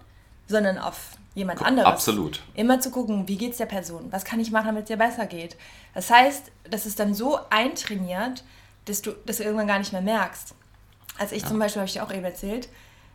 sondern 0.46 0.78
auf 0.78 0.98
jemand 1.34 1.62
anderes. 1.62 1.86
Absolut. 1.86 2.42
Immer 2.54 2.80
zu 2.80 2.90
gucken, 2.90 3.28
wie 3.28 3.36
geht 3.36 3.52
es 3.52 3.58
der 3.58 3.66
Person? 3.66 4.06
Was 4.10 4.24
kann 4.24 4.40
ich 4.40 4.50
machen, 4.50 4.66
damit 4.66 4.84
es 4.84 4.90
ihr 4.90 4.98
besser 4.98 5.26
geht? 5.26 5.56
Das 5.94 6.10
heißt, 6.10 6.50
das 6.70 6.84
ist 6.84 7.00
dann 7.00 7.14
so 7.14 7.38
eintrainiert, 7.48 8.44
dass 8.84 9.00
du 9.00 9.12
das 9.24 9.40
irgendwann 9.40 9.66
gar 9.66 9.78
nicht 9.78 9.92
mehr 9.92 10.02
merkst. 10.02 10.54
Also 11.18 11.34
ich 11.34 11.42
ja. 11.42 11.48
zum 11.48 11.58
Beispiel, 11.58 11.80
habe 11.80 11.86
ich 11.86 11.94
dir 11.94 12.04
auch 12.04 12.12
eben 12.12 12.24
erzählt, 12.24 12.68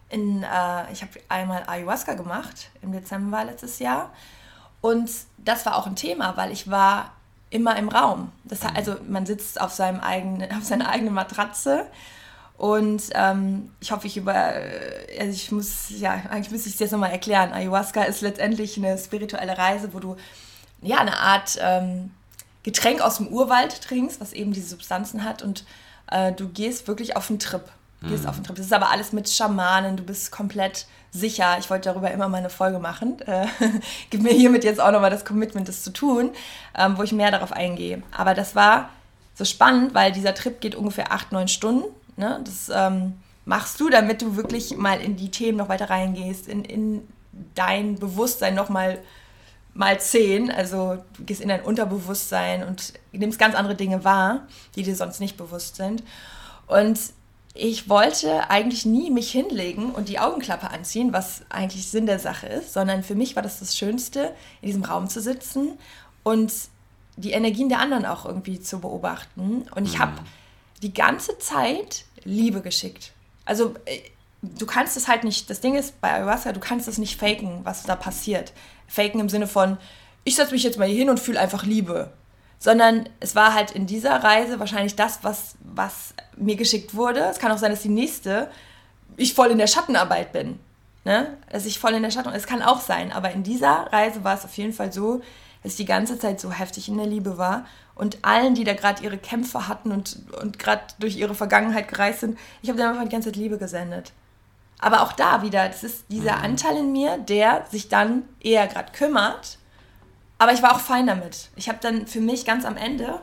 in, 0.09 0.43
äh, 0.43 0.91
ich 0.91 1.01
habe 1.01 1.11
einmal 1.29 1.63
Ayahuasca 1.67 2.15
gemacht 2.15 2.69
im 2.81 2.91
Dezember 2.91 3.43
letztes 3.45 3.79
Jahr 3.79 4.11
und 4.81 5.09
das 5.37 5.65
war 5.65 5.77
auch 5.77 5.87
ein 5.87 5.95
Thema, 5.95 6.35
weil 6.37 6.51
ich 6.51 6.69
war 6.69 7.11
immer 7.49 7.75
im 7.77 7.89
Raum. 7.89 8.31
Das, 8.43 8.63
mhm. 8.63 8.69
also 8.75 8.95
man 9.07 9.25
sitzt 9.25 9.61
auf, 9.61 9.71
seinem 9.71 9.99
eigenen, 9.99 10.51
auf 10.57 10.63
seiner 10.63 10.89
eigenen 10.89 11.13
Matratze 11.13 11.85
und 12.57 13.03
ähm, 13.15 13.71
ich 13.79 13.91
hoffe, 13.91 14.07
ich 14.07 14.17
über, 14.17 14.33
also 14.33 15.31
ich 15.31 15.51
muss, 15.51 15.89
ja, 15.89 16.11
eigentlich 16.29 16.51
müsste 16.51 16.69
ich 16.69 16.75
es 16.75 16.79
jetzt 16.79 16.91
nochmal 16.91 17.11
erklären. 17.11 17.53
Ayahuasca 17.53 18.03
ist 18.03 18.21
letztendlich 18.21 18.77
eine 18.77 18.97
spirituelle 18.97 19.57
Reise, 19.57 19.93
wo 19.93 19.99
du 19.99 20.15
ja 20.81 20.97
eine 20.97 21.17
Art 21.17 21.57
ähm, 21.59 22.11
Getränk 22.63 23.01
aus 23.01 23.17
dem 23.17 23.29
Urwald 23.29 23.81
trinkst, 23.81 24.21
was 24.21 24.33
eben 24.33 24.53
diese 24.53 24.69
Substanzen 24.69 25.23
hat 25.23 25.41
und 25.41 25.65
äh, 26.11 26.31
du 26.31 26.49
gehst 26.49 26.87
wirklich 26.87 27.15
auf 27.15 27.29
einen 27.29 27.39
Trip. 27.39 27.63
Gehst 28.01 28.23
mhm. 28.23 28.29
auf 28.29 28.35
einen 28.35 28.43
Trip. 28.45 28.55
Das 28.55 28.65
ist 28.65 28.73
aber 28.73 28.89
alles 28.89 29.13
mit 29.13 29.29
Schamanen, 29.29 29.95
du 29.95 30.03
bist 30.03 30.31
komplett 30.31 30.87
sicher. 31.11 31.57
Ich 31.59 31.69
wollte 31.69 31.89
darüber 31.89 32.09
immer 32.11 32.27
mal 32.27 32.37
eine 32.37 32.49
Folge 32.49 32.79
machen. 32.79 33.17
Äh, 33.27 33.47
gib 34.09 34.23
mir 34.23 34.33
hiermit 34.33 34.63
jetzt 34.63 34.81
auch 34.81 34.91
nochmal 34.91 35.11
das 35.11 35.25
Commitment, 35.25 35.67
das 35.67 35.83
zu 35.83 35.91
tun, 35.91 36.31
ähm, 36.77 36.97
wo 36.97 37.03
ich 37.03 37.11
mehr 37.11 37.31
darauf 37.31 37.51
eingehe. 37.51 38.01
Aber 38.11 38.33
das 38.33 38.55
war 38.55 38.89
so 39.35 39.45
spannend, 39.45 39.93
weil 39.93 40.11
dieser 40.11 40.33
Trip 40.33 40.59
geht 40.59 40.75
ungefähr 40.75 41.11
acht, 41.11 41.31
neun 41.31 41.47
Stunden. 41.47 41.85
Ne? 42.17 42.41
Das 42.43 42.69
ähm, 42.73 43.13
machst 43.45 43.79
du, 43.79 43.89
damit 43.89 44.21
du 44.21 44.35
wirklich 44.35 44.75
mal 44.75 44.99
in 44.99 45.15
die 45.15 45.29
Themen 45.29 45.57
noch 45.57 45.69
weiter 45.69 45.89
reingehst, 45.89 46.47
in, 46.47 46.65
in 46.65 47.07
dein 47.55 47.95
Bewusstsein 47.95 48.55
nochmal 48.55 48.99
mal 49.73 49.99
zehn. 49.99 50.51
Also 50.51 50.97
du 51.17 51.23
gehst 51.23 51.41
in 51.41 51.49
dein 51.49 51.61
Unterbewusstsein 51.61 52.67
und 52.67 52.93
nimmst 53.11 53.39
ganz 53.39 53.55
andere 53.55 53.75
Dinge 53.75 54.03
wahr, 54.03 54.47
die 54.75 54.83
dir 54.83 54.95
sonst 54.95 55.19
nicht 55.19 55.37
bewusst 55.37 55.75
sind. 55.75 56.03
Und 56.67 56.99
ich 57.53 57.89
wollte 57.89 58.49
eigentlich 58.49 58.85
nie 58.85 59.11
mich 59.11 59.31
hinlegen 59.31 59.91
und 59.91 60.07
die 60.07 60.19
Augenklappe 60.19 60.69
anziehen, 60.69 61.11
was 61.11 61.41
eigentlich 61.49 61.87
Sinn 61.87 62.05
der 62.05 62.19
Sache 62.19 62.47
ist, 62.47 62.73
sondern 62.73 63.03
für 63.03 63.15
mich 63.15 63.35
war 63.35 63.43
das 63.43 63.59
das 63.59 63.77
Schönste, 63.77 64.33
in 64.61 64.67
diesem 64.67 64.85
Raum 64.85 65.09
zu 65.09 65.21
sitzen 65.21 65.77
und 66.23 66.53
die 67.17 67.31
Energien 67.31 67.67
der 67.67 67.79
anderen 67.79 68.05
auch 68.05 68.25
irgendwie 68.25 68.61
zu 68.61 68.79
beobachten. 68.79 69.67
Und 69.75 69.85
ich 69.85 69.95
mhm. 69.95 69.99
habe 69.99 70.13
die 70.81 70.93
ganze 70.93 71.37
Zeit 71.39 72.05
Liebe 72.23 72.61
geschickt. 72.61 73.11
Also 73.43 73.75
äh, 73.85 73.99
du 74.41 74.65
kannst 74.65 74.95
es 74.95 75.07
halt 75.07 75.23
nicht, 75.23 75.49
das 75.49 75.59
Ding 75.59 75.75
ist 75.75 75.99
bei 75.99 76.13
Ayahuasca, 76.13 76.53
du 76.53 76.59
kannst 76.61 76.87
es 76.87 76.97
nicht 76.97 77.19
faken, 77.19 77.61
was 77.63 77.83
da 77.83 77.95
passiert. 77.95 78.53
Faken 78.87 79.19
im 79.19 79.29
Sinne 79.29 79.47
von, 79.47 79.77
ich 80.23 80.35
setze 80.35 80.53
mich 80.53 80.63
jetzt 80.63 80.79
mal 80.79 80.87
hier 80.87 80.99
hin 80.99 81.09
und 81.09 81.19
fühle 81.19 81.39
einfach 81.39 81.65
Liebe 81.65 82.13
sondern 82.61 83.09
es 83.19 83.35
war 83.35 83.55
halt 83.55 83.71
in 83.71 83.87
dieser 83.87 84.23
Reise 84.23 84.59
wahrscheinlich 84.59 84.95
das, 84.95 85.23
was, 85.23 85.55
was 85.61 86.13
mir 86.37 86.55
geschickt 86.55 86.93
wurde. 86.93 87.21
Es 87.21 87.39
kann 87.39 87.51
auch 87.51 87.57
sein, 87.57 87.71
dass 87.71 87.81
die 87.81 87.89
nächste 87.89 88.51
ich 89.17 89.33
voll 89.33 89.47
in 89.47 89.57
der 89.57 89.65
Schattenarbeit 89.65 90.31
bin. 90.31 90.59
Ne? 91.03 91.35
Dass 91.49 91.65
ich 91.65 91.79
voll 91.79 91.93
in 91.93 92.03
der 92.03 92.11
Schatten. 92.11 92.31
Es 92.33 92.45
kann 92.45 92.61
auch 92.61 92.79
sein, 92.79 93.11
aber 93.11 93.31
in 93.31 93.41
dieser 93.41 93.91
Reise 93.91 94.23
war 94.23 94.35
es 94.35 94.45
auf 94.45 94.55
jeden 94.57 94.73
Fall 94.73 94.93
so, 94.93 95.21
dass 95.63 95.71
ich 95.73 95.77
die 95.77 95.85
ganze 95.85 96.19
Zeit 96.19 96.39
so 96.39 96.51
heftig 96.51 96.87
in 96.87 96.97
der 96.97 97.07
Liebe 97.07 97.39
war 97.39 97.65
und 97.95 98.19
allen, 98.21 98.53
die 98.53 98.63
da 98.63 98.75
gerade 98.75 99.03
ihre 99.03 99.17
Kämpfe 99.17 99.67
hatten 99.67 99.91
und, 99.91 100.19
und 100.39 100.59
gerade 100.59 100.83
durch 100.99 101.17
ihre 101.17 101.33
Vergangenheit 101.33 101.87
gereist 101.87 102.19
sind, 102.19 102.37
ich 102.61 102.69
habe 102.69 102.77
dann 102.77 102.91
einfach 102.91 103.05
die 103.05 103.09
ganze 103.09 103.29
Zeit 103.29 103.37
Liebe 103.37 103.57
gesendet. 103.57 104.11
Aber 104.77 105.01
auch 105.01 105.13
da 105.13 105.41
wieder, 105.41 105.67
das 105.67 105.83
ist 105.83 106.05
dieser 106.09 106.37
mhm. 106.37 106.43
Anteil 106.43 106.77
in 106.77 106.91
mir, 106.91 107.17
der 107.17 107.65
sich 107.71 107.89
dann 107.89 108.21
eher 108.39 108.67
gerade 108.67 108.91
kümmert 108.91 109.57
aber 110.41 110.53
ich 110.53 110.63
war 110.63 110.75
auch 110.75 110.79
fein 110.79 111.05
damit. 111.05 111.51
Ich 111.55 111.69
habe 111.69 111.77
dann 111.79 112.07
für 112.07 112.19
mich 112.19 112.45
ganz 112.45 112.65
am 112.65 112.75
Ende 112.75 113.21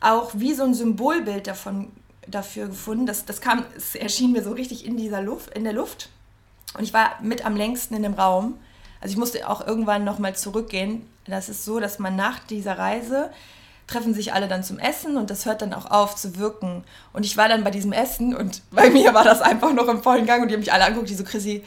auch 0.00 0.32
wie 0.34 0.52
so 0.52 0.64
ein 0.64 0.74
Symbolbild 0.74 1.46
davon, 1.46 1.92
dafür 2.26 2.66
gefunden. 2.66 3.06
Das, 3.06 3.24
das 3.24 3.40
kam, 3.40 3.64
es 3.76 3.94
erschien 3.94 4.32
mir 4.32 4.42
so 4.42 4.50
richtig 4.50 4.84
in 4.84 4.96
dieser 4.96 5.22
Luft, 5.22 5.56
in 5.56 5.62
der 5.62 5.74
Luft. 5.74 6.08
Und 6.76 6.82
ich 6.82 6.92
war 6.92 7.12
mit 7.22 7.46
am 7.46 7.54
längsten 7.54 7.94
in 7.94 8.02
dem 8.02 8.14
Raum. 8.14 8.58
Also 9.00 9.12
ich 9.12 9.16
musste 9.16 9.48
auch 9.48 9.64
irgendwann 9.64 10.02
nochmal 10.02 10.34
zurückgehen. 10.34 11.06
Das 11.24 11.48
ist 11.48 11.64
so, 11.64 11.78
dass 11.78 12.00
man 12.00 12.16
nach 12.16 12.40
dieser 12.40 12.76
Reise 12.76 13.30
treffen 13.86 14.12
sich 14.12 14.32
alle 14.32 14.48
dann 14.48 14.64
zum 14.64 14.80
Essen 14.80 15.16
und 15.16 15.30
das 15.30 15.46
hört 15.46 15.62
dann 15.62 15.72
auch 15.72 15.88
auf 15.88 16.16
zu 16.16 16.36
wirken. 16.36 16.82
Und 17.12 17.24
ich 17.24 17.36
war 17.36 17.48
dann 17.48 17.62
bei 17.62 17.70
diesem 17.70 17.92
Essen 17.92 18.34
und 18.34 18.62
bei 18.72 18.90
mir 18.90 19.14
war 19.14 19.22
das 19.22 19.40
einfach 19.40 19.72
noch 19.72 19.86
im 19.86 20.02
vollen 20.02 20.26
Gang 20.26 20.42
und 20.42 20.48
die 20.48 20.54
haben 20.54 20.60
mich 20.60 20.72
alle 20.72 20.84
angeguckt, 20.84 21.10
die 21.10 21.14
so, 21.14 21.22
Chrissy, 21.22 21.62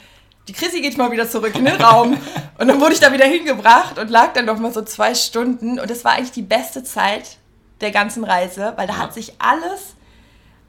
die 0.48 0.52
Chrissy 0.52 0.80
geht 0.80 0.96
mal 0.96 1.10
wieder 1.10 1.28
zurück 1.28 1.54
in 1.54 1.64
den 1.64 1.80
Raum. 1.80 2.18
Und 2.58 2.68
dann 2.68 2.80
wurde 2.80 2.94
ich 2.94 3.00
da 3.00 3.12
wieder 3.12 3.24
hingebracht 3.24 3.98
und 3.98 4.10
lag 4.10 4.32
dann 4.32 4.44
noch 4.44 4.60
mal 4.60 4.72
so 4.72 4.82
zwei 4.82 5.16
Stunden. 5.16 5.80
Und 5.80 5.90
das 5.90 6.04
war 6.04 6.12
eigentlich 6.12 6.30
die 6.30 6.42
beste 6.42 6.84
Zeit 6.84 7.38
der 7.80 7.90
ganzen 7.90 8.22
Reise, 8.22 8.74
weil 8.76 8.86
da 8.86 8.94
ja. 8.94 8.98
hat 9.00 9.14
sich 9.14 9.34
alles, 9.40 9.96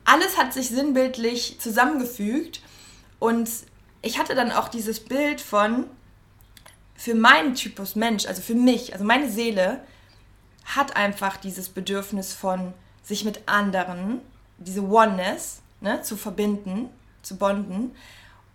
alles 0.03 0.36
hat 0.36 0.51
sich 0.51 0.69
sinnbildlich 0.69 1.59
zusammengefügt. 1.59 2.61
Und 3.19 3.49
ich 4.01 4.17
hatte 4.17 4.34
dann 4.34 4.51
auch 4.51 4.67
dieses 4.67 4.99
Bild 4.99 5.41
von, 5.41 5.86
für 6.95 7.13
meinen 7.13 7.53
Typus 7.53 7.95
Mensch, 7.95 8.26
also 8.26 8.41
für 8.41 8.55
mich, 8.55 8.93
also 8.93 9.05
meine 9.05 9.30
Seele, 9.30 9.82
hat 10.65 10.95
einfach 10.95 11.38
dieses 11.38 11.69
Bedürfnis 11.69 12.34
von 12.34 12.73
sich 13.03 13.26
mit 13.26 13.47
anderen, 13.47 14.21
diese 14.57 14.82
Oneness, 14.82 15.61
ne, 15.82 16.01
zu 16.01 16.17
verbinden, 16.17 16.89
zu 17.21 17.38
bonden. 17.38 17.95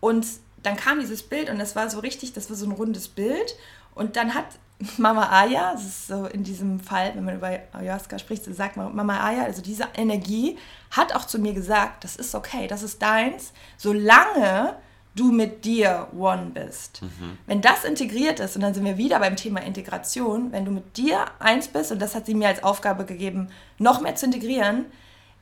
Und 0.01 0.27
dann 0.63 0.77
kam 0.77 1.01
dieses 1.01 1.23
Bild 1.23 1.51
und 1.51 1.59
das 1.59 1.77
war 1.77 1.89
so 1.91 2.01
richtig, 2.01 2.33
das 2.33 2.51
war 2.51 2.57
so 2.57 2.67
ein 2.67 2.73
rundes 2.73 3.09
Bild. 3.09 3.57
Und 3.95 4.17
dann 4.17 4.35
hat 4.35 4.47
Mama 4.99 5.29
Aya, 5.31 5.73
das 5.73 5.85
ist 5.85 6.07
so 6.07 6.27
in 6.27 6.43
diesem 6.43 6.81
Fall, 6.81 7.13
wenn 7.15 7.25
man 7.25 7.37
über 7.37 7.59
Ayahuasca 7.73 8.19
spricht, 8.19 8.45
so 8.45 8.53
sagt 8.53 8.77
man 8.77 8.95
Mama 8.95 9.21
Aya, 9.21 9.45
also 9.45 9.63
diese 9.63 9.89
Energie 9.95 10.59
hat 10.91 11.15
auch 11.15 11.27
zu 11.27 11.39
mir 11.39 11.53
gesagt, 11.53 12.05
das 12.05 12.17
ist 12.17 12.35
okay, 12.35 12.67
das 12.67 12.83
ist 12.83 13.03
deins, 13.03 13.53
solange 13.77 14.77
du 15.15 15.33
mit 15.33 15.65
dir 15.65 16.07
one 16.17 16.51
bist. 16.55 17.03
Mhm. 17.03 17.39
Wenn 17.47 17.61
das 17.61 17.85
integriert 17.85 18.41
ist, 18.41 18.57
und 18.57 18.63
dann 18.63 18.75
sind 18.75 18.85
wir 18.85 18.97
wieder 18.97 19.19
beim 19.19 19.37
Thema 19.37 19.61
Integration, 19.61 20.53
wenn 20.53 20.65
du 20.65 20.71
mit 20.71 20.97
dir 20.97 21.27
eins 21.41 21.69
bist, 21.69 21.91
und 21.93 22.01
das 22.01 22.15
hat 22.15 22.27
sie 22.27 22.35
mir 22.35 22.49
als 22.49 22.63
Aufgabe 22.63 23.05
gegeben, 23.05 23.49
noch 23.79 24.01
mehr 24.01 24.15
zu 24.15 24.27
integrieren, 24.27 24.87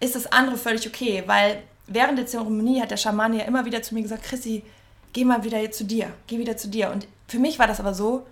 ist 0.01 0.15
das 0.15 0.27
andere 0.27 0.57
völlig 0.57 0.87
okay, 0.87 1.23
weil 1.27 1.63
während 1.87 2.19
der 2.19 2.27
Zeremonie 2.27 2.81
hat 2.81 2.91
der 2.91 2.97
Schamane 2.97 3.39
ja 3.39 3.45
immer 3.45 3.65
wieder 3.65 3.83
zu 3.83 3.95
mir 3.95 4.03
gesagt, 4.03 4.25
Chrissy, 4.25 4.65
geh 5.13 5.25
mal 5.25 5.45
wieder 5.45 5.71
zu 5.71 5.85
dir, 5.85 6.13
geh 6.27 6.39
wieder 6.39 6.57
zu 6.57 6.69
dir. 6.69 6.91
Und 6.91 7.07
für 7.27 7.39
mich 7.39 7.59
war 7.59 7.67
das 7.67 7.81
aber 7.81 7.95
so, 7.95 8.27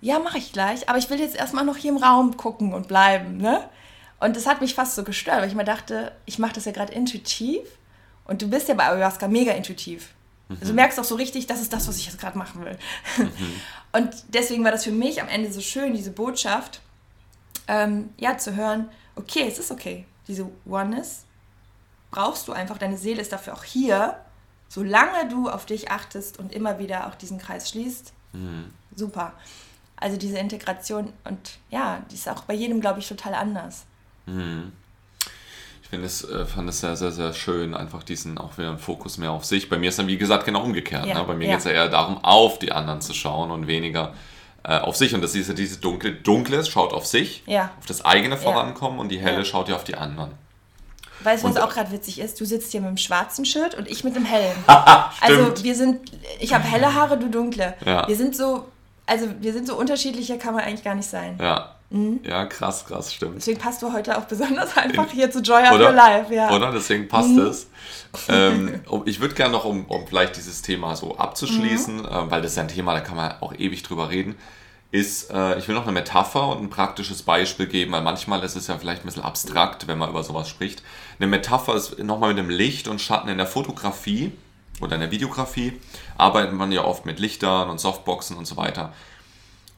ja, 0.00 0.18
mache 0.18 0.38
ich 0.38 0.52
gleich, 0.52 0.88
aber 0.88 0.98
ich 0.98 1.08
will 1.10 1.20
jetzt 1.20 1.36
erstmal 1.36 1.64
noch 1.64 1.76
hier 1.76 1.90
im 1.90 1.96
Raum 1.96 2.36
gucken 2.36 2.74
und 2.74 2.88
bleiben, 2.88 3.38
ne? 3.38 3.68
Und 4.18 4.34
das 4.36 4.46
hat 4.46 4.60
mich 4.60 4.74
fast 4.74 4.94
so 4.94 5.04
gestört, 5.04 5.40
weil 5.40 5.48
ich 5.48 5.54
mir 5.54 5.64
dachte, 5.64 6.12
ich 6.24 6.38
mache 6.38 6.54
das 6.54 6.64
ja 6.64 6.72
gerade 6.72 6.92
intuitiv 6.92 7.60
und 8.24 8.40
du 8.40 8.48
bist 8.48 8.68
ja 8.68 8.74
bei 8.74 8.84
Ayahuasca 8.84 9.28
mega 9.28 9.52
intuitiv. 9.52 10.14
Mhm. 10.48 10.56
Also 10.60 10.72
du 10.72 10.74
merkst 10.74 10.98
auch 10.98 11.04
so 11.04 11.16
richtig, 11.16 11.46
das 11.46 11.60
ist 11.60 11.72
das, 11.72 11.86
was 11.86 11.98
ich 11.98 12.06
jetzt 12.06 12.18
gerade 12.18 12.38
machen 12.38 12.64
will. 12.64 12.78
Mhm. 13.18 13.30
Und 13.92 14.10
deswegen 14.28 14.62
war 14.62 14.72
das 14.72 14.84
für 14.84 14.90
mich 14.90 15.22
am 15.22 15.28
Ende 15.28 15.50
so 15.50 15.60
schön, 15.60 15.94
diese 15.94 16.10
Botschaft, 16.10 16.80
ähm, 17.66 18.10
ja, 18.18 18.36
zu 18.36 18.54
hören, 18.54 18.90
okay, 19.14 19.46
es 19.48 19.58
ist 19.58 19.70
okay. 19.70 20.04
Diese 20.28 20.50
Oneness 20.68 21.24
brauchst 22.10 22.46
du 22.48 22.52
einfach, 22.52 22.78
deine 22.78 22.98
Seele 22.98 23.22
ist 23.22 23.32
dafür 23.32 23.54
auch 23.54 23.64
hier 23.64 24.18
solange 24.68 25.28
du 25.28 25.48
auf 25.48 25.66
dich 25.66 25.90
achtest 25.90 26.38
und 26.38 26.52
immer 26.52 26.78
wieder 26.78 27.06
auch 27.06 27.14
diesen 27.14 27.38
Kreis 27.38 27.70
schließt, 27.70 28.12
mhm. 28.32 28.72
super. 28.94 29.32
Also 29.96 30.16
diese 30.18 30.38
Integration 30.38 31.12
und 31.24 31.58
ja, 31.70 32.02
die 32.10 32.16
ist 32.16 32.28
auch 32.28 32.42
bei 32.42 32.54
jedem, 32.54 32.80
glaube 32.80 32.98
ich, 32.98 33.08
total 33.08 33.34
anders. 33.34 33.86
Mhm. 34.26 34.72
Ich 35.82 35.88
finde 35.88 36.06
es, 36.06 36.28
äh, 36.28 36.44
fand 36.44 36.68
es 36.68 36.80
sehr, 36.80 36.96
sehr, 36.96 37.12
sehr 37.12 37.32
schön, 37.32 37.72
einfach 37.72 38.02
diesen 38.02 38.38
auch 38.38 38.58
wieder 38.58 38.70
einen 38.70 38.78
Fokus 38.78 39.18
mehr 39.18 39.30
auf 39.30 39.44
sich. 39.44 39.68
Bei 39.68 39.78
mir 39.78 39.88
ist 39.88 39.98
dann, 40.00 40.08
wie 40.08 40.18
gesagt, 40.18 40.44
genau 40.44 40.62
umgekehrt. 40.64 41.06
Ja, 41.06 41.14
ne? 41.14 41.24
Bei 41.24 41.34
mir 41.34 41.46
ja. 41.46 41.52
geht 41.52 41.60
es 41.60 41.64
ja 41.64 41.70
eher 41.70 41.88
darum, 41.88 42.22
auf 42.24 42.58
die 42.58 42.72
anderen 42.72 43.00
zu 43.00 43.14
schauen 43.14 43.52
und 43.52 43.68
weniger 43.68 44.12
äh, 44.64 44.78
auf 44.78 44.96
sich. 44.96 45.14
Und 45.14 45.22
das 45.22 45.36
ist 45.36 45.46
ja 45.46 45.54
diese 45.54 45.78
dunkle, 45.78 46.12
dunkles 46.12 46.68
schaut 46.68 46.92
auf 46.92 47.06
sich, 47.06 47.44
ja. 47.46 47.70
auf 47.78 47.86
das 47.86 48.04
eigene 48.04 48.36
Vorankommen 48.36 48.98
und 48.98 49.10
die 49.10 49.20
helle 49.20 49.44
schaut 49.44 49.68
ja 49.68 49.76
auf 49.76 49.84
die 49.84 49.94
anderen. 49.94 50.32
Weißt 51.20 51.44
du, 51.44 51.48
was 51.48 51.56
auch 51.56 51.72
gerade 51.72 51.90
witzig 51.92 52.20
ist? 52.20 52.40
Du 52.40 52.44
sitzt 52.44 52.72
hier 52.72 52.80
mit 52.80 52.90
dem 52.90 52.96
schwarzen 52.96 53.44
Shirt 53.44 53.74
und 53.74 53.88
ich 53.88 54.04
mit 54.04 54.14
dem 54.14 54.24
hellen. 54.24 54.56
also 55.20 55.62
wir 55.62 55.74
sind, 55.74 56.12
ich 56.40 56.52
habe 56.54 56.64
helle 56.64 56.94
Haare, 56.94 57.18
du 57.18 57.28
dunkle. 57.28 57.74
Ja. 57.84 58.06
Wir 58.06 58.16
sind 58.16 58.36
so, 58.36 58.66
also 59.06 59.26
wir 59.40 59.52
sind 59.52 59.66
so 59.66 59.76
unterschiedlicher 59.76 60.36
kann 60.36 60.54
man 60.54 60.64
eigentlich 60.64 60.84
gar 60.84 60.94
nicht 60.94 61.08
sein. 61.08 61.38
Ja. 61.40 61.76
Mhm. 61.90 62.20
Ja, 62.24 62.46
krass, 62.46 62.84
krass, 62.84 63.14
stimmt. 63.14 63.36
Deswegen 63.36 63.58
passt 63.58 63.80
du 63.80 63.92
heute 63.92 64.18
auch 64.18 64.24
besonders 64.24 64.76
einfach 64.76 65.10
hier 65.10 65.30
zu 65.30 65.40
Joy 65.40 65.62
Your 65.70 65.92
Life, 65.92 66.34
ja. 66.34 66.50
Oder? 66.50 66.72
Deswegen 66.72 67.06
passt 67.06 67.30
mhm. 67.30 67.46
es. 67.46 67.68
ähm, 68.28 68.80
ich 69.04 69.20
würde 69.20 69.34
gerne 69.34 69.52
noch, 69.52 69.64
um, 69.64 69.84
um 69.86 70.06
vielleicht 70.06 70.36
dieses 70.36 70.62
Thema 70.62 70.96
so 70.96 71.16
abzuschließen, 71.16 71.98
mhm. 71.98 72.04
äh, 72.04 72.30
weil 72.30 72.42
das 72.42 72.52
ist 72.52 72.56
ja 72.56 72.64
ein 72.64 72.68
Thema, 72.68 72.94
da 72.94 73.00
kann 73.00 73.16
man 73.16 73.34
auch 73.40 73.54
ewig 73.54 73.82
drüber 73.84 74.10
reden, 74.10 74.34
ist, 74.96 75.30
äh, 75.30 75.58
ich 75.58 75.68
will 75.68 75.74
noch 75.74 75.82
eine 75.82 75.92
Metapher 75.92 76.48
und 76.48 76.62
ein 76.62 76.70
praktisches 76.70 77.22
Beispiel 77.22 77.66
geben, 77.66 77.92
weil 77.92 78.02
manchmal 78.02 78.42
ist 78.42 78.56
es 78.56 78.66
ja 78.66 78.78
vielleicht 78.78 79.02
ein 79.02 79.06
bisschen 79.06 79.22
abstrakt, 79.22 79.86
wenn 79.86 79.98
man 79.98 80.08
über 80.08 80.24
sowas 80.24 80.48
spricht. 80.48 80.82
Eine 81.18 81.26
Metapher 81.26 81.74
ist 81.74 81.98
nochmal 81.98 82.30
mit 82.30 82.38
dem 82.38 82.50
Licht 82.50 82.88
und 82.88 83.00
Schatten 83.00 83.28
in 83.28 83.36
der 83.36 83.46
Fotografie 83.46 84.32
oder 84.80 84.94
in 84.94 85.00
der 85.00 85.10
Videografie, 85.10 85.80
arbeitet 86.16 86.54
man 86.54 86.72
ja 86.72 86.84
oft 86.84 87.06
mit 87.06 87.18
Lichtern 87.18 87.68
und 87.70 87.78
Softboxen 87.78 88.36
und 88.36 88.46
so 88.46 88.56
weiter. 88.56 88.92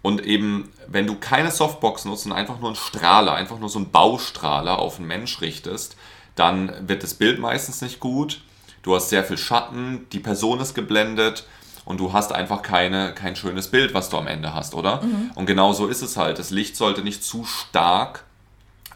Und 0.03 0.25
eben, 0.25 0.71
wenn 0.87 1.07
du 1.07 1.17
keine 1.17 1.51
Softbox 1.51 2.05
nutzt 2.05 2.27
und 2.27 2.33
einfach 2.33 2.61
nur 2.61 2.69
einen 2.69 2.77
Strahler, 2.77 3.35
einfach 3.35 3.59
nur 3.59 3.69
so 3.69 3.79
einen 3.79 3.91
Baustrahler 3.91 4.79
auf 4.79 4.99
einen 4.99 5.09
Mensch 5.09 5.41
richtest, 5.41 5.97
dann 6.37 6.89
wird 6.89 7.03
das 7.03 7.15
Bild 7.15 7.41
meistens 7.41 7.81
nicht 7.81 7.99
gut. 7.99 8.41
Du 8.83 8.95
hast 8.95 9.09
sehr 9.09 9.25
viel 9.25 9.39
Schatten, 9.39 10.07
die 10.13 10.21
Person 10.21 10.61
ist 10.61 10.75
geblendet 10.75 11.45
und 11.89 11.99
du 11.99 12.13
hast 12.13 12.35
einfach 12.35 12.61
keine, 12.61 13.15
kein 13.15 13.35
schönes 13.35 13.69
Bild, 13.69 13.95
was 13.95 14.11
du 14.11 14.19
am 14.19 14.27
Ende 14.27 14.53
hast, 14.53 14.75
oder? 14.75 15.03
Mhm. 15.03 15.31
Und 15.35 15.47
genau 15.47 15.73
so 15.73 15.87
ist 15.87 16.03
es 16.03 16.19
halt. 16.19 16.39
Das 16.39 16.51
Licht 16.51 16.77
sollte 16.77 17.01
nicht 17.01 17.25
zu 17.25 17.47
stark 17.47 18.25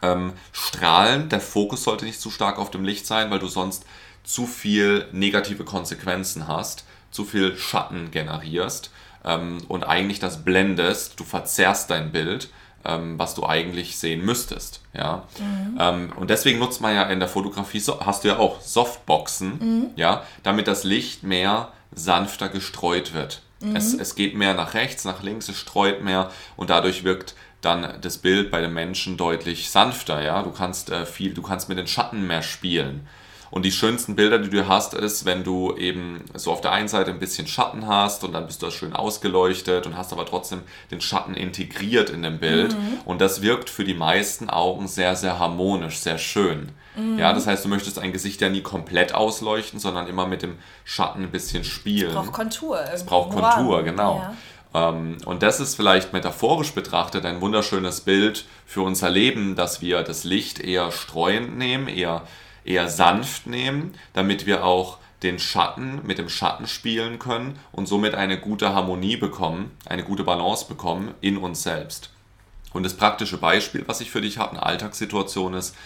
ähm, 0.03 0.35
strahlen, 0.53 1.31
der 1.31 1.41
Fokus 1.41 1.85
sollte 1.85 2.05
nicht 2.05 2.21
zu 2.21 2.31
stark 2.31 2.59
auf 2.59 2.71
dem 2.71 2.85
Licht 2.85 3.07
sein, 3.07 3.31
weil 3.31 3.39
du 3.39 3.47
sonst 3.47 3.87
zu 4.25 4.47
viel 4.47 5.07
negative 5.11 5.65
Konsequenzen 5.65 6.49
hast, 6.49 6.85
zu 7.11 7.25
viel 7.25 7.57
Schatten 7.57 8.11
generierst 8.11 8.91
ähm, 9.25 9.59
und 9.69 9.85
eigentlich 9.85 10.19
das 10.21 10.45
blendest, 10.45 11.19
du 11.19 11.25
verzerrst 11.25 11.91
dein 11.91 12.13
Bild 12.13 12.51
ähm, 12.85 13.19
was 13.19 13.35
du 13.35 13.47
eigentlich 13.47 13.97
sehen 13.97 14.25
müsstest. 14.25 14.81
Ja? 14.93 15.23
Mhm. 15.39 15.79
Ähm, 15.79 16.13
und 16.17 16.31
deswegen 16.31 16.59
nutzt 16.59 16.81
man 16.81 16.95
ja 16.95 17.05
in 17.05 17.21
der 17.21 17.29
Fotografie, 17.29 17.81
hast 18.01 18.25
du 18.25 18.29
ja 18.29 18.39
auch 18.39 18.61
Softboxen, 18.61 19.59
mhm. 19.59 19.91
ja, 19.95 20.25
damit 20.43 20.67
das 20.67 20.83
Licht 20.83 21.23
mehr 21.23 21.73
sanfter 21.95 22.49
gestreut 22.49 23.15
wird. 23.15 23.43
Mhm. 23.61 23.77
Es, 23.77 23.95
es 23.95 24.15
geht 24.15 24.35
mehr 24.35 24.55
nach 24.55 24.75
rechts, 24.75 25.05
nach 25.05 25.23
links, 25.23 25.49
es 25.49 25.59
streut 25.59 26.03
mehr 26.03 26.31
und 26.57 26.71
dadurch 26.71 27.05
wirkt 27.05 27.35
dann 27.61 28.01
das 28.01 28.19
Bild 28.19 28.51
bei 28.51 28.61
den 28.61 28.75
Menschen 28.75 29.17
deutlich 29.17 29.71
sanfter. 29.71 30.23
Ja? 30.23 30.43
Du 30.43 30.51
kannst 30.51 30.91
äh, 30.91 31.07
viel, 31.07 31.33
du 31.33 31.43
kannst 31.43 31.69
mit 31.69 31.79
den 31.79 31.87
Schatten 31.87 32.27
mehr 32.27 32.43
spielen. 32.43 33.07
Und 33.53 33.67
die 33.67 33.71
schönsten 33.71 34.17
Bilder, 34.17 34.39
die 34.39 34.49
du 34.49 34.67
hast, 34.67 34.95
ist, 34.95 35.27
wenn 35.27 35.45
du 35.45 35.77
eben 35.77 36.25
so 36.33 36.53
auf 36.53 36.63
der 36.63 36.73
einen 36.73 36.89
Seite 36.89 37.11
ein 37.11 37.19
bisschen 37.19 37.47
Schatten 37.47 37.87
hast 37.87 38.25
und 38.25 38.33
dann 38.33 38.47
bist 38.47 38.63
du 38.63 38.71
schön 38.71 38.95
ausgeleuchtet 38.95 39.87
und 39.87 39.95
hast 39.95 40.11
aber 40.11 40.25
trotzdem 40.25 40.63
den 40.91 41.03
Schatten 41.03 41.35
integriert 41.35 42.09
in 42.09 42.23
dem 42.23 42.39
Bild. 42.39 42.73
Mhm. 42.73 43.01
Und 43.05 43.21
das 43.21 43.43
wirkt 43.43 43.69
für 43.69 43.85
die 43.85 43.93
meisten 43.93 44.49
Augen 44.49 44.89
sehr, 44.89 45.17
sehr 45.17 45.39
harmonisch, 45.39 45.99
sehr 45.99 46.17
schön. 46.17 46.71
Mhm. 46.97 47.19
Ja, 47.19 47.35
das 47.35 47.47
heißt, 47.47 47.67
du 47.67 47.69
möchtest 47.69 47.99
ein 47.99 48.11
Gesicht 48.15 48.41
ja 48.41 48.49
nie 48.49 48.63
komplett 48.63 49.15
ausleuchten, 49.15 49.79
sondern 49.79 50.07
immer 50.07 50.27
mit 50.27 50.41
dem 50.41 50.57
Schatten 50.85 51.25
ein 51.25 51.31
bisschen 51.31 51.63
spielen. 51.63 52.09
Es 52.09 52.15
braucht 52.15 52.33
Kontur. 52.33 52.81
Es 52.91 53.05
braucht 53.05 53.39
Kontur, 53.39 53.83
genau. 53.83 54.17
Ja. 54.73 54.89
Ähm, 54.89 55.19
und 55.27 55.43
das 55.43 55.61
ist 55.61 55.75
vielleicht 55.75 56.15
metaphorisch 56.15 56.73
betrachtet 56.73 57.27
ein 57.27 57.43
wunderschönes 57.43 58.01
Bild 58.01 58.47
für 58.65 58.81
unser 58.81 59.11
Leben, 59.11 59.57
dass 59.57 59.83
wir 59.83 60.03
das 60.03 60.25
Licht 60.25 60.59
eher 60.59 60.91
streuend 60.91 61.59
nehmen, 61.59 61.89
eher 61.89 62.23
eher 62.65 62.89
sanft 62.89 63.47
nehmen, 63.47 63.95
damit 64.13 64.47
wir 64.47 64.65
auch 64.65 64.99
den 65.23 65.39
Schatten 65.39 66.01
mit 66.05 66.19
dem 66.19 66.29
Schatten 66.29 66.67
spielen 66.67 67.19
können 67.19 67.59
und 67.71 67.87
somit 67.87 68.15
eine 68.15 68.39
gute 68.39 68.75
Harmonie 68.75 69.17
bekommen, 69.17 69.71
eine 69.87 70.03
gute 70.03 70.25
Balance 70.25 70.67
bekommen 70.67 71.15
in 71.21 71.37
uns 71.37 71.63
selbst. 71.63 72.11
Und 72.73 72.83
das 72.83 72.95
praktische 72.95 73.39
Beispiel, 73.39 73.85
was 73.87 74.01
ich 74.01 74.11
für 74.11 74.21
dich 74.21 74.39
habe, 74.39 74.53
eine 74.53 74.63
Alltagssituation 74.65 75.55
ist, 75.55 75.77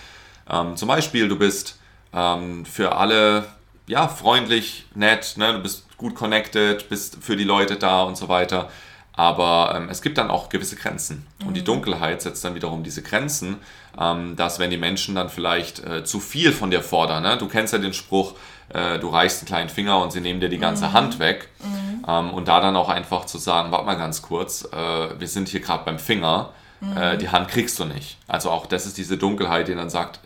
ähm, 0.48 0.76
zum 0.76 0.88
Beispiel, 0.88 1.28
du 1.28 1.36
bist 1.36 1.78
ähm, 2.12 2.64
für 2.64 2.96
alle 2.96 3.46
ja, 3.86 4.08
freundlich, 4.08 4.86
nett, 4.94 5.34
ne? 5.36 5.52
du 5.52 5.60
bist 5.60 5.84
gut 5.96 6.14
connected, 6.14 6.88
bist 6.88 7.18
für 7.20 7.36
die 7.36 7.44
Leute 7.44 7.76
da 7.76 8.02
und 8.02 8.16
so 8.16 8.28
weiter. 8.28 8.70
Aber 9.16 9.72
ähm, 9.74 9.88
es 9.90 10.02
gibt 10.02 10.18
dann 10.18 10.30
auch 10.30 10.50
gewisse 10.50 10.76
Grenzen. 10.76 11.26
Mhm. 11.40 11.48
Und 11.48 11.54
die 11.54 11.62
mhm. 11.62 11.66
Dunkelheit 11.66 12.22
setzt 12.22 12.44
dann 12.44 12.54
wiederum 12.54 12.84
diese 12.84 13.02
Grenzen, 13.02 13.56
ähm, 13.98 14.36
dass 14.36 14.58
wenn 14.58 14.70
die 14.70 14.76
Menschen 14.76 15.14
dann 15.14 15.30
vielleicht 15.30 15.82
äh, 15.84 16.04
zu 16.04 16.20
viel 16.20 16.52
von 16.52 16.70
dir 16.70 16.82
fordern, 16.82 17.22
ne? 17.22 17.38
du 17.38 17.48
kennst 17.48 17.72
ja 17.72 17.78
den 17.78 17.94
Spruch, 17.94 18.34
äh, 18.68 18.98
du 18.98 19.08
reichst 19.08 19.40
einen 19.40 19.46
kleinen 19.46 19.68
Finger 19.70 20.02
und 20.02 20.12
sie 20.12 20.20
nehmen 20.20 20.40
dir 20.40 20.50
die 20.50 20.58
ganze 20.58 20.88
mhm. 20.88 20.92
Hand 20.92 21.18
weg. 21.18 21.48
Mhm. 21.64 22.04
Ähm, 22.06 22.30
und 22.30 22.46
da 22.46 22.60
dann 22.60 22.76
auch 22.76 22.90
einfach 22.90 23.24
zu 23.24 23.38
sagen, 23.38 23.72
warte 23.72 23.86
mal 23.86 23.96
ganz 23.96 24.20
kurz, 24.20 24.68
äh, 24.70 25.18
wir 25.18 25.28
sind 25.28 25.48
hier 25.48 25.60
gerade 25.60 25.84
beim 25.84 25.98
Finger, 25.98 26.50
äh, 26.82 27.14
mhm. 27.14 27.18
die 27.18 27.30
Hand 27.30 27.48
kriegst 27.48 27.78
du 27.78 27.86
nicht. 27.86 28.18
Also 28.28 28.50
auch 28.50 28.66
das 28.66 28.84
ist 28.84 28.98
diese 28.98 29.16
Dunkelheit, 29.16 29.68
die 29.68 29.74
dann 29.74 29.88
sagt, 29.88 30.20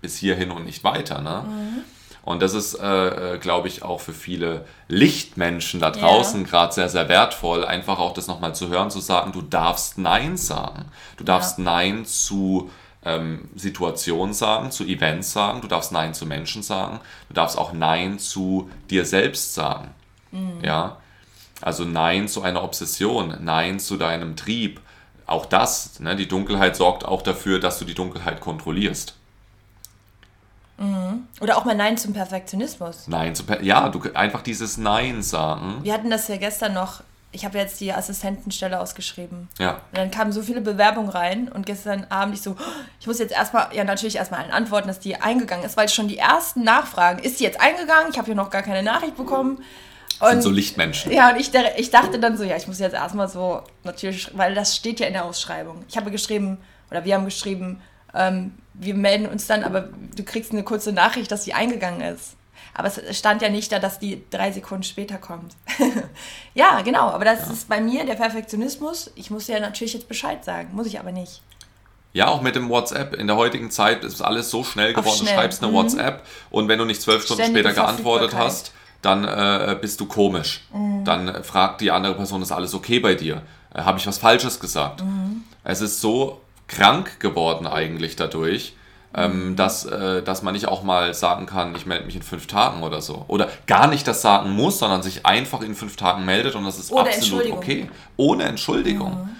bis 0.00 0.16
hierhin 0.16 0.52
und 0.52 0.64
nicht 0.64 0.84
weiter. 0.84 1.20
Ne? 1.20 1.44
Und 2.22 2.42
das 2.42 2.54
ist, 2.54 2.74
äh, 2.74 3.34
äh, 3.34 3.38
glaube 3.38 3.68
ich, 3.68 3.82
auch 3.82 4.00
für 4.00 4.12
viele 4.12 4.66
Lichtmenschen 4.88 5.80
da 5.80 5.90
draußen 5.90 6.42
ja. 6.42 6.46
gerade 6.46 6.72
sehr, 6.72 6.88
sehr 6.88 7.08
wertvoll, 7.08 7.64
einfach 7.64 7.98
auch 7.98 8.12
das 8.12 8.26
nochmal 8.26 8.54
zu 8.54 8.68
hören, 8.68 8.90
zu 8.90 9.00
sagen, 9.00 9.32
du 9.32 9.42
darfst 9.42 9.98
Nein 9.98 10.36
sagen. 10.36 10.86
Du 11.16 11.24
darfst 11.24 11.58
ja. 11.58 11.64
Nein 11.64 12.04
zu 12.04 12.70
ähm, 13.04 13.48
Situationen 13.54 14.34
sagen, 14.34 14.70
zu 14.70 14.84
Events 14.84 15.32
sagen, 15.32 15.62
du 15.62 15.68
darfst 15.68 15.92
Nein 15.92 16.12
zu 16.12 16.26
Menschen 16.26 16.62
sagen, 16.62 17.00
du 17.28 17.34
darfst 17.34 17.56
auch 17.56 17.72
Nein 17.72 18.18
zu 18.18 18.70
dir 18.90 19.06
selbst 19.06 19.54
sagen. 19.54 19.94
Mhm. 20.30 20.62
Ja. 20.62 20.98
Also 21.62 21.84
Nein 21.84 22.28
zu 22.28 22.42
einer 22.42 22.62
Obsession, 22.62 23.38
Nein 23.40 23.80
zu 23.80 23.96
deinem 23.96 24.36
Trieb. 24.36 24.80
Auch 25.26 25.46
das, 25.46 26.00
ne, 26.00 26.16
die 26.16 26.28
Dunkelheit 26.28 26.76
sorgt 26.76 27.04
auch 27.04 27.22
dafür, 27.22 27.60
dass 27.60 27.78
du 27.78 27.84
die 27.84 27.94
Dunkelheit 27.94 28.40
kontrollierst. 28.40 29.16
Mhm. 30.80 31.28
Oder 31.40 31.58
auch 31.58 31.64
mal 31.66 31.74
Nein 31.74 31.98
zum 31.98 32.14
Perfektionismus. 32.14 33.06
Nein 33.06 33.34
zum 33.34 33.46
per 33.46 33.62
Ja, 33.62 33.88
du 33.90 34.02
einfach 34.14 34.42
dieses 34.42 34.78
Nein 34.78 35.22
sagen. 35.22 35.80
Wir 35.82 35.92
hatten 35.92 36.10
das 36.10 36.26
ja 36.28 36.38
gestern 36.38 36.72
noch. 36.72 37.02
Ich 37.32 37.44
habe 37.44 37.58
jetzt 37.58 37.80
die 37.80 37.92
Assistentenstelle 37.92 38.80
ausgeschrieben. 38.80 39.48
Ja. 39.58 39.74
Und 39.74 39.98
dann 39.98 40.10
kamen 40.10 40.32
so 40.32 40.42
viele 40.42 40.62
Bewerbungen 40.62 41.10
rein 41.10 41.48
und 41.48 41.64
gestern 41.64 42.06
Abend 42.08 42.34
ich 42.34 42.42
so, 42.42 42.56
ich 42.98 43.06
muss 43.06 43.20
jetzt 43.20 43.32
erstmal, 43.32 43.68
ja 43.72 43.84
natürlich 43.84 44.16
erstmal 44.16 44.40
allen 44.40 44.50
antworten, 44.50 44.88
dass 44.88 44.98
die 44.98 45.14
eingegangen 45.14 45.64
ist, 45.64 45.76
weil 45.76 45.88
schon 45.88 46.08
die 46.08 46.18
ersten 46.18 46.64
Nachfragen, 46.64 47.22
ist 47.22 47.38
die 47.38 47.44
jetzt 47.44 47.60
eingegangen? 47.60 48.08
Ich 48.10 48.18
habe 48.18 48.26
hier 48.26 48.34
noch 48.34 48.50
gar 48.50 48.62
keine 48.62 48.82
Nachricht 48.82 49.16
bekommen. 49.16 49.62
Und, 50.18 50.30
sind 50.30 50.42
so 50.42 50.50
Lichtmenschen. 50.50 51.12
Ja, 51.12 51.30
und 51.30 51.36
ich, 51.38 51.52
ich 51.76 51.90
dachte 51.90 52.18
dann 52.18 52.36
so, 52.36 52.42
ja, 52.42 52.56
ich 52.56 52.66
muss 52.66 52.78
jetzt 52.80 52.94
erstmal 52.94 53.28
so, 53.28 53.62
natürlich, 53.84 54.36
weil 54.36 54.54
das 54.54 54.74
steht 54.74 54.98
ja 54.98 55.06
in 55.06 55.12
der 55.12 55.24
Ausschreibung. 55.24 55.84
Ich 55.88 55.96
habe 55.96 56.10
geschrieben, 56.10 56.58
oder 56.90 57.04
wir 57.04 57.14
haben 57.14 57.26
geschrieben, 57.26 57.80
ähm, 58.12 58.54
wir 58.74 58.94
melden 58.94 59.26
uns 59.26 59.46
dann, 59.46 59.64
aber 59.64 59.88
du 60.14 60.24
kriegst 60.24 60.52
eine 60.52 60.62
kurze 60.62 60.92
Nachricht, 60.92 61.30
dass 61.30 61.44
sie 61.44 61.52
eingegangen 61.52 62.00
ist. 62.00 62.36
Aber 62.74 62.88
es 62.88 63.18
stand 63.18 63.42
ja 63.42 63.48
nicht 63.48 63.72
da, 63.72 63.78
dass 63.78 63.98
die 63.98 64.22
drei 64.30 64.52
Sekunden 64.52 64.84
später 64.84 65.18
kommt. 65.18 65.56
ja, 66.54 66.80
genau, 66.82 67.08
aber 67.08 67.24
das 67.24 67.46
ja. 67.46 67.52
ist 67.52 67.68
bei 67.68 67.80
mir 67.80 68.04
der 68.06 68.14
Perfektionismus. 68.14 69.10
Ich 69.16 69.30
muss 69.30 69.48
ja 69.48 69.58
natürlich 69.60 69.94
jetzt 69.94 70.08
Bescheid 70.08 70.44
sagen, 70.44 70.70
muss 70.72 70.86
ich 70.86 71.00
aber 71.00 71.12
nicht. 71.12 71.42
Ja, 72.12 72.28
auch 72.28 72.42
mit 72.42 72.56
dem 72.56 72.68
WhatsApp. 72.68 73.14
In 73.14 73.26
der 73.26 73.36
heutigen 73.36 73.70
Zeit 73.70 74.04
ist 74.04 74.20
alles 74.20 74.50
so 74.50 74.64
schnell 74.64 74.92
geworden. 74.94 75.16
Schnell. 75.16 75.34
Du 75.34 75.40
schreibst 75.40 75.62
eine 75.62 75.72
mhm. 75.72 75.76
WhatsApp 75.76 76.26
und 76.50 76.68
wenn 76.68 76.78
du 76.78 76.84
nicht 76.84 77.02
zwölf 77.02 77.24
Stunden 77.24 77.44
später 77.44 77.72
geantwortet 77.72 78.34
hast, 78.34 78.72
dann 79.02 79.24
äh, 79.24 79.76
bist 79.80 80.00
du 80.00 80.06
komisch. 80.06 80.62
Mhm. 80.72 81.04
Dann 81.04 81.44
fragt 81.44 81.80
die 81.80 81.90
andere 81.90 82.14
Person, 82.14 82.42
ist 82.42 82.52
alles 82.52 82.74
okay 82.74 82.98
bei 82.98 83.14
dir? 83.14 83.42
Äh, 83.74 83.82
Habe 83.82 83.98
ich 83.98 84.06
was 84.06 84.18
Falsches 84.18 84.58
gesagt? 84.60 85.02
Mhm. 85.02 85.44
Es 85.64 85.80
ist 85.80 86.00
so 86.00 86.40
krank 86.70 87.20
geworden 87.20 87.66
eigentlich 87.66 88.16
dadurch, 88.16 88.74
ähm, 89.12 89.56
dass, 89.56 89.84
äh, 89.84 90.22
dass 90.22 90.42
man 90.42 90.54
nicht 90.54 90.68
auch 90.68 90.82
mal 90.82 91.12
sagen 91.14 91.46
kann, 91.46 91.74
ich 91.74 91.84
melde 91.84 92.06
mich 92.06 92.14
in 92.14 92.22
fünf 92.22 92.46
Tagen 92.46 92.82
oder 92.82 93.02
so. 93.02 93.24
Oder 93.26 93.48
gar 93.66 93.88
nicht 93.88 94.06
das 94.06 94.22
sagen 94.22 94.52
muss, 94.52 94.78
sondern 94.78 95.02
sich 95.02 95.26
einfach 95.26 95.62
in 95.62 95.74
fünf 95.74 95.96
Tagen 95.96 96.24
meldet 96.24 96.54
und 96.54 96.64
das 96.64 96.78
ist 96.78 96.92
Ohne 96.92 97.10
absolut 97.10 97.50
okay. 97.50 97.90
Ohne 98.16 98.44
Entschuldigung. 98.44 99.24
Mhm. 99.24 99.36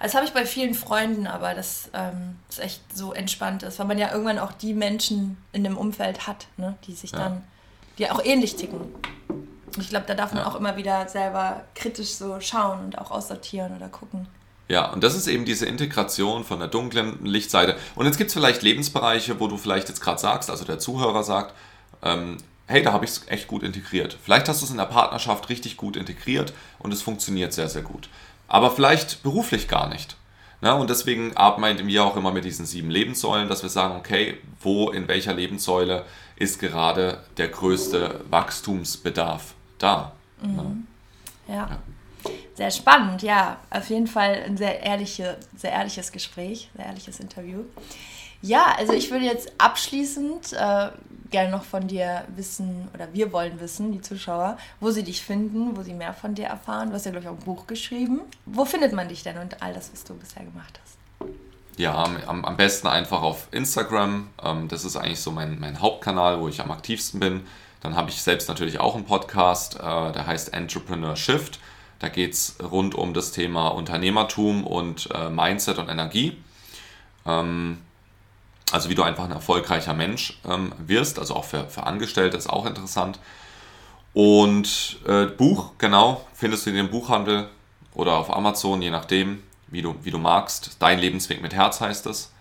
Das 0.00 0.14
habe 0.14 0.26
ich 0.26 0.32
bei 0.32 0.46
vielen 0.46 0.74
Freunden, 0.74 1.26
aber 1.26 1.54
das 1.54 1.90
ähm, 1.92 2.36
ist 2.48 2.60
echt 2.60 2.82
so 2.94 3.12
entspannt 3.12 3.64
ist, 3.64 3.80
weil 3.80 3.86
man 3.86 3.98
ja 3.98 4.12
irgendwann 4.12 4.38
auch 4.38 4.52
die 4.52 4.74
Menschen 4.74 5.38
in 5.52 5.64
dem 5.64 5.76
Umfeld 5.76 6.28
hat, 6.28 6.46
ne, 6.56 6.76
die 6.86 6.92
sich 6.92 7.10
ja. 7.10 7.18
dann, 7.18 7.42
die 7.96 8.08
auch 8.08 8.24
ähnlich 8.24 8.54
ticken. 8.54 8.80
Und 8.80 9.82
ich 9.82 9.88
glaube, 9.88 10.04
da 10.06 10.14
darf 10.14 10.32
man 10.32 10.44
ja. 10.44 10.48
auch 10.48 10.54
immer 10.54 10.76
wieder 10.76 11.08
selber 11.08 11.62
kritisch 11.74 12.10
so 12.10 12.38
schauen 12.40 12.84
und 12.84 12.98
auch 12.98 13.10
aussortieren 13.10 13.74
oder 13.74 13.88
gucken. 13.88 14.28
Ja, 14.68 14.92
und 14.92 15.02
das 15.02 15.14
ist 15.14 15.26
eben 15.26 15.46
diese 15.46 15.64
Integration 15.64 16.44
von 16.44 16.58
der 16.58 16.68
dunklen 16.68 17.24
Lichtseite. 17.24 17.76
Und 17.94 18.04
jetzt 18.04 18.18
gibt 18.18 18.28
es 18.28 18.34
vielleicht 18.34 18.62
Lebensbereiche, 18.62 19.40
wo 19.40 19.46
du 19.46 19.56
vielleicht 19.56 19.88
jetzt 19.88 20.00
gerade 20.00 20.20
sagst, 20.20 20.50
also 20.50 20.64
der 20.64 20.78
Zuhörer 20.78 21.22
sagt, 21.22 21.54
ähm, 22.02 22.36
hey, 22.66 22.82
da 22.82 22.92
habe 22.92 23.06
ich 23.06 23.12
es 23.12 23.28
echt 23.28 23.48
gut 23.48 23.62
integriert. 23.62 24.18
Vielleicht 24.22 24.46
hast 24.48 24.60
du 24.60 24.66
es 24.66 24.70
in 24.70 24.76
der 24.76 24.84
Partnerschaft 24.84 25.48
richtig 25.48 25.78
gut 25.78 25.96
integriert 25.96 26.52
und 26.78 26.92
es 26.92 27.00
funktioniert 27.00 27.54
sehr, 27.54 27.68
sehr 27.68 27.82
gut. 27.82 28.10
Aber 28.46 28.70
vielleicht 28.70 29.22
beruflich 29.22 29.68
gar 29.68 29.88
nicht. 29.88 30.16
Na, 30.60 30.74
und 30.74 30.90
deswegen 30.90 31.36
arbeiten 31.36 31.86
wir 31.86 32.04
auch 32.04 32.16
immer 32.16 32.32
mit 32.32 32.44
diesen 32.44 32.66
sieben 32.66 32.90
Lebenssäulen, 32.90 33.48
dass 33.48 33.62
wir 33.62 33.70
sagen, 33.70 33.96
okay, 33.96 34.38
wo 34.60 34.90
in 34.90 35.08
welcher 35.08 35.32
Lebenssäule 35.32 36.04
ist 36.36 36.58
gerade 36.58 37.22
der 37.36 37.48
größte 37.48 38.20
Wachstumsbedarf 38.28 39.54
da? 39.78 40.12
Mhm. 40.42 40.86
Ja. 41.46 41.54
ja. 41.54 41.78
Sehr 42.54 42.70
spannend, 42.70 43.22
ja. 43.22 43.58
Auf 43.70 43.88
jeden 43.88 44.06
Fall 44.06 44.42
ein 44.44 44.56
sehr, 44.56 44.82
ehrliche, 44.82 45.36
sehr 45.56 45.72
ehrliches 45.72 46.10
Gespräch, 46.12 46.70
sehr 46.76 46.86
ehrliches 46.86 47.20
Interview. 47.20 47.64
Ja, 48.42 48.74
also 48.76 48.92
ich 48.92 49.10
würde 49.10 49.24
jetzt 49.24 49.52
abschließend 49.58 50.52
äh, 50.52 50.88
gerne 51.30 51.50
noch 51.50 51.64
von 51.64 51.88
dir 51.88 52.24
wissen, 52.36 52.88
oder 52.94 53.12
wir 53.12 53.32
wollen 53.32 53.60
wissen, 53.60 53.92
die 53.92 54.00
Zuschauer, 54.00 54.58
wo 54.80 54.90
sie 54.90 55.02
dich 55.02 55.22
finden, 55.22 55.76
wo 55.76 55.82
sie 55.82 55.94
mehr 55.94 56.14
von 56.14 56.34
dir 56.34 56.46
erfahren. 56.46 56.88
Du 56.88 56.94
hast 56.94 57.04
ja, 57.04 57.10
glaube 57.10 57.24
ich, 57.24 57.30
auch 57.30 57.38
ein 57.38 57.44
Buch 57.44 57.66
geschrieben. 57.66 58.20
Wo 58.46 58.64
findet 58.64 58.92
man 58.92 59.08
dich 59.08 59.22
denn 59.22 59.38
und 59.38 59.62
all 59.62 59.74
das, 59.74 59.90
was 59.92 60.04
du 60.04 60.14
bisher 60.14 60.44
gemacht 60.44 60.80
hast? 60.82 60.98
Ja, 61.76 61.94
am, 61.94 62.44
am 62.44 62.56
besten 62.56 62.88
einfach 62.88 63.22
auf 63.22 63.48
Instagram. 63.52 64.28
Ähm, 64.42 64.68
das 64.68 64.84
ist 64.84 64.96
eigentlich 64.96 65.20
so 65.20 65.30
mein, 65.30 65.60
mein 65.60 65.80
Hauptkanal, 65.80 66.40
wo 66.40 66.48
ich 66.48 66.60
am 66.60 66.70
aktivsten 66.70 67.20
bin. 67.20 67.46
Dann 67.80 67.94
habe 67.94 68.10
ich 68.10 68.20
selbst 68.20 68.48
natürlich 68.48 68.80
auch 68.80 68.96
einen 68.96 69.04
Podcast, 69.04 69.76
äh, 69.76 70.12
der 70.12 70.26
heißt 70.26 70.52
Entrepreneur 70.52 71.14
Shift. 71.14 71.60
Da 71.98 72.08
geht 72.08 72.34
es 72.34 72.56
rund 72.62 72.94
um 72.94 73.14
das 73.14 73.32
Thema 73.32 73.68
Unternehmertum 73.68 74.64
und 74.64 75.08
äh, 75.12 75.30
Mindset 75.30 75.78
und 75.78 75.88
Energie. 75.88 76.36
Ähm, 77.26 77.78
also 78.70 78.90
wie 78.90 78.94
du 78.94 79.02
einfach 79.02 79.24
ein 79.24 79.32
erfolgreicher 79.32 79.94
Mensch 79.94 80.38
ähm, 80.46 80.72
wirst, 80.78 81.18
also 81.18 81.34
auch 81.34 81.44
für, 81.44 81.68
für 81.68 81.84
Angestellte 81.84 82.36
ist 82.36 82.48
auch 82.48 82.66
interessant. 82.66 83.18
Und 84.12 84.98
äh, 85.06 85.26
Buch, 85.26 85.72
genau, 85.78 86.26
findest 86.34 86.66
du 86.66 86.70
in 86.70 86.76
dem 86.76 86.90
Buchhandel 86.90 87.48
oder 87.94 88.16
auf 88.16 88.34
Amazon, 88.34 88.82
je 88.82 88.90
nachdem, 88.90 89.42
wie 89.68 89.82
du, 89.82 89.94
wie 90.02 90.10
du 90.10 90.18
magst. 90.18 90.76
Dein 90.78 90.98
Lebensweg 90.98 91.42
mit 91.42 91.54
Herz 91.54 91.80
heißt 91.80 92.06
es. 92.06 92.32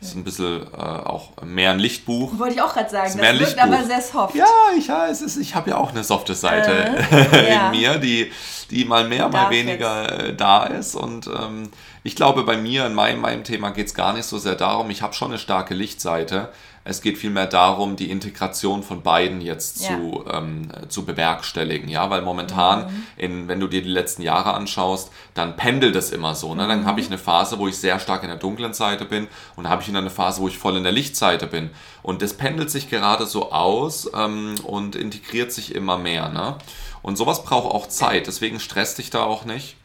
Das 0.00 0.10
ist 0.10 0.16
ein 0.16 0.24
bisschen 0.24 0.62
äh, 0.72 0.76
auch 0.76 1.30
mehr 1.42 1.70
ein 1.70 1.78
Lichtbuch. 1.78 2.38
Wollte 2.38 2.56
ich 2.56 2.62
auch 2.62 2.74
gerade 2.74 2.90
sagen, 2.90 3.16
das, 3.16 3.38
das 3.38 3.40
wirkt 3.40 3.58
aber 3.58 3.84
sehr 3.84 4.00
soft. 4.00 4.34
Ja, 4.34 4.46
ich, 4.76 4.88
ja, 4.88 5.06
es 5.06 5.22
ist, 5.22 5.36
ich 5.36 5.54
habe 5.54 5.70
ja 5.70 5.76
auch 5.78 5.90
eine 5.90 6.04
softe 6.04 6.34
Seite 6.34 6.72
äh, 6.72 7.46
in 7.46 7.52
ja. 7.52 7.70
mir, 7.70 7.98
die, 7.98 8.30
die 8.70 8.84
mal 8.84 9.08
mehr, 9.08 9.28
mal 9.28 9.44
Darf 9.44 9.50
weniger 9.50 10.26
jetzt. 10.26 10.40
da 10.40 10.64
ist. 10.64 10.94
Und 10.94 11.26
ähm, 11.28 11.70
ich 12.02 12.16
glaube, 12.16 12.42
bei 12.44 12.56
mir, 12.56 12.86
in 12.86 12.94
meinem, 12.94 13.20
meinem 13.20 13.44
Thema 13.44 13.70
geht 13.70 13.86
es 13.86 13.94
gar 13.94 14.12
nicht 14.12 14.26
so 14.26 14.38
sehr 14.38 14.56
darum, 14.56 14.90
ich 14.90 15.00
habe 15.00 15.14
schon 15.14 15.28
eine 15.28 15.38
starke 15.38 15.74
Lichtseite. 15.74 16.50
Es 16.86 17.00
geht 17.00 17.16
vielmehr 17.16 17.46
darum, 17.46 17.96
die 17.96 18.10
Integration 18.10 18.82
von 18.82 19.02
beiden 19.02 19.40
jetzt 19.40 19.82
ja. 19.82 19.88
zu, 19.88 20.24
ähm, 20.30 20.68
zu 20.88 21.06
bewerkstelligen. 21.06 21.88
Ja, 21.88 22.10
weil 22.10 22.20
momentan, 22.20 22.86
mhm. 22.86 23.06
in, 23.16 23.48
wenn 23.48 23.58
du 23.58 23.68
dir 23.68 23.82
die 23.82 23.88
letzten 23.88 24.20
Jahre 24.20 24.52
anschaust, 24.52 25.10
dann 25.32 25.56
pendelt 25.56 25.96
es 25.96 26.10
immer 26.10 26.34
so. 26.34 26.54
Ne? 26.54 26.68
Dann 26.68 26.82
mhm. 26.82 26.86
habe 26.86 27.00
ich 27.00 27.06
eine 27.06 27.16
Phase, 27.16 27.58
wo 27.58 27.68
ich 27.68 27.78
sehr 27.78 27.98
stark 27.98 28.22
in 28.22 28.28
der 28.28 28.38
dunklen 28.38 28.74
Seite 28.74 29.06
bin 29.06 29.28
und 29.56 29.64
dann 29.64 29.70
habe 29.70 29.80
ich 29.80 29.88
wieder 29.88 29.98
eine 29.98 30.10
Phase, 30.10 30.42
wo 30.42 30.48
ich 30.48 30.58
voll 30.58 30.76
in 30.76 30.82
der 30.82 30.92
Lichtseite 30.92 31.46
bin. 31.46 31.70
Und 32.02 32.20
das 32.20 32.34
pendelt 32.34 32.70
sich 32.70 32.90
gerade 32.90 33.24
so 33.24 33.50
aus 33.50 34.10
ähm, 34.14 34.56
und 34.64 34.94
integriert 34.94 35.52
sich 35.52 35.74
immer 35.74 35.96
mehr. 35.96 36.28
Ne? 36.28 36.56
Und 37.00 37.16
sowas 37.16 37.44
braucht 37.44 37.74
auch 37.74 37.88
Zeit. 37.88 38.26
Deswegen 38.26 38.60
stresst 38.60 38.98
dich 38.98 39.08
da 39.08 39.22
auch 39.22 39.46
nicht. 39.46 39.76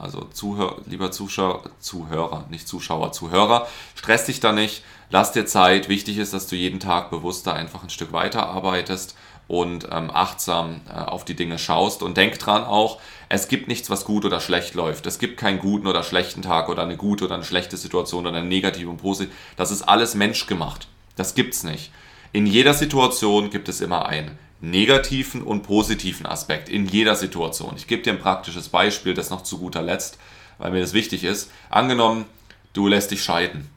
Also 0.00 0.26
Zuhör, 0.32 0.76
lieber 0.86 1.10
Zuschauer, 1.10 1.64
Zuhörer, 1.78 2.46
nicht 2.48 2.66
Zuschauer, 2.66 3.12
Zuhörer, 3.12 3.66
stress 3.94 4.24
dich 4.24 4.40
da 4.40 4.52
nicht, 4.52 4.82
lass 5.10 5.32
dir 5.32 5.44
Zeit. 5.44 5.88
Wichtig 5.90 6.16
ist, 6.16 6.32
dass 6.32 6.46
du 6.46 6.56
jeden 6.56 6.80
Tag 6.80 7.10
bewusster 7.10 7.52
einfach 7.52 7.82
ein 7.82 7.90
Stück 7.90 8.12
weiter 8.12 8.48
arbeitest 8.48 9.14
und 9.46 9.88
ähm, 9.90 10.10
achtsam 10.10 10.80
äh, 10.88 10.92
auf 10.92 11.24
die 11.24 11.34
Dinge 11.34 11.58
schaust. 11.58 12.02
Und 12.02 12.16
denk 12.16 12.38
dran 12.38 12.64
auch, 12.64 12.98
es 13.28 13.48
gibt 13.48 13.68
nichts, 13.68 13.90
was 13.90 14.04
gut 14.04 14.24
oder 14.24 14.40
schlecht 14.40 14.74
läuft. 14.74 15.06
Es 15.06 15.18
gibt 15.18 15.38
keinen 15.38 15.58
guten 15.58 15.86
oder 15.86 16.02
schlechten 16.02 16.40
Tag 16.40 16.68
oder 16.68 16.82
eine 16.82 16.96
gute 16.96 17.24
oder 17.24 17.34
eine 17.34 17.44
schlechte 17.44 17.76
Situation 17.76 18.26
oder 18.26 18.38
eine 18.38 18.46
negative 18.46 18.88
und 18.88 18.98
positive. 18.98 19.34
Das 19.56 19.70
ist 19.70 19.82
alles 19.82 20.14
menschgemacht. 20.14 20.88
Das 21.16 21.34
gibt's 21.34 21.62
nicht. 21.62 21.90
In 22.32 22.46
jeder 22.46 22.74
Situation 22.74 23.50
gibt 23.50 23.68
es 23.68 23.80
immer 23.80 24.06
ein 24.06 24.38
negativen 24.60 25.42
und 25.42 25.62
positiven 25.62 26.26
Aspekt 26.26 26.68
in 26.68 26.86
jeder 26.86 27.16
Situation. 27.16 27.74
Ich 27.76 27.86
gebe 27.86 28.02
dir 28.02 28.12
ein 28.12 28.20
praktisches 28.20 28.68
Beispiel, 28.68 29.14
das 29.14 29.30
noch 29.30 29.42
zu 29.42 29.58
guter 29.58 29.82
Letzt, 29.82 30.18
weil 30.58 30.70
mir 30.70 30.80
das 30.80 30.92
wichtig 30.92 31.24
ist. 31.24 31.50
Angenommen, 31.70 32.26
du 32.72 32.86
lässt 32.86 33.10
dich 33.10 33.22
scheiden. 33.22 33.68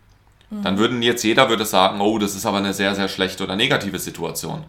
Dann 0.61 0.77
würden 0.77 1.01
jetzt 1.01 1.23
jeder 1.23 1.49
würde 1.49 1.65
sagen, 1.65 1.99
oh, 1.99 2.19
das 2.19 2.35
ist 2.35 2.45
aber 2.45 2.57
eine 2.57 2.73
sehr, 2.73 2.93
sehr 2.93 3.07
schlechte 3.07 3.43
oder 3.43 3.55
negative 3.55 3.97
Situation. 3.97 4.63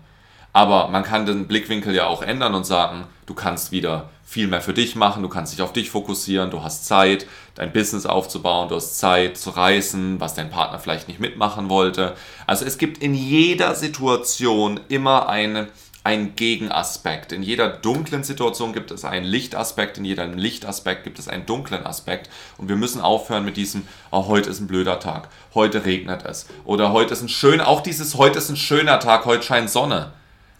Aber 0.53 0.89
man 0.89 1.03
kann 1.03 1.27
den 1.27 1.47
Blickwinkel 1.47 1.95
ja 1.95 2.07
auch 2.07 2.23
ändern 2.23 2.55
und 2.55 2.65
sagen, 2.65 3.05
du 3.27 3.35
kannst 3.35 3.73
wieder 3.73 4.09
viel 4.25 4.47
mehr 4.47 4.61
für 4.61 4.73
dich 4.73 4.97
machen, 4.97 5.23
du 5.23 5.29
kannst 5.29 5.53
dich 5.53 5.61
auf 5.61 5.73
dich 5.73 5.91
fokussieren, 5.91 6.51
du 6.51 6.63
hast 6.63 6.87
Zeit, 6.87 7.27
dein 7.57 7.73
Business 7.73 8.07
aufzubauen, 8.07 8.69
du 8.69 8.77
hast 8.77 8.99
Zeit 8.99 9.37
zu 9.37 9.51
reisen, 9.51 10.21
was 10.21 10.35
dein 10.35 10.51
Partner 10.51 10.79
vielleicht 10.79 11.09
nicht 11.09 11.21
mitmachen 11.21 11.69
wollte. 11.69 12.15
Also 12.47 12.65
es 12.65 12.79
gibt 12.79 12.99
in 12.99 13.15
jeder 13.15 13.75
Situation 13.75 14.81
immer 14.89 15.29
eine, 15.29 15.69
ein 16.05 16.37
Gegenaspekt. 16.37 17.33
In 17.33 17.43
jeder 17.43 17.69
dunklen 17.69 18.25
Situation 18.25 18.75
gibt 18.75 18.91
es 18.91 19.07
einen 19.07 19.25
Lichtaspekt, 19.25 19.97
in 19.97 20.05
jedem 20.05 20.37
Lichtaspekt 20.37 21.03
gibt 21.03 21.19
es 21.19 21.29
einen 21.29 21.47
dunklen 21.47 21.87
Aspekt. 21.87 22.29
Und 22.59 22.69
wir 22.69 22.77
müssen 22.77 23.01
aufhören 23.01 23.45
mit 23.45 23.57
diesem, 23.57 23.89
oh, 24.11 24.27
heute 24.27 24.51
ist 24.51 24.61
ein 24.61 24.67
blöder 24.67 25.01
Tag, 25.01 25.31
heute 25.55 25.87
regnet 25.87 26.25
es. 26.27 26.47
Oder 26.67 26.93
heute 26.93 27.15
ist 27.15 27.23
ein 27.23 27.31
schöner, 27.31 27.67
auch 27.67 27.81
dieses, 27.81 28.17
heute 28.17 28.39
ist 28.39 28.51
ein 28.51 28.57
schöner 28.57 29.01
Tag, 29.01 29.25
heute 29.25 29.43
scheint 29.43 29.71
Sonne. 29.71 30.13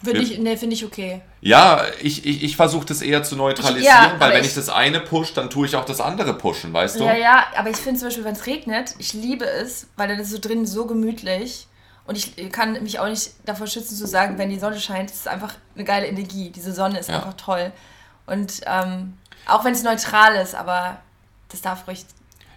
Finde 0.03 0.21
ich, 0.21 0.37
nee, 0.39 0.57
find 0.57 0.73
ich 0.73 0.83
okay. 0.83 1.21
Ja, 1.41 1.83
ich, 2.01 2.25
ich, 2.25 2.43
ich 2.43 2.55
versuche 2.55 2.85
das 2.85 3.01
eher 3.01 3.23
zu 3.23 3.35
neutralisieren, 3.35 3.81
ich, 3.81 4.11
ja, 4.13 4.15
weil 4.19 4.33
wenn 4.33 4.41
ich, 4.41 4.47
ich, 4.47 4.55
das 4.55 4.69
eine 4.69 4.99
push, 4.99 5.33
dann 5.33 5.49
tue 5.49 5.67
ich 5.67 5.75
auch 5.75 5.85
das 5.85 6.01
andere 6.01 6.33
pushen, 6.33 6.73
weißt 6.73 6.99
du? 6.99 7.05
Ja, 7.05 7.15
ja, 7.15 7.45
aber 7.55 7.69
ich 7.69 7.77
finde 7.77 7.99
zum 7.99 8.09
Beispiel, 8.09 8.25
wenn 8.25 8.33
es 8.33 8.45
regnet, 8.45 8.95
ich 8.97 9.13
liebe 9.13 9.45
es, 9.45 9.87
weil 9.95 10.07
dann 10.07 10.19
ist 10.19 10.31
so 10.31 10.39
drin 10.39 10.65
so 10.65 10.85
gemütlich. 10.85 11.67
Und 12.07 12.17
ich 12.17 12.51
kann 12.51 12.73
mich 12.83 12.99
auch 12.99 13.07
nicht 13.07 13.31
davor 13.45 13.67
schützen 13.67 13.95
zu 13.95 14.05
sagen, 14.05 14.37
wenn 14.37 14.49
die 14.49 14.59
Sonne 14.59 14.79
scheint, 14.79 15.09
ist 15.09 15.21
es 15.21 15.27
einfach 15.27 15.55
eine 15.73 15.83
geile 15.83 16.07
Energie. 16.07 16.51
Diese 16.51 16.71
Sonne 16.71 16.99
ist 16.99 17.09
ja. 17.09 17.15
einfach 17.15 17.33
toll. 17.33 17.71
Und 18.27 18.61
ähm, 18.65 19.17
auch 19.47 19.63
wenn 19.65 19.73
es 19.73 19.83
neutral 19.83 20.35
ist, 20.35 20.55
aber 20.55 20.99
das 21.49 21.61
darf 21.61 21.87
ruhig 21.87 22.05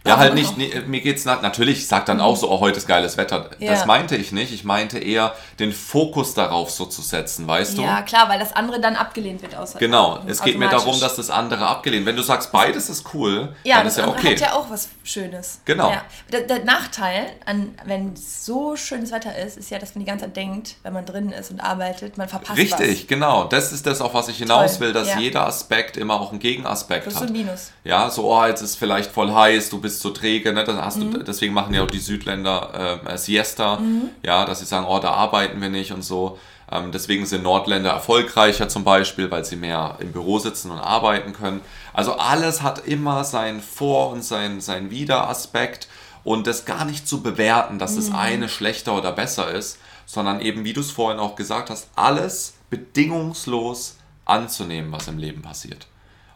ja, 0.08 0.16
halt 0.18 0.34
nicht, 0.34 0.56
nee, 0.56 0.72
mir 0.86 1.00
geht's 1.00 1.24
nach, 1.24 1.42
natürlich, 1.42 1.78
ich 1.78 1.88
sag 1.88 2.06
dann 2.06 2.20
auch 2.20 2.36
so, 2.36 2.50
oh, 2.50 2.60
heute 2.60 2.78
ist 2.78 2.86
geiles 2.86 3.16
Wetter. 3.16 3.50
Ja. 3.58 3.72
Das 3.72 3.86
meinte 3.86 4.16
ich 4.16 4.32
nicht. 4.32 4.52
Ich 4.52 4.64
meinte 4.64 4.98
eher, 4.98 5.34
den 5.58 5.72
Fokus 5.72 6.34
darauf 6.34 6.70
so 6.70 6.86
zu 6.86 7.02
setzen, 7.02 7.46
weißt 7.46 7.78
du? 7.78 7.82
Ja, 7.82 8.02
klar, 8.02 8.28
weil 8.28 8.38
das 8.38 8.54
andere 8.54 8.80
dann 8.80 8.96
abgelehnt 8.96 9.42
wird. 9.42 9.56
Außer 9.56 9.78
genau, 9.78 10.20
es 10.26 10.42
geht 10.42 10.58
mir 10.58 10.68
darum, 10.68 10.98
dass 11.00 11.16
das 11.16 11.30
andere 11.30 11.66
abgelehnt 11.66 12.06
Wenn 12.06 12.16
du 12.16 12.22
sagst, 12.22 12.52
beides 12.52 12.88
ist 12.88 13.14
cool, 13.14 13.54
ja, 13.64 13.78
dann 13.78 13.86
ist 13.86 13.98
ja 13.98 14.08
okay. 14.08 14.28
Ja, 14.28 14.32
hat 14.32 14.40
ja 14.40 14.52
auch 14.54 14.70
was 14.70 14.88
Schönes. 15.04 15.60
Genau. 15.64 15.90
Ja. 15.90 16.02
Der, 16.32 16.42
der, 16.42 16.64
Nachteil, 16.64 17.26
an, 17.46 17.74
wenn 17.84 18.14
so 18.16 18.76
schönes 18.76 19.10
Wetter 19.10 19.36
ist, 19.36 19.56
ist 19.56 19.70
ja, 19.70 19.78
dass 19.78 19.94
man 19.94 20.04
die 20.04 20.10
ganze 20.10 20.26
Zeit 20.26 20.36
denkt, 20.36 20.76
wenn 20.82 20.92
man 20.92 21.06
drin 21.06 21.30
ist 21.30 21.50
und 21.50 21.60
arbeitet, 21.60 22.18
man 22.18 22.28
verpasst 22.28 22.58
Richtig, 22.58 23.02
was. 23.02 23.06
genau. 23.06 23.44
Das 23.44 23.72
ist 23.72 23.86
das, 23.86 24.00
auf 24.00 24.14
was 24.14 24.28
ich 24.28 24.38
hinaus 24.38 24.78
Toll. 24.78 24.88
will, 24.88 24.92
dass 24.92 25.08
ja. 25.08 25.18
jeder 25.18 25.46
Aspekt 25.46 25.96
immer 25.96 26.20
auch 26.20 26.30
einen 26.30 26.40
Gegenaspekt 26.40 27.04
Plus 27.04 27.14
hat. 27.14 27.22
Plus 27.22 27.30
und 27.30 27.36
Minus. 27.36 27.70
Ja, 27.84 28.10
so, 28.10 28.30
oh, 28.30 28.44
jetzt 28.44 28.60
ist 28.60 28.76
vielleicht 28.76 29.10
voll 29.10 29.32
heiß, 29.32 29.70
du 29.70 29.80
bist 29.80 29.97
bist 29.98 30.02
so 30.02 30.10
träge, 30.10 30.52
ne? 30.52 30.64
Mhm. 30.64 31.12
du, 31.12 31.24
deswegen 31.24 31.52
machen 31.52 31.74
ja 31.74 31.82
auch 31.82 31.90
die 31.90 31.98
Südländer 31.98 33.00
äh, 33.04 33.18
Siesta, 33.18 33.76
mhm. 33.76 34.10
ja, 34.22 34.44
dass 34.44 34.60
sie 34.60 34.64
sagen, 34.64 34.86
oh, 34.88 34.98
da 34.98 35.10
arbeiten 35.10 35.60
wir 35.60 35.68
nicht 35.68 35.92
und 35.92 36.02
so. 36.02 36.38
Ähm, 36.70 36.92
deswegen 36.92 37.26
sind 37.26 37.42
Nordländer 37.42 37.90
erfolgreicher 37.90 38.68
zum 38.68 38.84
Beispiel, 38.84 39.30
weil 39.30 39.44
sie 39.44 39.56
mehr 39.56 39.96
im 40.00 40.12
Büro 40.12 40.38
sitzen 40.38 40.70
und 40.70 40.78
arbeiten 40.78 41.32
können. 41.32 41.62
Also 41.92 42.14
alles 42.14 42.62
hat 42.62 42.86
immer 42.86 43.24
seinen 43.24 43.60
Vor- 43.60 44.10
und 44.10 44.22
seinen 44.22 44.60
sein 44.60 44.90
Wider-Aspekt 44.90 45.88
und 46.24 46.46
das 46.46 46.64
gar 46.64 46.84
nicht 46.84 47.08
zu 47.08 47.22
bewerten, 47.22 47.78
dass 47.78 47.92
mhm. 47.92 47.96
das 47.96 48.14
eine 48.14 48.48
schlechter 48.48 48.96
oder 48.96 49.12
besser 49.12 49.50
ist, 49.50 49.78
sondern 50.06 50.40
eben, 50.40 50.64
wie 50.64 50.72
du 50.72 50.80
es 50.80 50.90
vorhin 50.90 51.18
auch 51.18 51.36
gesagt 51.36 51.70
hast, 51.70 51.88
alles 51.96 52.54
bedingungslos 52.70 53.96
anzunehmen, 54.26 54.92
was 54.92 55.08
im 55.08 55.18
Leben 55.18 55.42
passiert. 55.42 55.86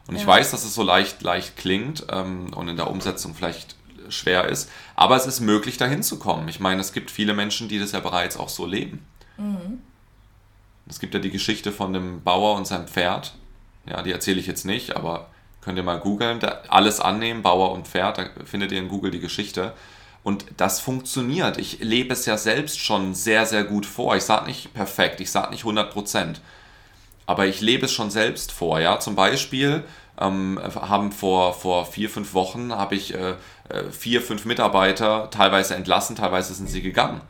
Und 0.07 0.15
ja. 0.15 0.21
ich 0.21 0.27
weiß, 0.27 0.51
dass 0.51 0.63
es 0.63 0.75
so 0.75 0.83
leicht, 0.83 1.21
leicht 1.21 1.55
klingt 1.55 2.05
ähm, 2.11 2.53
und 2.53 2.67
in 2.67 2.75
der 2.75 2.89
Umsetzung 2.89 3.35
vielleicht 3.35 3.75
schwer 4.09 4.49
ist, 4.49 4.69
aber 4.95 5.15
es 5.15 5.25
ist 5.25 5.39
möglich, 5.39 5.77
dahin 5.77 6.03
zu 6.03 6.19
kommen. 6.19 6.47
Ich 6.49 6.59
meine, 6.59 6.81
es 6.81 6.93
gibt 6.93 7.09
viele 7.09 7.33
Menschen, 7.33 7.69
die 7.69 7.79
das 7.79 7.93
ja 7.93 7.99
bereits 7.99 8.37
auch 8.37 8.49
so 8.49 8.65
leben. 8.65 9.05
Mhm. 9.37 9.81
Es 10.87 10.99
gibt 10.99 11.13
ja 11.13 11.19
die 11.19 11.31
Geschichte 11.31 11.71
von 11.71 11.93
dem 11.93 12.21
Bauer 12.21 12.55
und 12.57 12.67
seinem 12.67 12.87
Pferd. 12.87 13.33
Ja, 13.85 14.01
die 14.01 14.11
erzähle 14.11 14.39
ich 14.39 14.47
jetzt 14.47 14.65
nicht, 14.65 14.95
aber 14.95 15.29
könnt 15.61 15.77
ihr 15.77 15.83
mal 15.83 15.99
googeln. 15.99 16.43
Alles 16.67 16.99
annehmen, 16.99 17.41
Bauer 17.41 17.71
und 17.71 17.87
Pferd, 17.87 18.17
da 18.17 18.25
findet 18.45 18.71
ihr 18.71 18.79
in 18.79 18.89
Google 18.89 19.11
die 19.11 19.19
Geschichte. 19.19 19.73
Und 20.23 20.45
das 20.57 20.79
funktioniert. 20.79 21.57
Ich 21.57 21.79
lebe 21.79 22.13
es 22.13 22.25
ja 22.25 22.37
selbst 22.37 22.79
schon 22.79 23.13
sehr, 23.13 23.45
sehr 23.45 23.63
gut 23.63 23.85
vor. 23.85 24.15
Ich 24.15 24.23
sage 24.23 24.45
nicht 24.45 24.73
perfekt, 24.73 25.19
ich 25.19 25.31
sage 25.31 25.51
nicht 25.51 25.61
100 25.61 25.91
Prozent 25.91 26.41
aber 27.25 27.47
ich 27.47 27.61
lebe 27.61 27.85
es 27.85 27.91
schon 27.91 28.09
selbst 28.09 28.51
vor. 28.51 28.79
Ja? 28.79 28.99
Zum 28.99 29.15
Beispiel 29.15 29.83
ähm, 30.19 30.59
haben 30.75 31.11
vor, 31.11 31.53
vor 31.53 31.85
vier, 31.85 32.09
fünf 32.09 32.33
Wochen 32.33 32.73
habe 32.73 32.95
ich 32.95 33.13
äh, 33.13 33.35
äh, 33.69 33.89
vier, 33.91 34.21
fünf 34.21 34.45
Mitarbeiter 34.45 35.29
teilweise 35.31 35.75
entlassen, 35.75 36.15
teilweise 36.15 36.53
sind 36.53 36.69
sie 36.69 36.81
gegangen. 36.81 37.21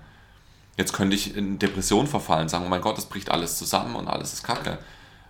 Jetzt 0.78 0.94
könnte 0.94 1.16
ich 1.16 1.38
in 1.38 1.60
Depression 1.60 2.08
verfallen, 2.08 2.50
sagen, 2.50 2.66
oh 2.66 2.70
mein 2.70 2.82
Gott, 2.82 2.98
das 2.98 3.06
bricht 3.06 3.30
alles 3.30 3.58
zusammen 3.58 3.96
und 3.96 4.08
alles 4.08 4.34
ist 4.34 4.44
kacke. 4.44 4.80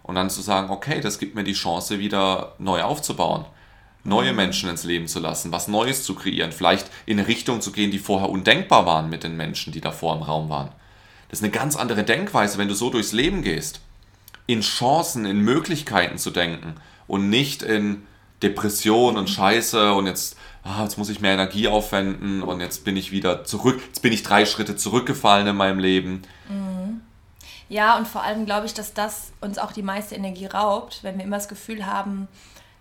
Und 0.02 0.16
dann 0.16 0.30
zu 0.30 0.42
sagen, 0.42 0.70
okay, 0.70 1.02
das 1.02 1.20
gibt 1.20 1.36
mir 1.36 1.44
die 1.44 1.54
Chance, 1.54 2.00
wieder 2.00 2.56
neu 2.60 2.82
aufzubauen. 2.84 3.46
neue 4.06 4.34
Menschen 4.34 4.70
ins 4.70 4.84
Leben 4.84 5.08
zu 5.08 5.20
lassen, 5.20 5.52
was 5.52 5.68
Neues 5.68 6.04
zu 6.04 6.16
kreieren, 6.16 6.52
vielleicht 6.52 6.90
in 7.06 7.20
eine 7.20 7.28
Richtung 7.28 7.62
zu 7.62 7.72
gehen, 7.72 7.92
die 7.92 8.00
vorher 8.00 8.30
undenkbar 8.30 8.86
waren 8.86 9.10
mit 9.10 9.24
den 9.24 9.38
Menschen, 9.38 9.72
die 9.72 9.82
davor 9.82 10.16
im 10.16 10.24
Raum 10.24 10.50
waren. 10.50 10.70
Das 11.30 11.40
ist 11.40 11.44
eine 11.44 11.54
ganz 11.54 11.76
andere 11.76 12.04
Denkweise, 12.04 12.58
wenn 12.58 12.68
du 12.68 12.76
so 12.76 12.90
durchs 12.90 13.14
Leben 13.14 13.42
gehst. 13.42 13.80
In 14.46 14.62
Chancen, 14.62 15.26
in 15.26 15.40
Möglichkeiten 15.40 16.18
zu 16.18 16.32
denken 16.32 16.76
und 17.08 17.30
nicht 17.30 17.64
in 17.64 18.04
Depression 18.42 19.18
und 19.18 19.30
Scheiße 19.30 19.94
und 19.94 20.06
jetzt, 20.06 20.38
ah, 20.64 20.84
jetzt 20.84 20.98
muss 20.98 21.10
ich 21.10 21.22
mehr 21.22 21.34
Energie 21.34 21.68
aufwenden 21.68 22.44
und 22.44 22.60
jetzt 22.60 22.84
bin 22.84 22.98
ich 22.98 23.12
wieder 23.12 23.46
zurück, 23.46 23.82
jetzt 23.88 24.02
bin 24.02 24.12
ich 24.12 24.24
drei 24.24 24.46
Schritte 24.46 24.76
zurückgefallen 24.76 25.48
in 25.48 25.56
meinem 25.56 25.80
Leben. 25.80 26.24
Mhm. 26.50 27.02
Ja, 27.70 27.98
und 27.98 28.08
vor 28.08 28.22
allem 28.22 28.46
glaube 28.46 28.66
ich, 28.66 28.74
dass 28.74 28.94
das 28.94 29.32
uns 29.42 29.58
auch 29.58 29.72
die 29.72 29.82
meiste 29.82 30.16
Energie 30.16 30.46
raubt, 30.46 31.00
wenn 31.02 31.18
wir 31.18 31.24
immer 31.24 31.38
das 31.38 31.48
Gefühl 31.48 31.86
haben, 31.86 32.28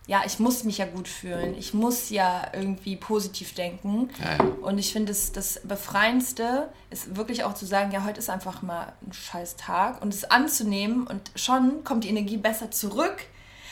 ja, 0.07 0.23
ich 0.27 0.41
muss 0.41 0.65
mich 0.65 0.79
ja 0.79 0.87
gut 0.87 1.07
fühlen, 1.07 1.57
ich 1.57 1.75
muss 1.75 2.11
ja 2.11 2.49
irgendwie 2.53 2.97
positiv 2.97 3.55
denken. 3.55 4.09
Ja. 4.21 4.45
Und 4.63 4.79
ich 4.79 4.93
finde, 4.93 5.13
das, 5.13 5.31
das 5.31 5.61
Befreiendste 5.63 6.69
ist 6.91 7.17
wirklich 7.17 7.45
auch 7.45 7.55
zu 7.55 7.67
sagen, 7.67 7.93
ja, 7.93 8.05
heute 8.05 8.19
ist 8.19 8.29
einfach 8.29 8.63
mal 8.63 8.93
ein 9.07 9.13
scheiß 9.13 9.57
Tag 9.57 10.03
und 10.03 10.13
es 10.13 10.25
anzunehmen 10.25 11.07
und 11.07 11.31
schon 11.37 11.85
kommt 11.85 12.03
die 12.05 12.09
Energie 12.09 12.37
besser 12.37 12.71
zurück, 12.73 13.27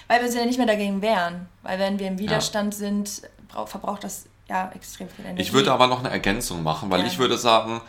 weil 0.07 0.21
wir 0.21 0.27
uns 0.27 0.37
ja 0.37 0.45
nicht 0.45 0.59
mehr 0.59 0.69
dagegen 0.69 1.03
wehren. 1.03 1.49
Weil 1.63 1.81
wenn 1.81 1.99
wir 1.99 2.07
im 2.07 2.19
Widerstand 2.19 2.75
ja. 2.75 2.79
sind, 2.79 3.23
verbraucht 3.67 4.05
das 4.05 4.27
ja 4.49 4.71
extrem 4.75 5.09
viel 5.09 5.25
Energie. 5.25 5.43
Ich 5.43 5.53
würde 5.53 5.73
aber 5.73 5.89
noch 5.89 5.99
eine 5.99 6.11
Ergänzung 6.11 6.63
machen, 6.63 6.91
weil 6.91 7.01
ja. 7.01 7.07
ich 7.07 7.19
würde 7.19 7.39
sagen, 7.39 7.81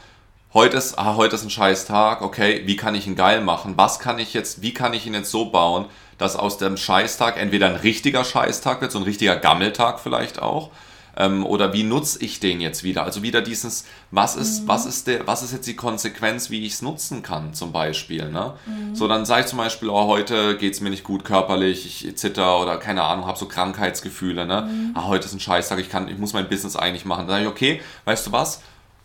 heute 0.53 0.77
ist, 0.77 0.97
ah, 0.97 1.15
heute 1.15 1.35
ist 1.35 1.43
ein 1.43 1.49
scheiß 1.49 1.85
Tag, 1.85 2.21
okay, 2.21 2.63
wie 2.65 2.75
kann 2.75 2.95
ich 2.95 3.07
ihn 3.07 3.15
geil 3.15 3.41
machen? 3.41 3.73
Was 3.77 3.99
kann 3.99 4.19
ich 4.19 4.33
jetzt, 4.33 4.61
wie 4.61 4.73
kann 4.73 4.93
ich 4.93 5.05
ihn 5.05 5.13
jetzt 5.13 5.31
so 5.31 5.45
bauen, 5.45 5.85
dass 6.17 6.35
aus 6.35 6.57
dem 6.57 6.77
Scheißtag 6.77 7.37
entweder 7.37 7.67
ein 7.67 7.75
richtiger 7.75 8.23
Scheißtag 8.23 8.81
wird, 8.81 8.91
so 8.91 8.99
ein 8.99 9.03
richtiger 9.03 9.35
Gammeltag 9.35 9.99
vielleicht 9.99 10.41
auch, 10.41 10.69
ähm, 11.17 11.45
oder 11.45 11.73
wie 11.73 11.83
nutze 11.83 12.23
ich 12.23 12.39
den 12.39 12.61
jetzt 12.61 12.83
wieder? 12.83 13.03
Also 13.03 13.21
wieder 13.21 13.41
dieses, 13.41 13.85
was 14.11 14.35
ist, 14.35 14.63
mhm. 14.63 14.67
was 14.67 14.85
ist 14.85 15.07
der, 15.07 15.27
was 15.27 15.43
ist 15.43 15.51
jetzt 15.51 15.67
die 15.67 15.75
Konsequenz, 15.75 16.49
wie 16.49 16.65
ich 16.65 16.73
es 16.73 16.81
nutzen 16.81 17.21
kann, 17.21 17.53
zum 17.53 17.71
Beispiel. 17.71 18.29
Ne? 18.29 18.53
Mhm. 18.65 18.95
So, 18.95 19.07
dann 19.07 19.25
sage 19.25 19.41
ich 19.41 19.47
zum 19.47 19.57
Beispiel, 19.57 19.89
oh, 19.89 20.07
heute 20.07 20.57
geht 20.57 20.73
es 20.73 20.81
mir 20.81 20.89
nicht 20.89 21.03
gut 21.03 21.25
körperlich, 21.25 21.85
ich 21.85 22.17
zitter 22.17 22.61
oder 22.61 22.77
keine 22.77 23.03
Ahnung, 23.03 23.25
habe 23.25 23.37
so 23.37 23.47
Krankheitsgefühle, 23.47 24.45
ne? 24.45 24.69
Mhm. 24.71 24.91
Ah, 24.93 25.07
heute 25.07 25.25
ist 25.25 25.33
ein 25.33 25.39
Scheißtag, 25.39 25.79
ich 25.79 25.89
kann, 25.89 26.07
ich 26.07 26.17
muss 26.17 26.33
mein 26.33 26.47
Business 26.47 26.75
eigentlich 26.75 27.05
machen. 27.05 27.27
Dann 27.27 27.29
sage 27.29 27.43
ich, 27.43 27.49
okay, 27.49 27.81
weißt 28.05 28.27
du 28.27 28.31
was? 28.31 28.61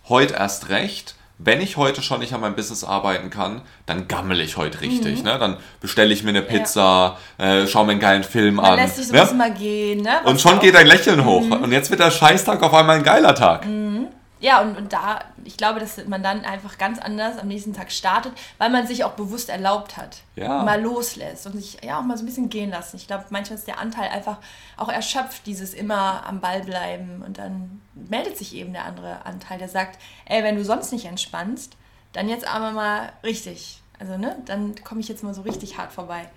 Heute 0.08 0.34
erst 0.34 0.68
recht 0.68 1.15
wenn 1.38 1.60
ich 1.60 1.76
heute 1.76 2.02
schon 2.02 2.20
nicht 2.20 2.32
an 2.32 2.40
meinem 2.40 2.56
Business 2.56 2.82
arbeiten 2.82 3.30
kann, 3.30 3.60
dann 3.84 4.08
gammel 4.08 4.40
ich 4.40 4.56
heute 4.56 4.80
richtig. 4.80 5.18
Mhm. 5.18 5.24
Ne? 5.24 5.38
Dann 5.38 5.56
bestelle 5.80 6.12
ich 6.12 6.22
mir 6.22 6.30
eine 6.30 6.42
Pizza, 6.42 7.18
ja. 7.38 7.58
äh, 7.58 7.66
schaue 7.66 7.84
mir 7.84 7.92
einen 7.92 8.00
geilen 8.00 8.24
Film 8.24 8.56
Man 8.56 8.64
an. 8.64 8.76
lässt 8.76 8.96
sich 8.96 9.08
so 9.08 9.12
ne? 9.12 9.28
ein 9.28 9.36
mal 9.36 9.52
gehen. 9.52 10.02
Ne? 10.02 10.20
Und 10.24 10.40
schon 10.40 10.58
geht 10.60 10.74
ein 10.76 10.86
Lächeln 10.86 11.24
hoch. 11.24 11.42
Mhm. 11.42 11.52
Und 11.52 11.72
jetzt 11.72 11.90
wird 11.90 12.00
der 12.00 12.10
Scheißtag 12.10 12.62
auf 12.62 12.72
einmal 12.72 12.96
ein 12.96 13.02
geiler 13.02 13.34
Tag. 13.34 13.66
Mhm. 13.66 14.08
Ja, 14.38 14.60
und, 14.60 14.76
und 14.76 14.92
da, 14.92 15.20
ich 15.44 15.56
glaube, 15.56 15.80
dass 15.80 16.04
man 16.06 16.22
dann 16.22 16.44
einfach 16.44 16.76
ganz 16.76 16.98
anders 16.98 17.38
am 17.38 17.48
nächsten 17.48 17.72
Tag 17.72 17.90
startet, 17.90 18.32
weil 18.58 18.68
man 18.68 18.86
sich 18.86 19.02
auch 19.04 19.12
bewusst 19.12 19.48
erlaubt 19.48 19.96
hat. 19.96 20.18
Ja. 20.34 20.62
Mal 20.62 20.82
loslässt 20.82 21.46
und 21.46 21.54
sich 21.54 21.82
ja 21.82 21.98
auch 21.98 22.02
mal 22.02 22.18
so 22.18 22.22
ein 22.22 22.26
bisschen 22.26 22.50
gehen 22.50 22.70
lassen. 22.70 22.96
Ich 22.96 23.06
glaube, 23.06 23.24
manchmal 23.30 23.58
ist 23.58 23.66
der 23.66 23.78
Anteil 23.78 24.10
einfach 24.10 24.38
auch 24.76 24.90
erschöpft, 24.90 25.46
dieses 25.46 25.72
immer 25.72 26.26
am 26.26 26.40
Ball 26.40 26.60
bleiben. 26.60 27.22
Und 27.24 27.38
dann 27.38 27.80
meldet 27.94 28.36
sich 28.36 28.54
eben 28.54 28.74
der 28.74 28.84
andere 28.84 29.24
Anteil, 29.24 29.58
der 29.58 29.68
sagt, 29.68 29.98
ey, 30.26 30.44
wenn 30.44 30.56
du 30.56 30.64
sonst 30.64 30.92
nicht 30.92 31.06
entspannst, 31.06 31.74
dann 32.12 32.28
jetzt 32.28 32.46
aber 32.46 32.72
mal 32.72 33.12
richtig. 33.24 33.80
Also, 33.98 34.18
ne, 34.18 34.36
dann 34.44 34.74
komme 34.84 35.00
ich 35.00 35.08
jetzt 35.08 35.24
mal 35.24 35.32
so 35.32 35.42
richtig 35.42 35.78
hart 35.78 35.92
vorbei. 35.92 36.28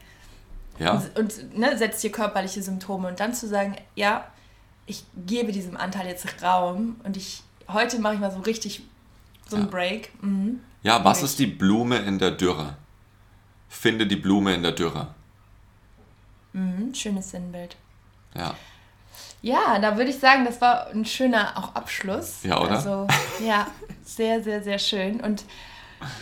Ja. 0.77 0.93
Und, 0.93 1.19
und 1.19 1.57
ne, 1.57 1.77
setzt 1.77 2.01
dir 2.01 2.13
körperliche 2.13 2.63
Symptome. 2.63 3.09
Und 3.09 3.19
dann 3.19 3.33
zu 3.33 3.45
sagen, 3.45 3.75
ja, 3.95 4.25
ich 4.85 5.03
gebe 5.25 5.51
diesem 5.51 5.75
Anteil 5.75 6.07
jetzt 6.07 6.41
Raum 6.41 7.01
und 7.03 7.17
ich 7.17 7.43
heute 7.73 7.99
mache 7.99 8.15
ich 8.15 8.19
mal 8.19 8.31
so 8.31 8.39
richtig 8.39 8.83
so 9.47 9.55
einen 9.55 9.65
ja. 9.65 9.71
Break. 9.71 10.11
Mhm. 10.23 10.59
Ja, 10.83 11.03
was 11.03 11.23
ist 11.23 11.39
die 11.39 11.47
Blume 11.47 11.97
in 11.97 12.19
der 12.19 12.31
Dürre? 12.31 12.75
Finde 13.67 14.07
die 14.07 14.15
Blume 14.15 14.53
in 14.53 14.63
der 14.63 14.71
Dürre. 14.71 15.13
Mhm, 16.53 16.93
schönes 16.93 17.31
Sinnbild. 17.31 17.75
Ja. 18.35 18.55
Ja, 19.41 19.79
da 19.79 19.97
würde 19.97 20.09
ich 20.09 20.19
sagen, 20.19 20.45
das 20.45 20.59
war 20.59 20.87
ein 20.87 21.05
schöner 21.05 21.57
auch 21.57 21.75
Abschluss. 21.75 22.43
Ja, 22.43 22.59
oder? 22.59 22.71
Also, 22.71 23.07
ja, 23.45 23.67
sehr, 24.03 24.43
sehr, 24.43 24.63
sehr 24.63 24.79
schön. 24.79 25.21
Und 25.21 25.43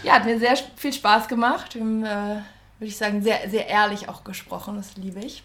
ja, 0.03 0.13
hat 0.13 0.25
mir 0.25 0.39
sehr 0.39 0.55
viel 0.75 0.93
Spaß 0.93 1.27
gemacht. 1.27 1.75
Wir 1.75 1.81
haben, 1.81 2.03
äh, 2.03 2.41
würde 2.79 2.89
ich 2.89 2.97
sagen, 2.97 3.21
sehr, 3.21 3.49
sehr 3.49 3.67
ehrlich 3.67 4.09
auch 4.09 4.23
gesprochen. 4.23 4.75
Das 4.75 4.97
liebe 4.97 5.19
ich. 5.19 5.43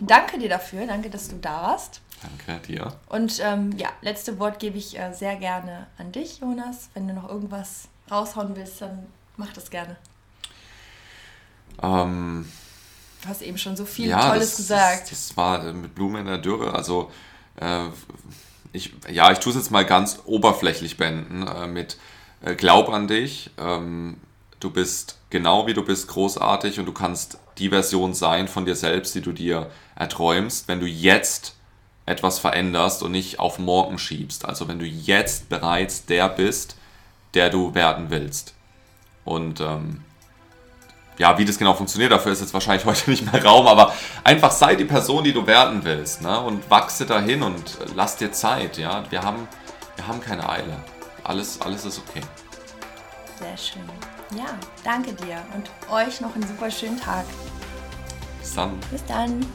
Danke 0.00 0.38
dir 0.38 0.48
dafür. 0.48 0.86
Danke, 0.86 1.10
dass 1.10 1.28
du 1.28 1.36
da 1.36 1.62
warst. 1.62 2.00
Danke 2.22 2.66
dir. 2.66 2.92
Und 3.08 3.40
ähm, 3.42 3.76
ja, 3.76 3.88
letzte 4.00 4.38
Wort 4.38 4.58
gebe 4.58 4.78
ich 4.78 4.98
äh, 4.98 5.12
sehr 5.12 5.36
gerne 5.36 5.86
an 5.98 6.12
dich, 6.12 6.38
Jonas. 6.38 6.88
Wenn 6.94 7.08
du 7.08 7.14
noch 7.14 7.28
irgendwas 7.28 7.88
raushauen 8.10 8.54
willst, 8.56 8.80
dann 8.80 9.06
mach 9.36 9.52
das 9.52 9.70
gerne. 9.70 9.96
Ähm, 11.82 12.48
du 13.22 13.28
hast 13.28 13.42
eben 13.42 13.58
schon 13.58 13.76
so 13.76 13.84
viel 13.84 14.08
ja, 14.08 14.28
Tolles 14.28 14.50
das, 14.50 14.56
gesagt. 14.56 15.02
Das, 15.10 15.28
das, 15.28 15.36
war 15.36 15.66
äh, 15.66 15.72
mit 15.72 15.94
Blume 15.94 16.20
in 16.20 16.26
der 16.26 16.38
Dürre. 16.38 16.74
Also, 16.74 17.10
äh, 17.56 17.86
ich, 18.72 18.92
ja, 19.10 19.30
ich 19.32 19.38
tue 19.38 19.50
es 19.50 19.58
jetzt 19.58 19.70
mal 19.70 19.84
ganz 19.84 20.20
oberflächlich 20.24 20.96
beenden 20.96 21.46
äh, 21.46 21.66
mit 21.66 21.98
äh, 22.42 22.54
Glaub 22.54 22.88
an 22.88 23.08
dich. 23.08 23.50
Ähm, 23.58 24.18
du 24.60 24.70
bist 24.70 25.18
genau 25.30 25.66
wie 25.66 25.74
du 25.74 25.84
bist 25.84 26.08
großartig 26.08 26.78
und 26.78 26.86
du 26.86 26.92
kannst 26.92 27.38
die 27.58 27.70
Version 27.70 28.14
sein 28.14 28.48
von 28.48 28.64
dir 28.64 28.76
selbst, 28.76 29.14
die 29.14 29.20
du 29.20 29.32
dir 29.32 29.70
erträumst, 29.96 30.68
wenn 30.68 30.80
du 30.80 30.86
jetzt 30.86 31.56
etwas 32.06 32.38
veränderst 32.38 33.02
und 33.02 33.12
nicht 33.12 33.38
auf 33.38 33.58
morgen 33.58 33.98
schiebst. 33.98 34.44
Also 34.44 34.68
wenn 34.68 34.78
du 34.78 34.86
jetzt 34.86 35.48
bereits 35.48 36.06
der 36.06 36.28
bist, 36.28 36.76
der 37.34 37.50
du 37.50 37.74
werden 37.74 38.10
willst. 38.10 38.54
Und 39.24 39.60
ähm, 39.60 40.02
ja, 41.18 41.38
wie 41.38 41.44
das 41.44 41.58
genau 41.58 41.74
funktioniert, 41.74 42.10
dafür 42.10 42.32
ist 42.32 42.40
jetzt 42.40 42.54
wahrscheinlich 42.54 42.84
heute 42.86 43.10
nicht 43.10 43.30
mehr 43.30 43.44
Raum, 43.44 43.66
aber 43.66 43.94
einfach 44.24 44.50
sei 44.50 44.74
die 44.74 44.84
Person, 44.84 45.24
die 45.24 45.32
du 45.32 45.46
werden 45.46 45.84
willst, 45.84 46.22
ne? 46.22 46.40
Und 46.40 46.68
wachse 46.70 47.06
dahin 47.06 47.42
und 47.42 47.78
lass 47.94 48.16
dir 48.16 48.32
Zeit, 48.32 48.78
ja. 48.78 49.04
Wir 49.10 49.22
haben, 49.22 49.46
wir 49.96 50.06
haben 50.06 50.20
keine 50.20 50.48
Eile. 50.48 50.76
Alles, 51.24 51.60
alles 51.60 51.84
ist 51.84 52.00
okay. 52.00 52.22
Sehr 53.38 53.56
schön. 53.56 53.82
Ja, 54.36 54.58
danke 54.82 55.12
dir 55.12 55.42
und 55.54 55.68
euch 55.92 56.20
noch 56.20 56.34
einen 56.34 56.46
super 56.46 56.70
schönen 56.70 56.98
Tag. 56.98 57.24
Bis 58.40 58.54
dann. 58.54 58.78
Bis 58.90 59.04
dann. 59.04 59.46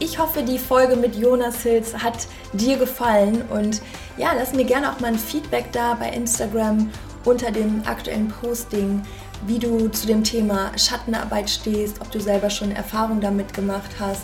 Ich 0.00 0.18
hoffe, 0.18 0.42
die 0.42 0.58
Folge 0.58 0.96
mit 0.96 1.14
Jonas 1.14 1.62
Hills 1.62 1.94
hat 1.94 2.26
dir 2.52 2.76
gefallen 2.76 3.42
und 3.48 3.80
ja, 4.16 4.32
lass 4.36 4.52
mir 4.52 4.64
gerne 4.64 4.90
auch 4.90 4.98
mal 4.98 5.08
ein 5.08 5.18
Feedback 5.18 5.70
da 5.70 5.94
bei 5.94 6.08
Instagram 6.08 6.90
unter 7.24 7.52
dem 7.52 7.82
aktuellen 7.86 8.28
Posting, 8.28 9.02
wie 9.46 9.58
du 9.58 9.88
zu 9.88 10.08
dem 10.08 10.24
Thema 10.24 10.72
Schattenarbeit 10.76 11.48
stehst, 11.48 12.00
ob 12.00 12.10
du 12.10 12.20
selber 12.20 12.50
schon 12.50 12.72
Erfahrung 12.72 13.20
damit 13.20 13.54
gemacht 13.54 13.90
hast, 14.00 14.22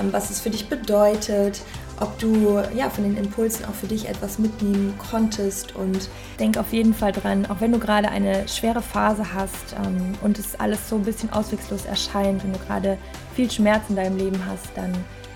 ähm, 0.00 0.12
was 0.12 0.30
es 0.30 0.40
für 0.40 0.50
dich 0.50 0.68
bedeutet, 0.68 1.62
ob 2.00 2.18
du 2.18 2.60
ja 2.74 2.90
von 2.90 3.04
den 3.04 3.16
Impulsen 3.16 3.64
auch 3.66 3.74
für 3.74 3.86
dich 3.86 4.08
etwas 4.08 4.40
mitnehmen 4.40 4.94
konntest 4.98 5.76
und 5.76 6.08
denk 6.40 6.58
auf 6.58 6.72
jeden 6.72 6.92
Fall 6.92 7.12
dran, 7.12 7.46
auch 7.46 7.60
wenn 7.60 7.70
du 7.70 7.78
gerade 7.78 8.08
eine 8.08 8.48
schwere 8.48 8.82
Phase 8.82 9.32
hast 9.32 9.76
ähm, 9.84 10.14
und 10.22 10.40
es 10.40 10.58
alles 10.58 10.88
so 10.88 10.96
ein 10.96 11.04
bisschen 11.04 11.32
ausweglos 11.32 11.84
erscheint, 11.84 12.42
wenn 12.42 12.52
du 12.52 12.58
gerade 12.58 12.98
viel 13.34 13.50
Schmerz 13.50 13.84
in 13.88 13.96
deinem 13.96 14.16
Leben 14.16 14.40
hast, 14.46 14.66
dann 14.74 14.92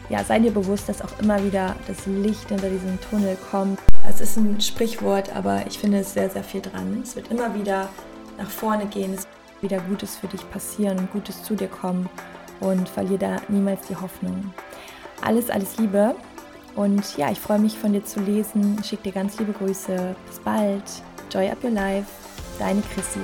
ja, 0.09 0.25
sei 0.25 0.39
dir 0.39 0.53
bewusst, 0.53 0.89
dass 0.89 1.03
auch 1.03 1.19
immer 1.21 1.43
wieder 1.45 1.77
das 1.87 2.07
Licht 2.07 2.49
hinter 2.49 2.71
diesem 2.71 2.99
Tunnel 3.11 3.37
kommt. 3.51 3.79
Es 4.09 4.21
ist 4.21 4.37
ein 4.37 4.61
Sprichwort, 4.61 5.35
aber 5.35 5.67
ich 5.67 5.79
finde 5.79 5.99
es 5.99 6.15
sehr, 6.15 6.31
sehr 6.31 6.45
viel 6.45 6.63
dran. 6.63 7.01
Es 7.03 7.15
wird 7.15 7.31
immer 7.31 7.55
wieder 7.55 7.89
nach 8.39 8.49
vorne 8.49 8.87
gehen, 8.87 9.13
es 9.13 9.25
wird 9.61 9.73
wieder 9.73 9.81
Gutes 9.83 10.17
für 10.17 10.29
dich 10.29 10.49
passieren, 10.51 11.09
Gutes 11.13 11.43
zu 11.43 11.55
dir 11.55 11.69
kommen 11.69 12.09
und 12.61 12.89
verliere 12.89 13.19
da 13.19 13.37
niemals 13.49 13.87
die 13.89 13.97
Hoffnung. 13.97 14.53
Alles, 15.21 15.51
alles 15.51 15.77
Liebe 15.79 16.15
und 16.79 17.17
ja, 17.17 17.31
ich 17.31 17.41
freue 17.41 17.59
mich 17.59 17.77
von 17.77 17.93
dir 17.93 18.05
zu 18.05 18.21
lesen. 18.21 18.79
Ich 18.81 18.87
schicke 18.87 19.05
dir 19.05 19.13
ganz 19.13 19.39
liebe 19.39 19.53
Grüße. 19.53 20.15
Bis 20.29 20.39
bald. 20.39 20.85
Joy 21.31 21.51
up 21.51 21.63
your 21.65 21.71
life. 21.71 22.07
Deine 22.59 22.83
Chrissy. 22.95 23.21